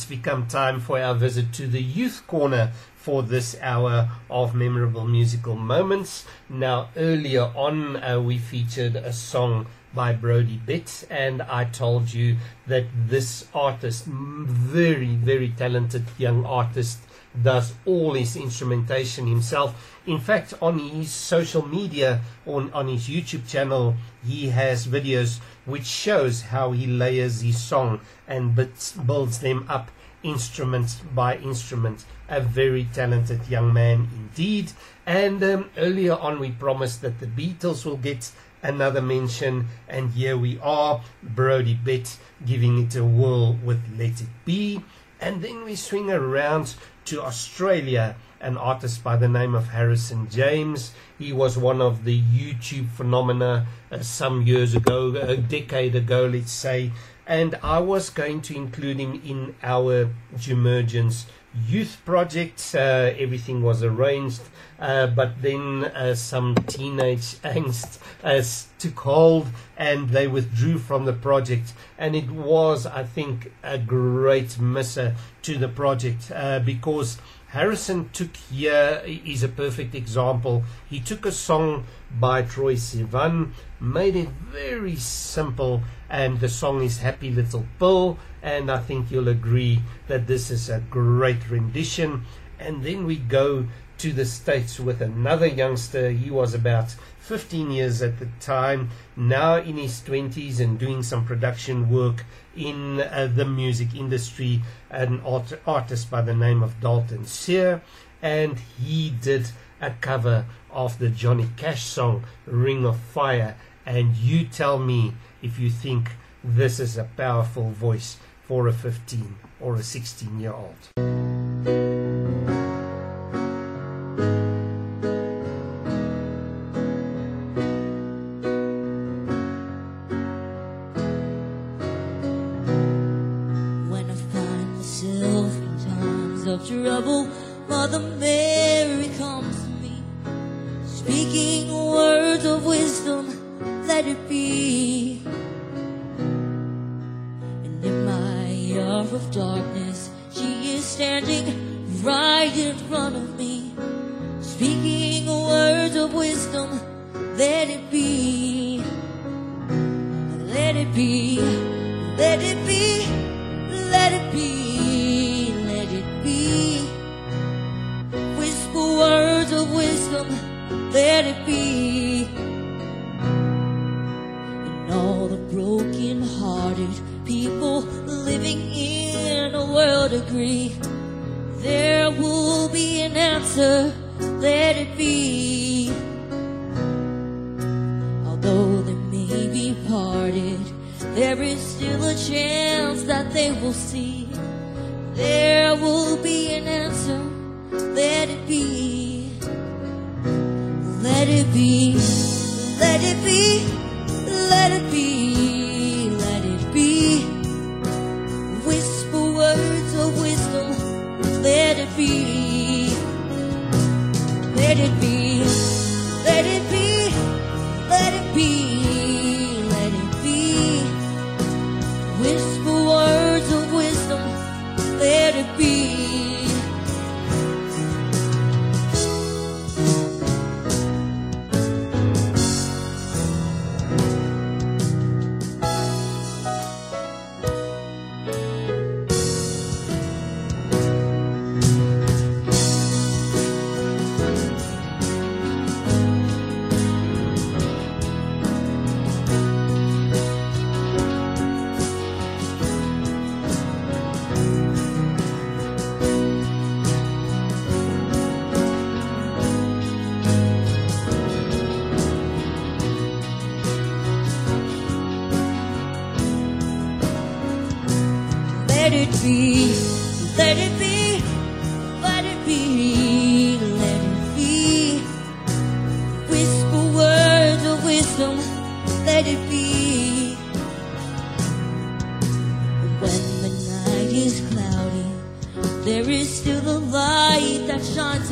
Become 0.00 0.46
time 0.46 0.80
for 0.80 0.98
our 0.98 1.14
visit 1.14 1.52
to 1.52 1.66
the 1.66 1.82
Youth 1.82 2.26
Corner 2.26 2.72
for 2.96 3.22
this 3.22 3.56
hour 3.60 4.08
of 4.30 4.54
memorable 4.54 5.04
musical 5.04 5.54
moments. 5.54 6.24
Now, 6.48 6.88
earlier 6.96 7.52
on, 7.54 8.02
uh, 8.02 8.20
we 8.20 8.38
featured 8.38 8.96
a 8.96 9.12
song 9.12 9.66
by 9.94 10.12
Brody 10.12 10.56
Bitts, 10.56 11.02
and 11.10 11.42
I 11.42 11.64
told 11.64 12.12
you 12.12 12.36
that 12.66 12.86
this 13.08 13.46
artist, 13.54 14.06
very, 14.06 15.14
very 15.16 15.50
talented 15.50 16.04
young 16.16 16.46
artist, 16.46 17.00
does 17.40 17.74
all 17.84 18.14
his 18.14 18.36
instrumentation 18.36 19.26
himself. 19.26 19.91
In 20.04 20.18
fact, 20.18 20.54
on 20.60 20.80
his 20.80 21.12
social 21.12 21.66
media, 21.66 22.20
on, 22.44 22.72
on 22.72 22.88
his 22.88 23.08
YouTube 23.08 23.48
channel, 23.48 23.94
he 24.24 24.48
has 24.48 24.86
videos 24.86 25.38
which 25.64 25.84
shows 25.86 26.42
how 26.42 26.72
he 26.72 26.86
layers 26.86 27.40
his 27.40 27.62
song 27.62 28.00
and 28.26 28.56
builds 28.56 29.38
them 29.38 29.64
up 29.68 29.92
instrument 30.24 31.00
by 31.14 31.36
instrument. 31.36 32.04
A 32.28 32.40
very 32.40 32.84
talented 32.92 33.46
young 33.48 33.72
man 33.72 34.08
indeed. 34.12 34.72
And 35.06 35.42
um, 35.42 35.70
earlier 35.76 36.14
on, 36.14 36.40
we 36.40 36.50
promised 36.50 37.02
that 37.02 37.20
the 37.20 37.26
Beatles 37.26 37.84
will 37.84 37.96
get 37.96 38.32
another 38.62 39.02
mention, 39.02 39.66
and 39.88 40.10
here 40.10 40.36
we 40.36 40.58
are, 40.62 41.02
Brody 41.22 41.74
Bitt 41.74 42.16
giving 42.44 42.78
it 42.82 42.96
a 42.96 43.04
whirl 43.04 43.54
with 43.54 43.80
Let 43.96 44.20
It 44.20 44.28
Be. 44.44 44.82
And 45.20 45.42
then 45.42 45.64
we 45.64 45.76
swing 45.76 46.10
around 46.10 46.74
to 47.06 47.22
Australia, 47.22 48.16
an 48.42 48.58
artist 48.58 49.02
by 49.02 49.16
the 49.16 49.28
name 49.28 49.54
of 49.54 49.68
Harrison 49.68 50.28
James. 50.28 50.92
He 51.18 51.32
was 51.32 51.56
one 51.56 51.80
of 51.80 52.04
the 52.04 52.20
YouTube 52.20 52.90
phenomena 52.90 53.66
uh, 53.90 54.00
some 54.00 54.42
years 54.42 54.74
ago, 54.74 55.14
a 55.14 55.36
decade 55.36 55.94
ago, 55.94 56.26
let's 56.26 56.52
say. 56.52 56.90
And 57.26 57.54
I 57.62 57.78
was 57.78 58.10
going 58.10 58.42
to 58.42 58.56
include 58.56 58.98
him 58.98 59.22
in 59.24 59.54
our 59.62 60.10
Jumergence 60.36 61.26
youth 61.68 62.00
project. 62.04 62.74
Uh, 62.74 63.12
everything 63.18 63.62
was 63.62 63.82
arranged, 63.82 64.42
uh, 64.78 65.06
but 65.06 65.40
then 65.42 65.84
uh, 65.84 66.14
some 66.14 66.54
teenage 66.66 67.20
angst 67.44 67.98
uh, 68.24 68.42
took 68.78 68.98
hold 69.00 69.48
and 69.76 70.10
they 70.10 70.26
withdrew 70.26 70.78
from 70.78 71.04
the 71.04 71.12
project. 71.12 71.72
And 71.98 72.16
it 72.16 72.30
was, 72.30 72.86
I 72.86 73.04
think, 73.04 73.52
a 73.62 73.78
great 73.78 74.58
misser 74.58 75.14
to 75.42 75.58
the 75.58 75.68
project 75.68 76.32
uh, 76.34 76.60
because 76.60 77.18
Harrison 77.52 78.08
took 78.14 78.34
here 78.50 79.02
is 79.04 79.42
a 79.42 79.48
perfect 79.48 79.94
example. 79.94 80.64
He 80.88 81.00
took 81.00 81.26
a 81.26 81.30
song 81.30 81.84
by 82.18 82.44
Troye 82.44 82.78
Sivan, 82.78 83.50
made 83.78 84.16
it 84.16 84.30
very 84.30 84.96
simple, 84.96 85.82
and 86.08 86.40
the 86.40 86.48
song 86.48 86.82
is 86.82 87.00
Happy 87.00 87.30
Little 87.30 87.66
Pill. 87.78 88.16
And 88.40 88.70
I 88.70 88.78
think 88.78 89.10
you'll 89.10 89.28
agree 89.28 89.82
that 90.08 90.26
this 90.26 90.50
is 90.50 90.70
a 90.70 90.80
great 90.88 91.50
rendition. 91.50 92.24
And 92.58 92.84
then 92.84 93.04
we 93.04 93.16
go 93.16 93.66
to 93.98 94.14
the 94.14 94.24
States 94.24 94.80
with 94.80 95.02
another 95.02 95.46
youngster. 95.46 96.10
He 96.10 96.30
was 96.30 96.54
about 96.54 96.96
15 97.18 97.70
years 97.70 98.00
at 98.00 98.18
the 98.18 98.28
time, 98.40 98.88
now 99.14 99.56
in 99.56 99.76
his 99.76 100.00
20s 100.00 100.58
and 100.58 100.78
doing 100.78 101.02
some 101.02 101.26
production 101.26 101.90
work 101.90 102.24
in 102.56 103.00
uh, 103.00 103.30
the 103.34 103.44
music 103.44 103.94
industry, 103.94 104.62
an 104.90 105.20
art- 105.24 105.60
artist 105.66 106.10
by 106.10 106.22
the 106.22 106.34
name 106.34 106.62
of 106.62 106.80
Dalton 106.80 107.26
Sear. 107.26 107.82
And 108.20 108.58
he 108.58 109.10
did 109.10 109.48
a 109.80 109.90
cover 110.00 110.46
of 110.70 110.98
the 110.98 111.08
Johnny 111.08 111.48
Cash 111.56 111.84
song, 111.84 112.24
Ring 112.46 112.84
of 112.86 112.98
Fire. 112.98 113.56
And 113.84 114.16
you 114.16 114.44
tell 114.44 114.78
me 114.78 115.14
if 115.42 115.58
you 115.58 115.70
think 115.70 116.12
this 116.44 116.78
is 116.78 116.96
a 116.96 117.04
powerful 117.04 117.70
voice 117.70 118.18
for 118.42 118.68
a 118.68 118.72
15 118.72 119.36
or 119.60 119.76
a 119.76 119.82
16 119.82 120.40
year 120.40 120.52
old. 120.52 122.11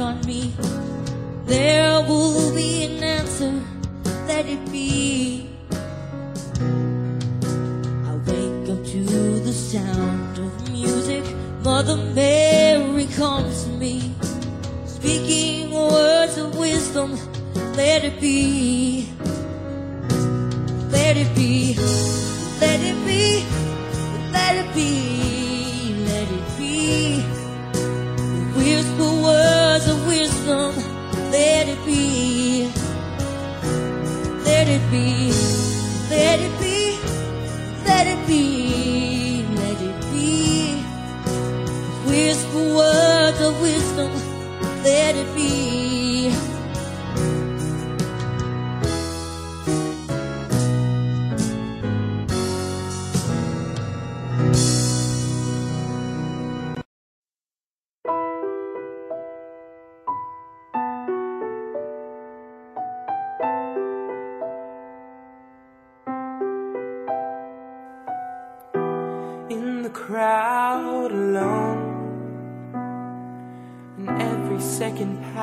On 0.00 0.20
me. 0.26 0.52
There 1.44 1.89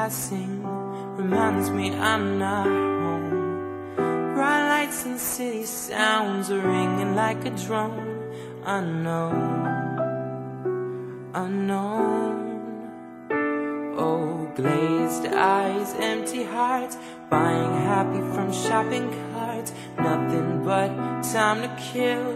reminds 0.08 1.70
me 1.70 1.94
I'm 1.94 2.40
not 2.40 2.66
home. 2.66 3.96
Bright 4.36 4.70
lights 4.70 5.04
and 5.04 5.20
city 5.20 5.66
sounds 5.66 6.50
are 6.50 6.62
ringing 6.62 7.14
like 7.14 7.44
a 7.44 7.50
drum. 7.50 7.92
Unknown, 8.64 9.36
unknown. 11.34 12.36
Oh, 13.98 14.50
glazed 14.56 15.26
eyes, 15.26 15.94
empty 16.00 16.44
hearts, 16.44 16.98
buying 17.30 17.74
happy 17.82 18.22
from 18.34 18.54
shopping 18.54 19.10
carts. 19.34 19.74
Nothing 19.98 20.64
but 20.64 20.88
time 21.34 21.62
to 21.64 21.70
kill, 21.92 22.34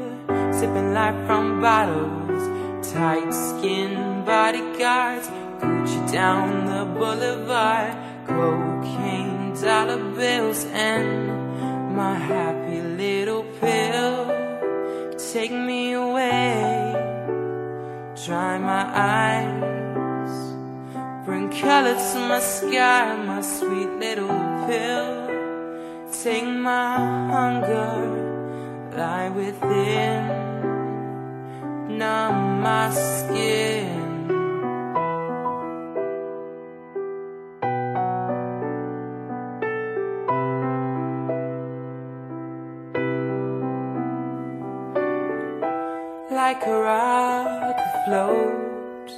sipping 0.52 0.94
life 0.94 1.26
from 1.26 1.62
bottles. 1.62 2.44
Tight 2.92 3.32
skin 3.32 4.26
bodyguards, 4.26 5.30
down 6.12 6.66
the 6.66 6.84
boulevard. 7.00 7.96
Cocaine, 8.28 9.54
dollar 9.62 10.04
bills, 10.14 10.66
and 10.66 11.96
my 11.96 12.16
happy 12.16 12.82
little 12.82 13.44
pill. 13.60 14.28
Take 15.32 15.52
me 15.52 15.94
away, 15.94 16.94
dry 18.26 18.58
my 18.58 18.84
eyes. 18.94 20.34
Bring 21.26 21.50
color 21.50 21.96
to 21.96 22.20
my 22.28 22.40
sky, 22.40 23.16
my 23.26 23.42
sweet 23.42 23.90
little 24.06 24.40
pill. 24.68 25.28
Take 26.24 26.46
my 26.46 26.98
hunger, 27.32 28.92
lie 28.98 29.30
within, 29.30 30.28
numb 31.98 32.62
my 32.62 32.90
skin. 32.92 34.01
Like 46.52 46.68
a 46.68 46.80
rock 46.82 47.78
afloat 47.96 49.10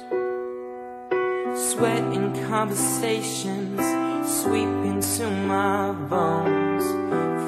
Sweat 1.56 2.04
in 2.14 2.32
conversations 2.46 3.80
sweep 4.24 4.74
into 4.92 5.28
my 5.28 5.90
bones. 6.08 6.84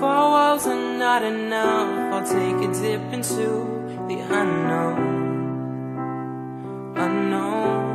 Four 0.01 0.25
walls 0.35 0.67
are 0.67 0.99
not 0.99 1.23
enough. 1.23 2.15
I'll 2.15 2.27
take 2.27 2.69
a 2.69 2.73
dip 2.83 3.13
into 3.13 3.47
the 4.09 4.19
unknown. 4.41 4.99
Unknown. 6.97 7.86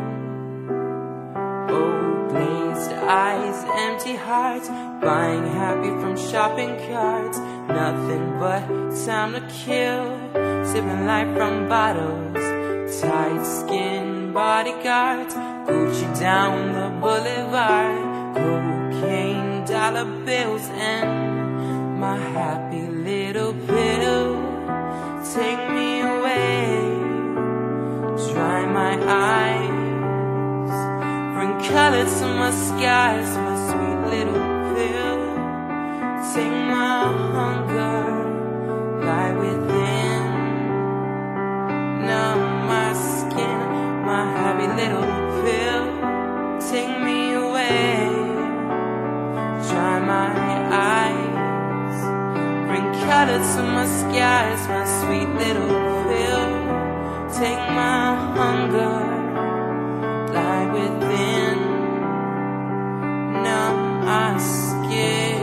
Eyes, 3.12 3.66
empty 3.88 4.16
hearts, 4.16 4.70
buying 5.04 5.46
happy 5.60 5.90
from 6.02 6.16
shopping 6.18 6.74
carts. 6.88 7.38
Nothing 7.68 8.26
but 8.40 8.64
time 9.06 9.32
to 9.34 9.44
kill, 9.64 10.04
sipping 10.66 11.06
life 11.06 11.32
from 11.36 11.68
bottles. 11.68 12.44
Tight 13.02 13.44
skin 13.44 14.32
bodyguards, 14.34 15.34
Gucci 15.68 16.08
down 16.20 16.74
the 16.78 16.88
boulevard. 17.02 18.02
Cocaine, 18.38 19.66
dollar 19.66 20.08
bills, 20.26 20.66
and 20.94 22.00
my 22.00 22.18
happy 22.38 22.84
little 23.10 23.54
pill. 23.68 24.30
Take 25.36 25.64
me 25.78 25.90
away, 26.14 26.66
dry 28.32 28.62
my 28.80 28.94
eyes, 29.08 29.71
bring 31.42 31.58
color 31.74 32.06
to 32.06 32.28
my 32.28 32.52
skies, 32.52 33.36
my 33.36 33.56
sweet 33.70 34.00
little 34.14 34.44
pill. 34.76 35.22
Take 36.34 36.58
my 36.70 37.02
hunger, 37.34 37.98
lie 39.08 39.34
within, 39.34 40.24
numb 42.06 42.44
my 42.68 42.94
skin, 42.94 43.60
my 44.06 44.24
happy 44.38 44.68
little 44.82 45.10
pill. 45.42 45.86
Take 46.70 46.94
me 47.08 47.34
away, 47.34 48.06
dry 49.68 49.98
my 50.14 50.30
eyes, 50.94 51.98
bring 52.68 52.88
color 53.10 53.40
to 53.54 53.62
my 53.64 53.88
skies, 54.00 54.62
my 54.68 54.86
sweet 55.00 55.30
little 55.44 55.74
pill. 56.06 56.52
Take 57.34 57.64
my 57.82 58.14
hunger, 58.38 59.21
lie 60.34 60.68
within, 60.74 61.58
numb 63.44 64.06
my 64.06 64.38
skin. 64.38 65.41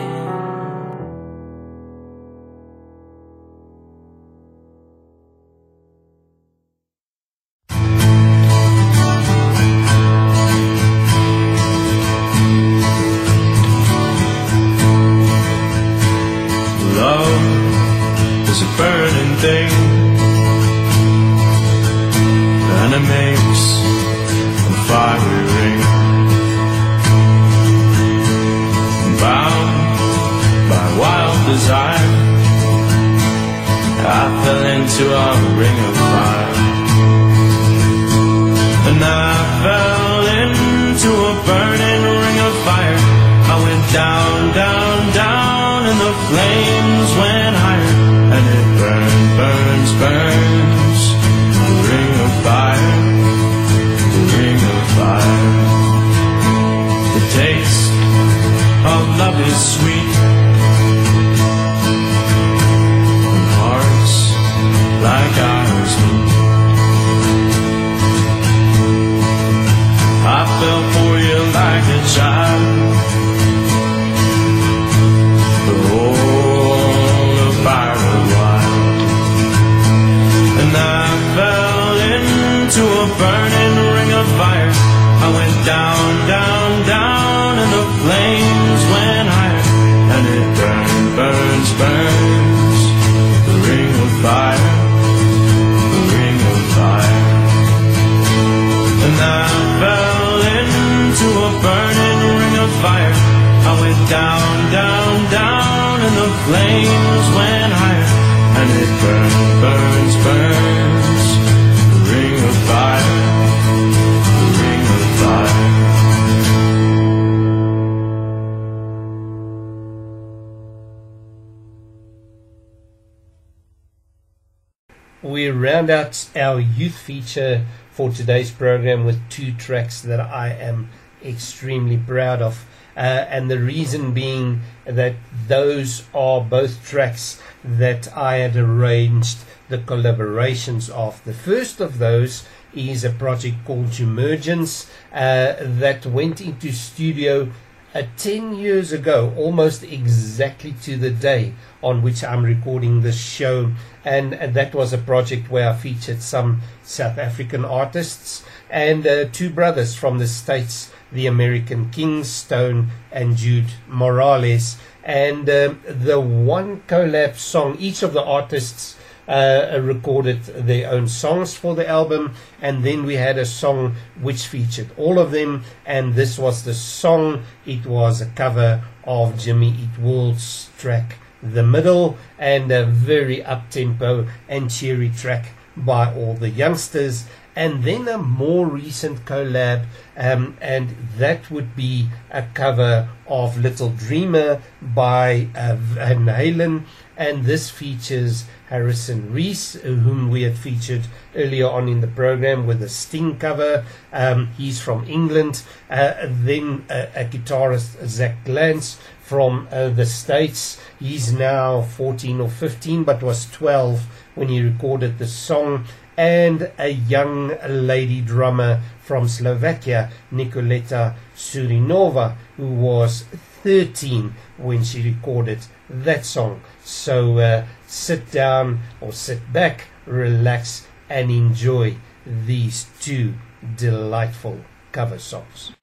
Feature 127.29 127.67
for 127.91 128.11
today's 128.11 128.51
program 128.51 129.05
with 129.05 129.21
two 129.29 129.53
tracks 129.53 130.01
that 130.01 130.19
I 130.19 130.49
am 130.49 130.89
extremely 131.23 131.99
proud 131.99 132.41
of. 132.41 132.65
Uh, 132.97 133.01
and 133.29 133.51
the 133.51 133.59
reason 133.59 134.15
being 134.15 134.63
that 134.87 135.15
those 135.47 136.05
are 136.15 136.41
both 136.41 136.85
tracks 136.89 137.41
that 137.63 138.17
I 138.17 138.37
had 138.37 138.57
arranged 138.57 139.39
the 139.69 139.79
collaborations 139.79 140.89
of. 140.91 141.23
The 141.25 141.35
first 141.35 141.81
of 141.81 141.99
those 141.99 142.49
is 142.75 143.05
a 143.05 143.11
project 143.11 143.57
called 143.67 144.01
Emergence 144.01 144.91
uh, 145.13 145.55
that 145.61 146.07
went 146.07 146.41
into 146.41 146.73
studio 146.73 147.51
uh, 147.95 148.03
10 148.17 148.55
years 148.55 148.93
ago, 148.93 149.33
almost 149.37 149.83
exactly 149.83 150.75
to 150.83 150.97
the 150.97 151.11
day 151.11 151.55
on 151.83 152.03
which 152.03 152.23
I'm 152.23 152.45
recording 152.45 153.01
this 153.01 153.19
show. 153.19 153.73
And, 154.05 154.35
uh, 154.35 154.47
that 154.49 154.75
was 154.75 154.93
a 154.93 154.99
project 154.99 155.51
where 155.51 155.71
I 155.71 155.75
featured 155.75 156.23
some 156.23 156.61
South 156.83 157.19
African 157.19 157.65
artists 157.65 158.45
and 158.71 159.07
uh, 159.07 159.25
two 159.33 159.51
brothers 159.51 159.95
from 159.95 160.19
the 160.19 160.27
States, 160.27 160.93
the 161.11 161.27
American 161.27 161.91
Kings, 161.91 162.29
Stone 162.29 162.89
and 163.11 163.37
Jude 163.37 163.73
Morales. 163.87 164.77
And 165.03 165.49
um, 165.49 165.81
the 165.87 166.21
one 166.21 166.83
collab 166.87 167.37
song, 167.37 167.77
each 167.79 168.03
of 168.03 168.13
the 168.13 168.23
artists 168.23 168.97
uh, 169.29 169.79
recorded 169.83 170.43
their 170.45 170.91
own 170.91 171.07
songs 171.07 171.55
for 171.55 171.75
the 171.75 171.87
album, 171.87 172.35
and 172.63 172.83
then 172.83 173.05
we 173.05 173.15
had 173.15 173.39
a 173.39 173.45
song 173.45 173.95
which 174.21 174.47
featured 174.47 174.91
all 174.97 175.19
of 175.19 175.31
them, 175.31 175.65
and 175.85 176.15
this 176.15 176.39
was 176.39 176.65
the 176.65 176.75
song. 176.75 177.45
It 177.67 177.85
was 177.87 178.21
a 178.21 178.27
cover 178.27 178.83
of 179.05 179.39
Jimmy 179.39 179.69
Eat 179.69 179.99
World's 180.01 180.71
track, 180.79 181.17
The 181.43 181.63
Middle, 181.63 182.17
and 182.39 182.71
a 182.73 182.87
very 182.87 183.45
up 183.45 183.71
tempo 183.71 184.27
and 184.49 184.71
cheery 184.71 185.11
track 185.11 185.51
by 185.77 186.13
all 186.13 186.35
the 186.35 186.51
youngsters. 186.51 187.27
And 187.55 187.83
then 187.83 188.07
a 188.07 188.19
more 188.19 188.67
recent 188.67 189.25
collab, 189.25 189.87
um, 190.17 190.57
and 190.61 190.95
that 191.17 191.51
would 191.51 191.75
be 191.75 192.09
a 192.31 192.45
cover 192.55 193.09
of 193.27 193.59
Little 193.59 193.89
Dreamer 193.89 194.63
by 194.81 195.49
uh, 195.57 195.75
Van 195.75 196.27
Halen, 196.27 196.85
and 197.19 197.45
this 197.45 197.69
features 197.69 198.45
Harrison 198.69 199.33
Reese, 199.33 199.75
whom 199.75 200.31
we 200.31 200.43
had 200.43 200.57
featured 200.57 201.03
earlier 201.35 201.67
on 201.67 201.89
in 201.89 202.01
the 202.01 202.07
program 202.07 202.65
with 202.65 202.81
a 202.81 202.89
Sting 202.89 203.39
cover. 203.39 203.85
Um, 204.13 204.47
he's 204.57 204.81
from 204.81 205.05
England. 205.09 205.63
Uh, 205.91 206.15
then 206.29 206.85
uh, 206.89 207.07
a 207.17 207.25
guitarist, 207.25 208.07
Zach 208.07 208.45
Glantz, 208.45 208.99
from 209.21 209.67
uh, 209.73 209.89
the 209.89 210.07
States. 210.07 210.81
He's 211.01 211.33
now 211.33 211.83
14 211.83 212.41
or 212.41 212.49
15, 212.49 213.03
but 213.03 213.23
was 213.23 213.51
12 213.51 214.07
when 214.37 214.49
he 214.49 214.63
recorded 214.63 215.19
the 215.19 215.27
song. 215.27 215.85
And 216.17 216.71
a 216.79 216.89
young 216.89 217.57
lady 217.69 218.21
drummer 218.21 218.81
from 219.01 219.29
Slovakia, 219.29 220.11
Nicoleta 220.33 221.15
Surinova, 221.37 222.37
who 222.57 222.69
was 222.69 223.25
13 223.69 224.33
when 224.57 224.83
she 224.83 225.03
recorded 225.03 225.59
that 225.91 226.25
song. 226.25 226.63
So 226.83 227.37
uh, 227.37 227.67
sit 227.87 228.31
down 228.31 228.81
or 228.99 229.13
sit 229.13 229.53
back, 229.53 229.89
relax, 230.07 230.87
and 231.11 231.31
enjoy 231.31 231.97
these 232.25 232.87
two 232.99 233.35
delightful 233.77 234.65
cover 234.91 235.19
songs. 235.19 235.78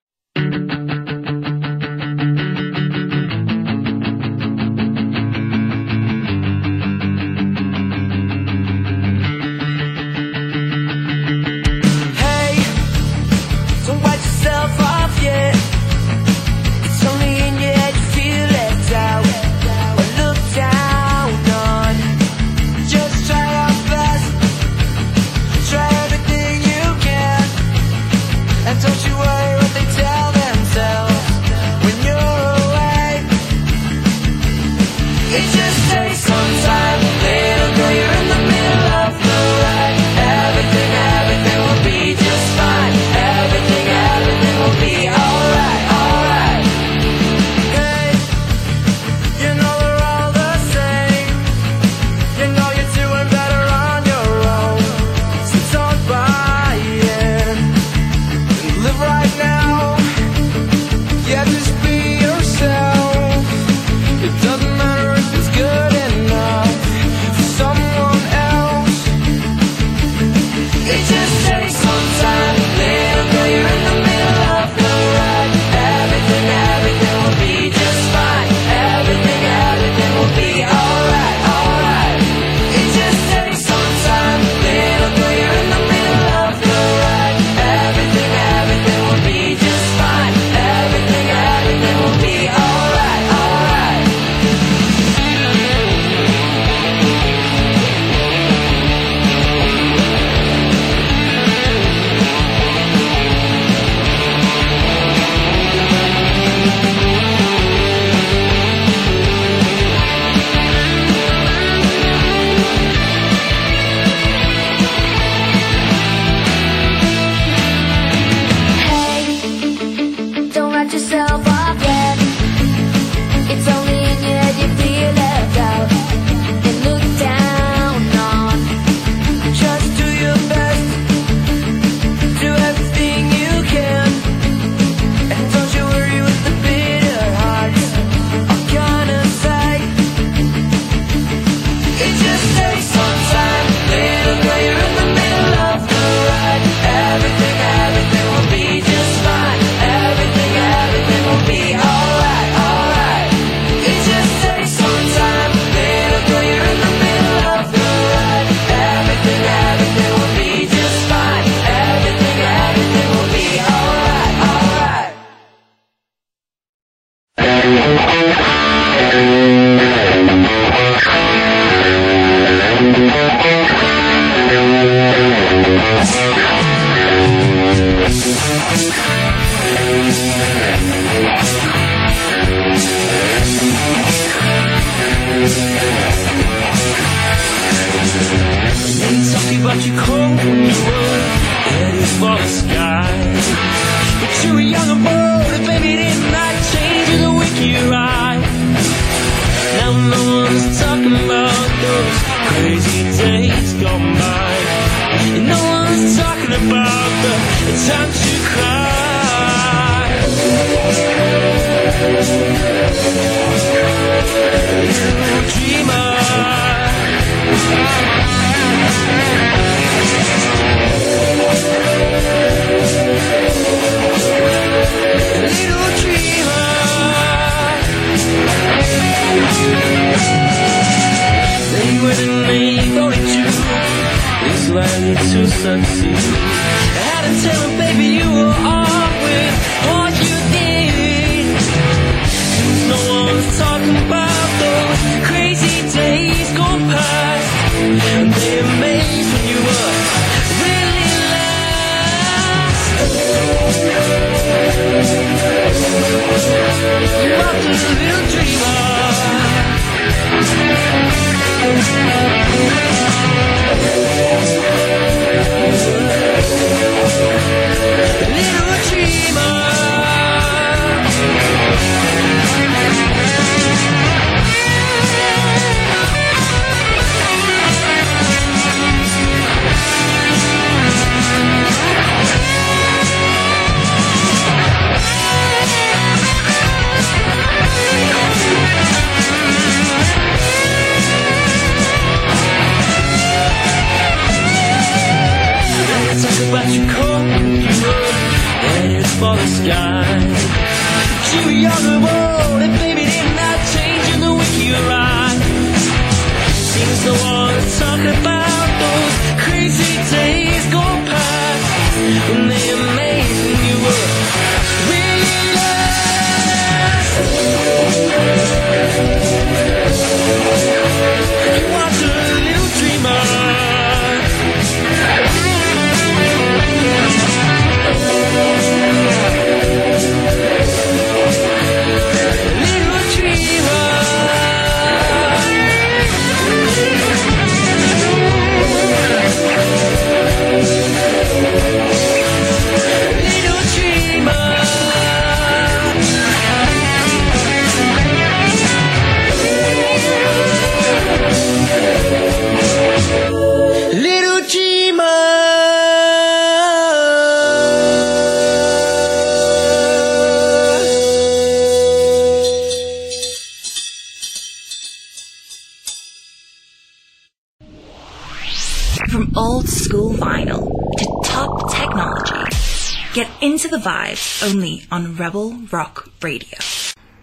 Only 374.45 374.83
on 374.91 375.15
Rebel 375.15 375.53
Rock 375.72 376.07
Radio. 376.22 376.59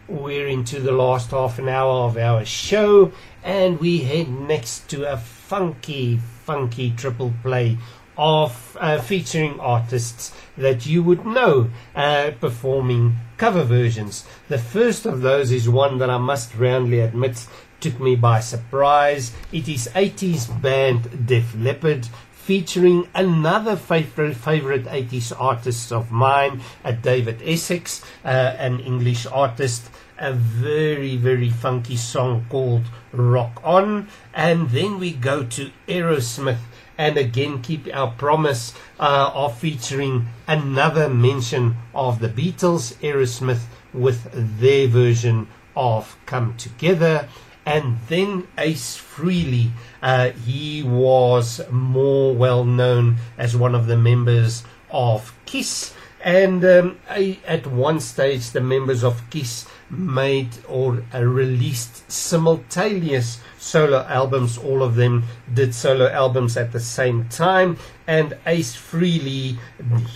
We're 0.08 0.48
into 0.48 0.80
the 0.80 0.90
last 0.90 1.30
half 1.30 1.56
an 1.60 1.68
hour 1.68 2.08
of 2.08 2.16
our 2.16 2.44
show, 2.44 3.12
and 3.44 3.78
we 3.78 3.98
head 3.98 4.28
next 4.28 4.90
to 4.90 5.04
a 5.10 5.16
funky, 5.16 6.16
funky 6.16 6.90
triple 6.90 7.32
play 7.40 7.78
of 8.18 8.76
uh, 8.80 9.00
featuring 9.00 9.60
artists 9.60 10.34
that 10.56 10.84
you 10.84 11.04
would 11.04 11.24
know 11.24 11.70
uh, 11.94 12.32
performing 12.40 13.14
cover 13.36 13.62
versions. 13.62 14.26
The 14.48 14.58
first 14.58 15.06
of 15.06 15.20
those 15.20 15.52
is 15.52 15.68
one 15.68 15.98
that 15.98 16.10
I 16.10 16.18
must 16.18 16.56
roundly 16.56 16.98
admit 16.98 17.46
took 17.78 18.00
me 18.00 18.16
by 18.16 18.40
surprise. 18.40 19.32
It 19.52 19.68
is 19.68 19.88
80s 19.94 20.60
band 20.60 21.26
Def 21.26 21.54
Leppard 21.56 22.08
featuring 22.52 23.08
another 23.14 23.76
favorite, 23.76 24.36
favorite 24.36 24.84
80s 24.84 25.32
artist 25.40 25.90
of 25.90 26.10
mine, 26.10 26.60
uh, 26.84 26.92
David 26.92 27.40
Essex, 27.42 28.04
uh, 28.26 28.28
an 28.58 28.78
English 28.80 29.24
artist. 29.24 29.88
A 30.18 30.34
very, 30.34 31.16
very 31.16 31.48
funky 31.48 31.96
song 31.96 32.44
called 32.50 32.82
Rock 33.10 33.58
On. 33.64 34.06
And 34.34 34.68
then 34.68 34.98
we 34.98 35.12
go 35.12 35.44
to 35.44 35.70
Aerosmith 35.88 36.58
and 36.98 37.16
again 37.16 37.62
keep 37.62 37.88
our 37.90 38.10
promise 38.10 38.74
uh, 39.00 39.30
of 39.32 39.56
featuring 39.56 40.28
another 40.46 41.08
mention 41.08 41.76
of 41.94 42.20
the 42.20 42.28
Beatles, 42.28 42.94
Aerosmith, 42.96 43.62
with 43.94 44.28
their 44.60 44.86
version 44.88 45.48
of 45.74 46.18
Come 46.26 46.54
Together. 46.58 47.30
And 47.64 47.98
then 48.08 48.48
Ace 48.58 48.96
Frehley. 48.98 49.70
uh, 50.02 50.30
he 50.30 50.82
was 50.82 51.60
more 51.70 52.34
well 52.34 52.64
known 52.64 53.16
as 53.38 53.56
one 53.56 53.74
of 53.74 53.86
the 53.86 53.96
members 53.96 54.64
of 54.90 55.32
Kiss. 55.46 55.94
And 56.24 56.64
um, 56.64 56.98
I, 57.10 57.38
at 57.46 57.66
one 57.66 57.98
stage, 58.00 58.50
the 58.50 58.60
members 58.60 59.02
of 59.02 59.28
Kiss 59.30 59.66
made 59.90 60.50
or 60.68 61.04
uh, 61.12 61.20
released 61.20 62.10
simultaneous 62.10 63.40
solo 63.58 64.04
albums. 64.08 64.56
All 64.56 64.82
of 64.82 64.94
them 64.94 65.24
did 65.52 65.74
solo 65.74 66.08
albums 66.08 66.56
at 66.56 66.72
the 66.72 66.80
same 66.80 67.28
time. 67.28 67.76
And 68.06 68.36
Ace 68.46 68.76
Frehley, 68.76 69.58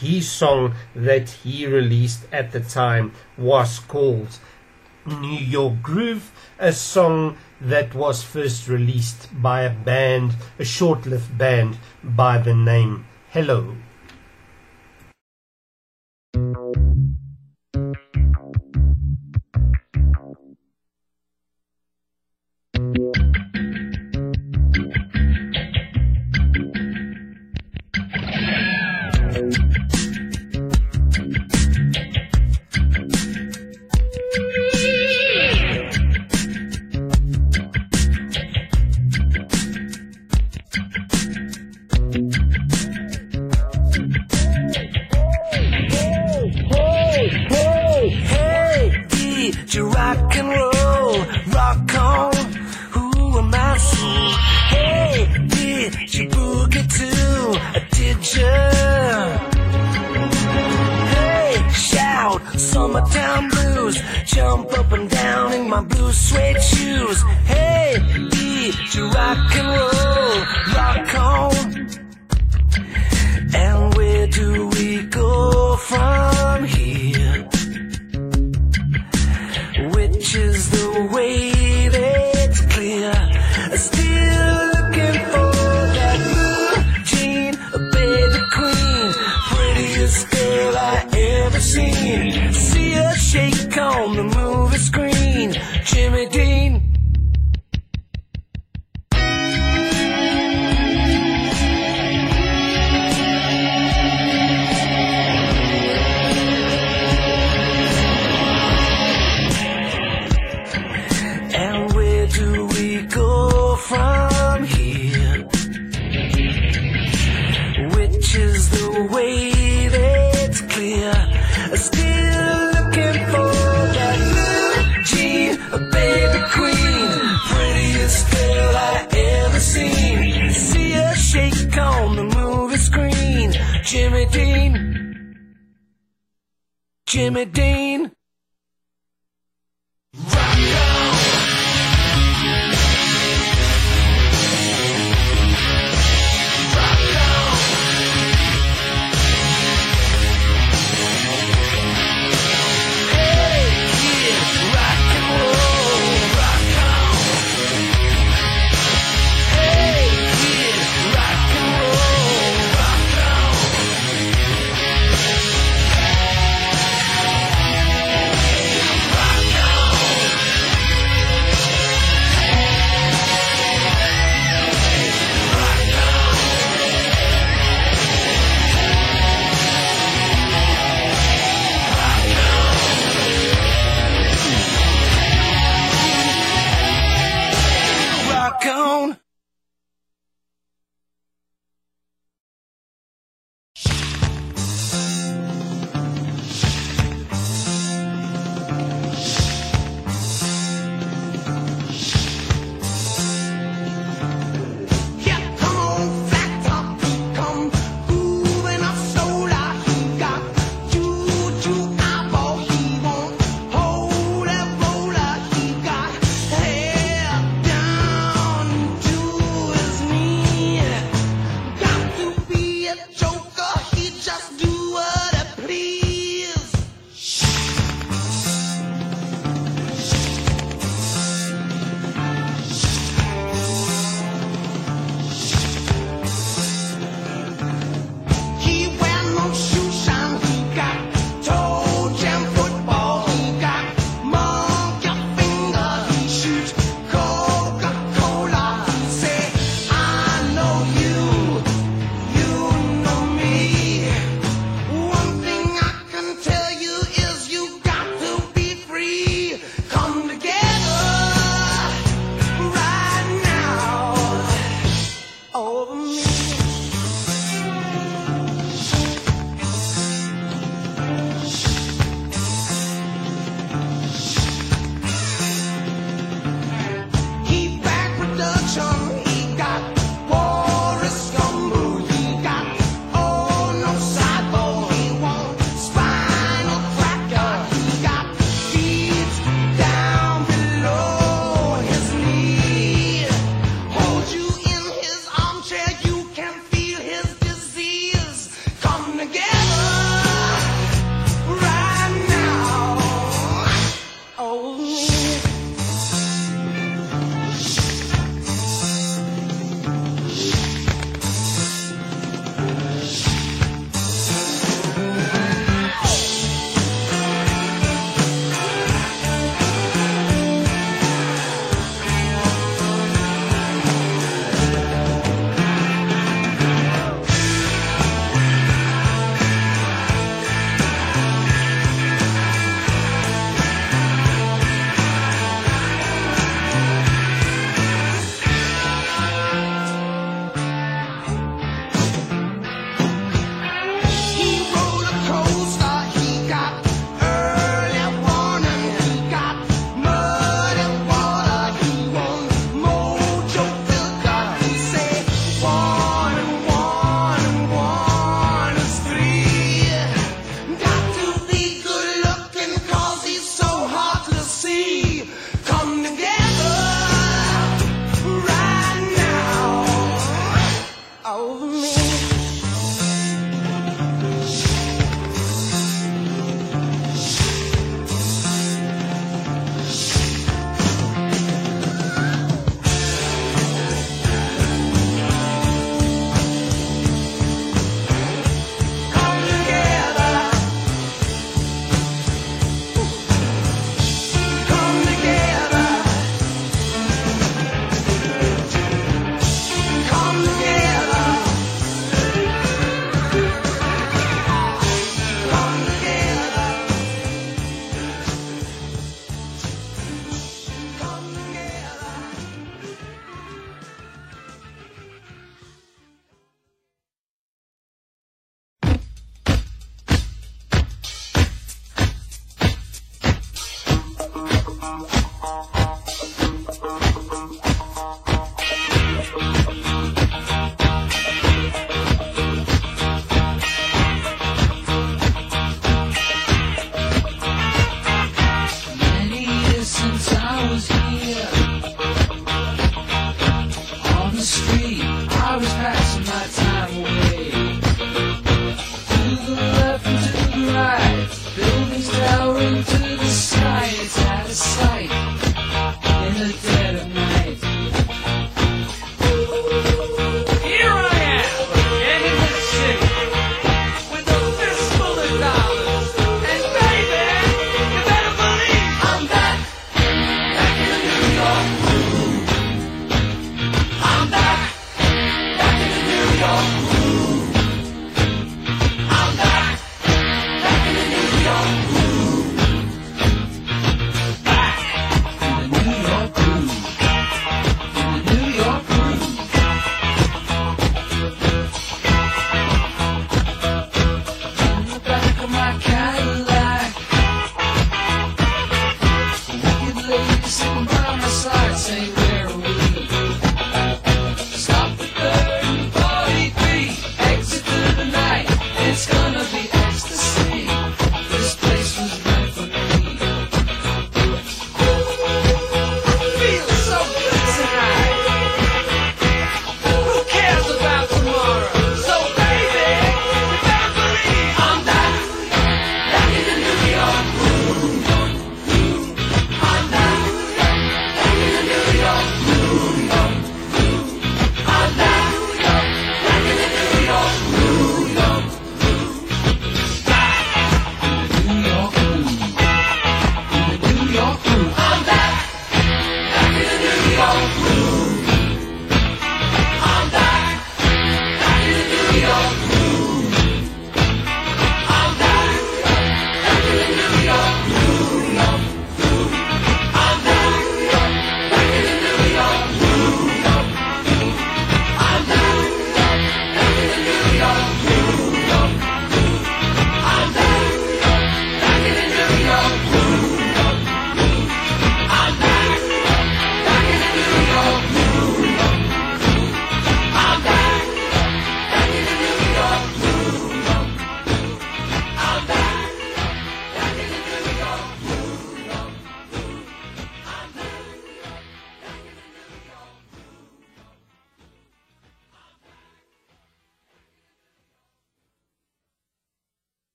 his 0.00 0.30
song 0.30 0.74
that 0.94 1.30
he 1.30 1.66
released 1.66 2.26
at 2.32 2.52
the 2.52 2.60
time 2.60 3.12
was 3.36 3.78
called 3.80 4.38
New 5.06 5.38
York 5.38 5.82
Groove, 5.82 6.32
a 6.64 6.72
song 6.72 7.36
that 7.60 7.94
was 7.94 8.22
first 8.22 8.68
released 8.68 9.28
by 9.42 9.64
a 9.64 9.70
band, 9.70 10.34
a 10.58 10.64
short 10.64 11.04
lived 11.04 11.36
band 11.36 11.76
by 12.02 12.38
the 12.38 12.54
name 12.54 13.04
Hello. 13.28 13.76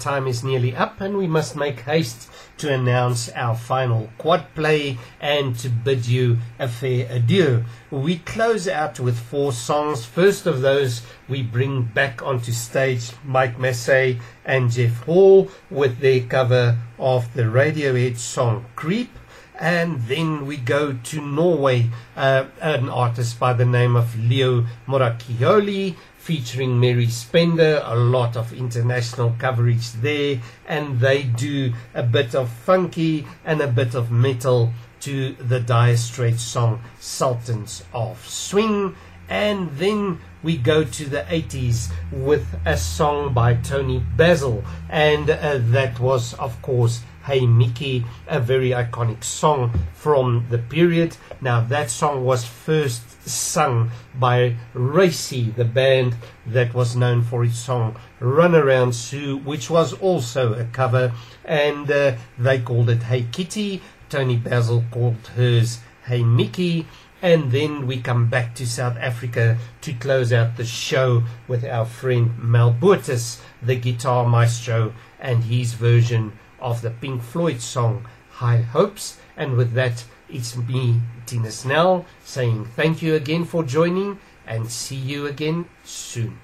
Time 0.00 0.26
is 0.26 0.42
nearly 0.42 0.74
up, 0.74 0.98
and 1.02 1.18
we 1.18 1.26
must 1.26 1.54
make 1.54 1.80
haste 1.80 2.30
to 2.56 2.72
announce 2.72 3.28
our 3.32 3.54
final 3.54 4.08
quad 4.16 4.46
play 4.54 4.98
and 5.20 5.58
to 5.58 5.68
bid 5.68 6.06
you 6.06 6.38
a 6.58 6.68
fair 6.68 7.06
adieu. 7.10 7.64
We 7.90 8.16
close 8.16 8.66
out 8.66 8.98
with 8.98 9.18
four 9.18 9.52
songs. 9.52 10.06
First 10.06 10.46
of 10.46 10.62
those, 10.62 11.02
we 11.28 11.42
bring 11.42 11.82
back 11.82 12.22
onto 12.22 12.50
stage 12.50 13.12
Mike 13.24 13.58
Masse 13.58 14.16
and 14.46 14.70
Jeff 14.70 15.02
Hall 15.02 15.50
with 15.70 15.98
their 15.98 16.20
cover 16.20 16.78
of 16.98 17.32
the 17.34 17.42
Radiohead 17.42 18.16
song 18.16 18.64
Creep. 18.76 19.10
And 19.58 20.00
then 20.04 20.46
we 20.46 20.56
go 20.56 20.94
to 20.94 21.20
Norway, 21.20 21.90
uh, 22.16 22.46
an 22.62 22.88
artist 22.88 23.38
by 23.38 23.52
the 23.52 23.66
name 23.66 23.94
of 23.94 24.18
Leo 24.18 24.64
Moracchioli 24.88 25.96
featuring 26.30 26.78
Mary 26.78 27.08
Spender, 27.08 27.82
a 27.84 27.96
lot 27.96 28.36
of 28.36 28.52
international 28.52 29.34
coverage 29.36 29.90
there, 29.94 30.40
and 30.64 31.00
they 31.00 31.24
do 31.24 31.72
a 31.92 32.04
bit 32.04 32.36
of 32.36 32.48
funky 32.48 33.26
and 33.44 33.60
a 33.60 33.66
bit 33.66 33.96
of 33.96 34.12
metal 34.12 34.72
to 35.00 35.32
the 35.40 35.58
Dire 35.58 35.96
Straits 35.96 36.44
song 36.44 36.82
Sultans 37.00 37.82
of 37.92 38.24
Swing. 38.28 38.94
And 39.28 39.70
then 39.72 40.20
we 40.44 40.56
go 40.56 40.84
to 40.84 41.04
the 41.04 41.22
80s 41.22 41.90
with 42.12 42.46
a 42.64 42.76
song 42.76 43.34
by 43.34 43.54
Toni 43.54 43.98
Basil, 44.16 44.62
and 44.88 45.28
uh, 45.30 45.58
that 45.58 45.98
was, 45.98 46.34
of 46.34 46.62
course, 46.62 47.00
Hey 47.24 47.44
Mickey, 47.44 48.04
a 48.28 48.38
very 48.38 48.70
iconic 48.70 49.24
song 49.24 49.72
from 49.94 50.46
the 50.48 50.58
period. 50.58 51.16
Now, 51.40 51.60
that 51.62 51.90
song 51.90 52.24
was 52.24 52.44
first 52.44 53.02
sung 53.24 53.90
by 54.14 54.56
Racey, 54.74 55.50
the 55.50 55.64
band 55.64 56.16
that 56.46 56.74
was 56.74 56.96
known 56.96 57.22
for 57.22 57.44
its 57.44 57.58
song 57.58 57.96
Run 58.18 58.54
Around 58.54 58.94
Sue, 58.94 59.36
which 59.36 59.70
was 59.70 59.92
also 59.94 60.54
a 60.54 60.64
cover, 60.64 61.12
and 61.44 61.90
uh, 61.90 62.16
they 62.38 62.58
called 62.60 62.90
it 62.90 63.04
Hey 63.04 63.26
Kitty. 63.30 63.82
Toni 64.08 64.36
Basil 64.36 64.84
called 64.90 65.24
hers 65.36 65.78
Hey 66.04 66.24
Mickey. 66.24 66.86
And 67.22 67.52
then 67.52 67.86
we 67.86 68.00
come 68.00 68.28
back 68.28 68.54
to 68.56 68.66
South 68.66 68.96
Africa 68.96 69.58
to 69.82 69.92
close 69.92 70.32
out 70.32 70.56
the 70.56 70.64
show 70.64 71.22
with 71.46 71.64
our 71.64 71.84
friend 71.84 72.36
Mel 72.38 72.72
Boertes, 72.72 73.40
the 73.62 73.76
guitar 73.76 74.26
maestro, 74.26 74.94
and 75.20 75.44
his 75.44 75.74
version 75.74 76.32
of 76.58 76.80
the 76.80 76.90
Pink 76.90 77.22
Floyd 77.22 77.60
song 77.60 78.06
High 78.30 78.62
Hopes. 78.62 79.18
And 79.36 79.56
with 79.56 79.74
that, 79.74 80.04
it's 80.30 80.56
me, 80.56 81.00
Tina 81.30 81.52
Snell, 81.52 82.06
saying 82.24 82.64
thank 82.74 83.02
you 83.02 83.14
again 83.14 83.44
for 83.44 83.62
joining 83.62 84.18
and 84.48 84.68
see 84.68 84.96
you 84.96 85.28
again 85.28 85.64
soon. 85.84 86.40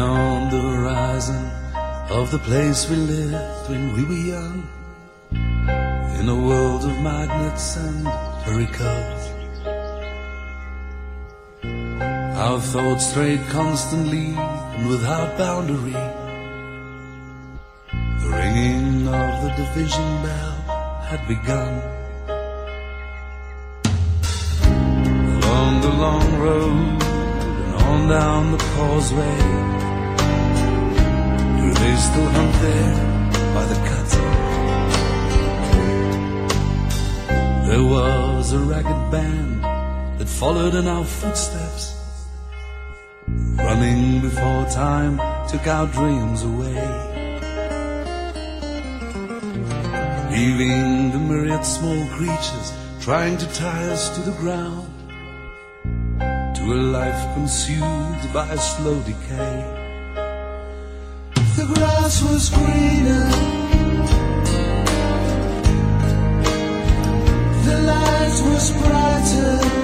Horizon 0.00 1.50
of 2.10 2.30
the 2.30 2.38
place 2.38 2.88
we 2.90 2.96
lived 2.96 3.70
when 3.70 3.92
we 3.94 4.04
were 4.04 4.24
young. 4.34 4.68
In 6.18 6.28
a 6.28 6.34
world 6.34 6.84
of 6.84 7.00
magnets 7.00 7.76
and 7.76 8.06
hurricanes. 8.44 9.22
Our 12.36 12.60
thoughts 12.60 13.10
strayed 13.10 13.40
constantly 13.48 14.34
and 14.36 14.88
without 14.88 15.38
boundary. 15.38 15.92
The 18.22 18.28
ringing 18.28 19.08
of 19.08 19.42
the 19.44 19.52
division 19.56 20.22
bell 20.22 20.56
had 21.08 21.26
begun. 21.28 21.72
Along 25.38 25.80
the 25.80 25.94
long 26.04 26.38
road 26.38 27.02
and 27.64 27.74
on 27.74 28.08
down 28.08 28.52
the 28.52 28.58
causeway. 28.76 29.83
They 31.84 31.96
still 31.96 32.30
hunt 32.36 32.54
there 32.62 32.96
by 33.56 33.64
the 33.72 33.78
cut? 33.88 34.10
There 37.68 37.84
was 37.96 38.52
a 38.52 38.58
ragged 38.58 39.02
band 39.12 39.62
that 40.18 40.26
followed 40.26 40.74
in 40.76 40.86
our 40.86 41.04
footsteps, 41.04 41.84
running 43.58 44.22
before 44.22 44.64
time 44.70 45.14
took 45.46 45.66
our 45.66 45.86
dreams 45.88 46.40
away. 46.42 46.80
Leaving 50.32 51.12
the 51.12 51.20
myriad 51.28 51.66
small 51.66 52.02
creatures 52.16 52.68
trying 53.02 53.36
to 53.36 53.46
tie 53.52 53.88
us 53.94 54.08
to 54.16 54.20
the 54.22 54.36
ground, 54.42 54.88
to 56.56 56.62
a 56.78 56.80
life 56.98 57.22
consumed 57.34 58.22
by 58.32 58.48
a 58.48 58.58
slow 58.72 58.98
decay. 59.02 59.53
Grass 62.14 62.30
was 62.30 62.50
greener. 62.50 63.28
The 67.64 67.78
light 67.86 68.42
was 68.44 68.70
brighter. 68.70 69.83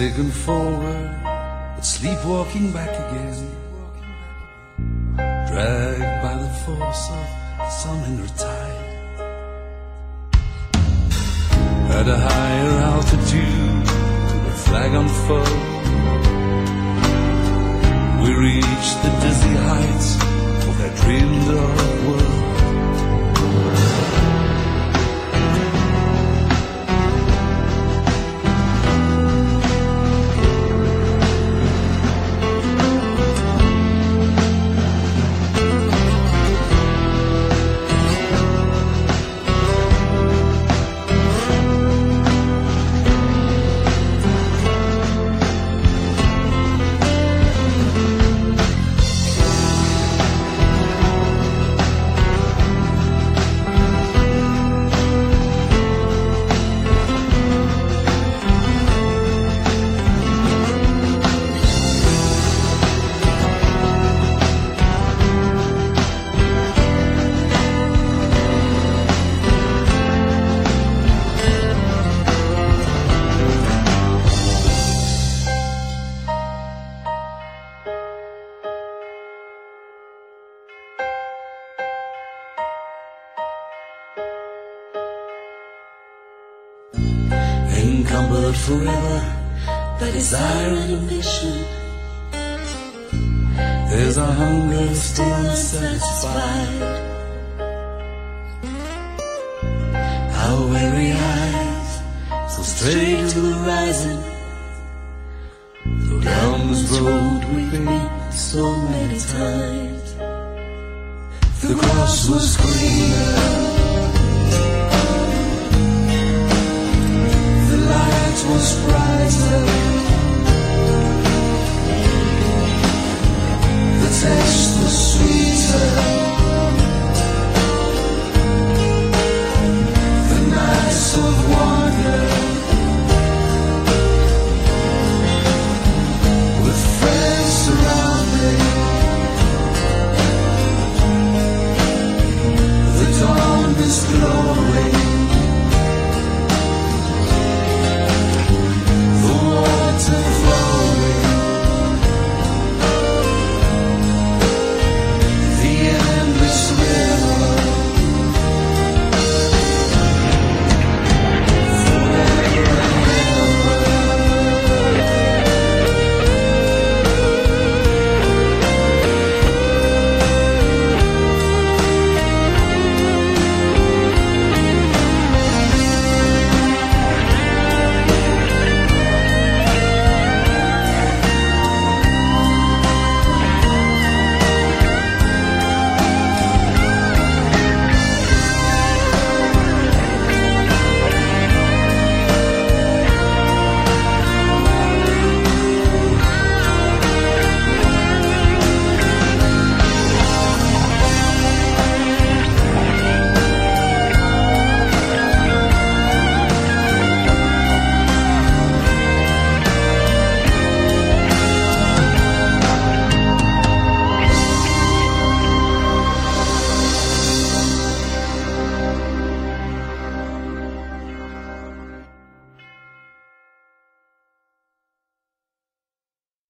Taken 0.00 0.30
forward, 0.30 1.20
but 1.76 1.84
sleepwalking 1.84 2.72
back 2.72 2.88
again, 2.88 3.36
dragged 5.46 6.22
by 6.24 6.34
the 6.42 6.50
force 6.64 7.04
of 7.10 7.70
some 7.70 8.00
inner 8.08 8.30
tide. 8.44 8.80
At 11.98 12.08
a 12.08 12.16
higher 12.16 12.76
altitude, 12.92 13.84
the 14.46 14.54
flag 14.64 14.90
unfurled. 15.02 15.84
We 18.22 18.30
reached 18.46 18.96
the 19.04 19.12
dizzy 19.24 19.54
heights 19.68 20.10
of 20.66 20.78
that 20.78 20.94
dreamed 21.02 21.48
of 21.62 22.06
world. 22.06 22.49